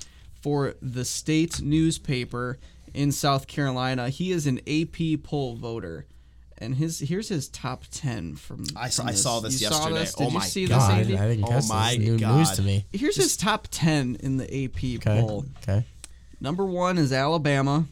for 0.47 0.77
the 0.81 1.05
state 1.05 1.61
newspaper 1.61 2.57
in 2.95 3.11
South 3.11 3.49
Carolina. 3.49 4.09
He 4.11 4.31
is 4.31 4.47
an 4.47 4.61
AP 4.69 5.21
poll 5.25 5.57
voter. 5.57 6.07
And 6.59 6.77
his 6.77 7.01
here's 7.01 7.29
his 7.29 7.49
top 7.49 7.83
ten 7.91 8.37
from. 8.37 8.65
I 8.77 8.89
saw- 8.89 9.03
from 9.03 9.09
I 9.11 9.15
saw 9.15 9.41
this 9.41 9.61
You 9.61 9.67
saw 9.67 9.89
yesterday. 9.89 9.99
this? 9.99 10.15
Oh 10.15 10.19
Did 10.19 10.25
Oh 10.25 10.29
you 10.29 10.39
my 10.39 10.45
see 10.47 10.67
God, 10.69 10.77
this, 10.77 10.85
I, 10.85 10.99
Andy? 11.01 11.19
I 11.19 11.29
didn't 11.31 11.45
Oh 11.47 11.51
my 11.69 11.97
this. 11.97 12.21
God. 12.21 12.37
news 12.39 12.51
to 12.53 12.63
me. 12.63 12.85
Here's 12.93 13.17
his 13.17 13.37
top 13.37 13.67
ten 13.73 14.17
in 14.21 14.37
the 14.37 14.45
AP 14.45 14.77
Okay. 14.99 15.21
poll. 15.21 15.47
Okay. 15.65 15.85
Number 16.41 16.65
one 16.65 16.97
is 16.97 17.13
Alabama. 17.13 17.87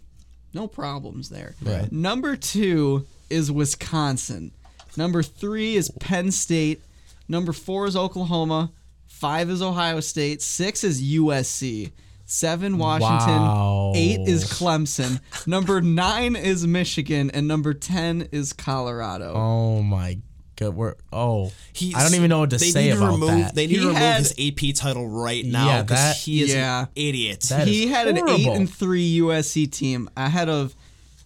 No 0.55 0.69
problems 0.69 1.31
there. 1.31 1.57
Right. 1.61 1.91
Number 1.91 2.37
two 2.37 3.05
is 3.29 3.51
Wisconsin. 3.51 4.53
Number 4.97 5.25
three 5.25 5.75
is 5.75 5.91
Penn 5.99 6.31
State. 6.31 6.81
Number 7.29 7.53
four 7.53 7.87
is 7.89 7.97
Oklahoma. 7.97 8.71
Five 9.09 9.51
is 9.51 9.61
Ohio 9.61 9.99
State. 9.99 10.41
Six 10.41 10.85
is 10.85 11.03
USC. 11.03 11.91
Seven 12.35 12.79
Washington. 12.79 13.41
Wow. 13.43 13.93
Eight 13.95 14.21
is 14.27 14.45
Clemson. 14.45 15.21
Number 15.47 15.81
nine 15.81 16.35
is 16.35 16.67
Michigan. 16.67 17.31
And 17.31 17.47
number 17.47 17.75
ten 17.75 18.29
is 18.33 18.53
Colorado. 18.53 19.33
Oh 19.37 19.83
my 19.83 20.19
god. 20.57 20.75
We're 20.75 20.95
oh. 21.13 21.53
He's, 21.73 21.95
I 21.95 22.03
don't 22.03 22.15
even 22.15 22.31
know 22.31 22.41
what 22.41 22.51
to 22.51 22.57
they 22.57 22.71
say 22.71 22.87
need 22.89 22.91
to 22.93 22.97
about 22.99 23.13
remove, 23.13 23.29
that. 23.29 23.55
They 23.55 23.69
need 23.69 23.75
He 23.75 23.81
to 23.81 23.87
remove 23.87 23.97
had- 23.99 24.19
his 24.19 24.33
AP 24.39 24.75
title 24.75 25.09
right 25.09 25.45
now 25.45 25.67
Yeah, 25.67 25.83
that- 25.83 26.17
he 26.17 26.43
is 26.43 26.53
Yeah. 26.53 26.83
an 26.83 26.89
idiot. 26.97 27.41
That 27.51 27.69
is 27.69 27.75
he 27.75 27.87
had 27.87 28.09
an 28.09 28.29
eight 28.29 28.49
and 28.49 28.69
three 28.73 29.21
USC 29.21 29.71
team 29.71 30.09
ahead 30.17 30.49
of 30.49 30.75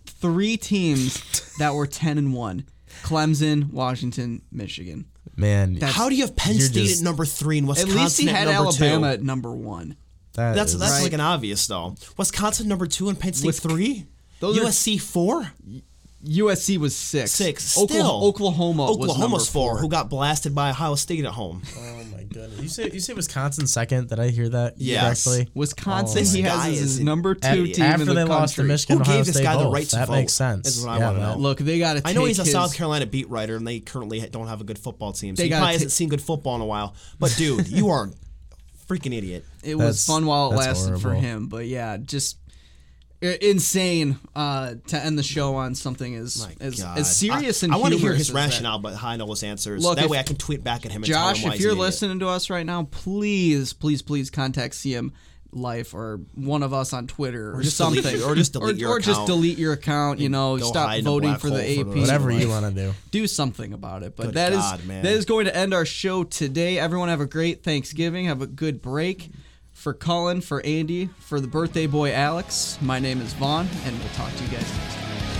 three 0.04 0.56
teams 0.59 1.54
that 1.59 1.72
were 1.74 1.86
ten 1.86 2.18
and 2.18 2.34
one. 2.34 2.64
Clemson, 3.02 3.70
Washington, 3.72 4.42
Michigan. 4.52 5.06
Man, 5.36 5.74
That's- 5.74 5.94
How 5.94 6.09
do 6.11 6.16
you 6.16 6.22
have 6.26 6.34
Penn 6.36 6.59
State 6.61 6.74
just- 6.86 6.98
at 7.00 7.04
number 7.04 7.24
three 7.24 7.59
and 7.59 7.66
At 7.66 7.70
Wisconsin 7.70 7.96
least 8.02 8.20
he 8.20 8.26
had 8.26 8.48
at 8.48 8.54
Alabama 8.54 9.09
two? 9.09 9.12
at 9.14 9.22
number 9.22 9.54
one. 9.54 9.96
That 10.39 10.55
That's 10.55 10.72
is- 10.72 10.78
that's 10.80 10.93
Right. 10.95 11.03
like 11.05 11.12
an 11.12 11.20
obvious 11.20 11.66
though. 11.66 11.95
Wisconsin 12.16 12.66
number 12.68 12.86
two 12.86 13.09
and 13.09 13.18
Penn 13.18 13.34
State 13.34 13.47
Wis- 13.49 13.61
three. 13.61 14.07
Those 14.41 14.57
are- 14.59 14.62
USC 14.64 14.99
four, 14.99 15.53
USC 16.24 16.78
was 16.78 16.97
six. 16.97 17.30
six. 17.30 17.78
Oklahoma, 17.78 18.09
Still, 18.09 18.24
Oklahoma 18.28 18.82
was 18.84 18.97
number 18.99 19.05
Oklahoma's 19.12 19.49
four, 19.49 19.72
four. 19.74 19.78
who 19.80 19.89
got 19.89 20.11
blasted 20.11 20.55
by 20.55 20.70
Ohio 20.70 20.97
State 20.97 21.24
at 21.24 21.32
home. 21.32 21.62
Oh 21.78 22.05
my 22.12 22.24
goodness! 22.24 22.61
You 22.61 22.68
say 22.68 22.91
you 22.93 22.99
say 23.01 23.12
Wisconsin 23.14 23.66
second? 23.68 24.09
Did 24.09 24.18
I 24.18 24.30
hear 24.30 24.49
that 24.49 24.74
Yes. 24.78 25.24
correctly? 25.24 25.49
Wisconsin, 25.55 26.18
Oh, 26.26 26.30
he 26.30 26.43
has 26.43 26.53
guy 26.57 26.68
as 26.70 26.78
his 26.80 26.91
is- 26.95 27.01
number 27.01 27.34
two 27.36 27.47
At- 27.47 27.55
team 27.74 27.84
after 27.84 28.03
in 28.03 28.09
the 28.09 28.14
they 28.14 28.20
country. 28.22 28.34
lost 28.34 28.55
to 28.57 28.62
Michigan, 28.64 28.97
Who 28.97 29.03
Ohio 29.03 29.16
gave 29.18 29.26
this 29.26 29.34
State 29.36 29.45
guy 29.45 29.57
the 29.57 29.64
both. 29.64 29.74
right 29.74 29.89
to 29.91 29.97
that 29.97 30.07
vote? 30.09 30.12
makes 30.14 30.32
sense. 30.34 30.66
Is 30.68 30.80
what 30.84 30.91
I 30.91 30.99
yeah, 30.99 31.07
wanna 31.07 31.18
know. 31.20 31.26
that- 31.30 31.41
Look, 31.41 31.59
they 31.61 31.78
got 31.78 31.95
to. 31.95 32.03
I 32.05 32.12
know 32.12 32.24
he's 32.24 32.39
a 32.41 32.45
his, 32.45 32.53
South 32.53 32.74
Carolina 32.74 33.07
beat 33.07 33.30
writer, 33.30 33.55
and 33.57 33.66
they 33.66 33.78
currently 33.80 34.20
don't 34.28 34.49
have 34.49 34.61
a 34.61 34.64
good 34.64 34.78
football 34.78 35.12
team, 35.12 35.36
so 35.36 35.41
They 35.41 35.45
he 35.45 35.51
gotta 35.51 35.61
probably 35.61 35.72
ta- 35.74 35.78
hasn't 35.78 35.93
seen 35.93 36.09
good 36.09 36.22
football 36.22 36.57
in 36.57 36.61
a 36.62 36.66
while. 36.66 36.95
But 37.20 37.34
dude, 37.39 37.68
you 37.68 37.89
are 37.91 38.05
a 38.11 38.93
freaking 38.93 39.16
idiot. 39.16 39.45
It 39.68 39.76
was 39.76 40.04
fun 40.06 40.26
while 40.26 40.52
it 40.52 40.56
that's 40.56 40.66
lasted 40.88 40.98
for 41.00 41.14
him, 41.14 41.46
but 41.48 41.66
yeah, 41.66 41.96
just 41.98 42.38
insane 43.20 44.16
uh, 44.36 44.74
to 44.86 44.96
end 44.96 45.18
the 45.18 45.22
show 45.22 45.56
on 45.56 45.74
something 45.74 46.14
as 46.14 46.46
My 46.46 46.54
as, 46.64 46.80
God. 46.80 46.98
as 46.98 47.16
serious 47.16 47.62
I, 47.62 47.66
and 47.66 47.74
I 47.74 47.76
want 47.78 47.92
to 47.94 47.98
hear 47.98 48.12
his 48.12 48.28
as 48.28 48.34
that. 48.34 48.34
rationale, 48.40 48.78
but 48.78 49.02
I 49.02 49.16
know 49.16 49.26
his 49.26 49.42
answers. 49.42 49.82
Look, 49.82 49.96
that 49.96 50.04
if- 50.04 50.10
way 50.10 50.18
I 50.18 50.22
can 50.22 50.36
tweet 50.36 50.62
back 50.62 50.86
at 50.86 50.92
him 50.92 51.02
and 51.02 51.06
Josh, 51.06 51.16
tell 51.16 51.34
him 51.36 51.42
why 51.42 51.48
if 51.48 51.54
he's 51.54 51.64
you're 51.64 51.74
listening 51.74 52.20
to 52.20 52.28
us 52.28 52.48
right 52.50 52.64
now, 52.64 52.84
please, 52.84 53.72
please, 53.72 54.02
please 54.02 54.30
contact 54.30 54.74
CM 54.74 55.12
Life 55.50 55.94
or 55.94 56.20
one 56.34 56.62
of 56.62 56.74
us 56.74 56.92
on 56.92 57.06
Twitter 57.06 57.54
or, 57.56 57.62
just 57.62 57.76
something, 57.78 58.02
delete- 58.02 58.22
or 58.22 58.34
just 58.34 58.52
delete 58.52 58.76
or, 58.76 58.78
your 58.78 58.90
or 58.90 58.98
just 58.98 59.12
account. 59.12 59.26
delete 59.28 59.56
your 59.58 59.72
account. 59.72 60.20
You 60.20 60.28
know, 60.28 60.58
stop 60.58 60.88
hide 60.90 61.00
in 61.00 61.06
a 61.06 61.10
voting 61.10 61.36
for 61.36 61.48
the 61.48 61.64
AP. 61.80 61.86
for 61.86 61.94
the 61.94 62.00
Whatever 62.02 62.30
you 62.30 62.48
want 62.50 62.66
to 62.66 62.70
do. 62.82 62.94
do 63.10 63.26
something 63.26 63.72
about 63.72 64.02
it. 64.02 64.14
But 64.14 64.26
Good 64.26 64.34
that 64.34 64.52
is 64.52 64.58
God, 64.58 64.84
man. 64.84 65.02
that 65.04 65.12
is 65.12 65.24
going 65.24 65.46
to 65.46 65.56
end 65.56 65.72
our 65.72 65.86
show 65.86 66.22
today. 66.22 66.78
Everyone 66.78 67.08
have 67.08 67.22
a 67.22 67.26
great 67.26 67.64
Thanksgiving. 67.64 68.26
Have 68.26 68.42
a 68.42 68.46
good 68.46 68.82
break. 68.82 69.30
For 69.79 69.95
Cullen, 69.95 70.41
for 70.41 70.61
Andy, 70.66 71.09
for 71.20 71.41
the 71.41 71.47
birthday 71.47 71.87
boy 71.87 72.12
Alex, 72.12 72.76
my 72.83 72.99
name 72.99 73.20
is 73.20 73.33
Vaughn, 73.35 73.68
and 73.85 73.97
we'll 73.97 74.09
talk 74.09 74.35
to 74.35 74.43
you 74.43 74.51
guys 74.51 74.76
next 74.76 74.95
time. 74.97 75.38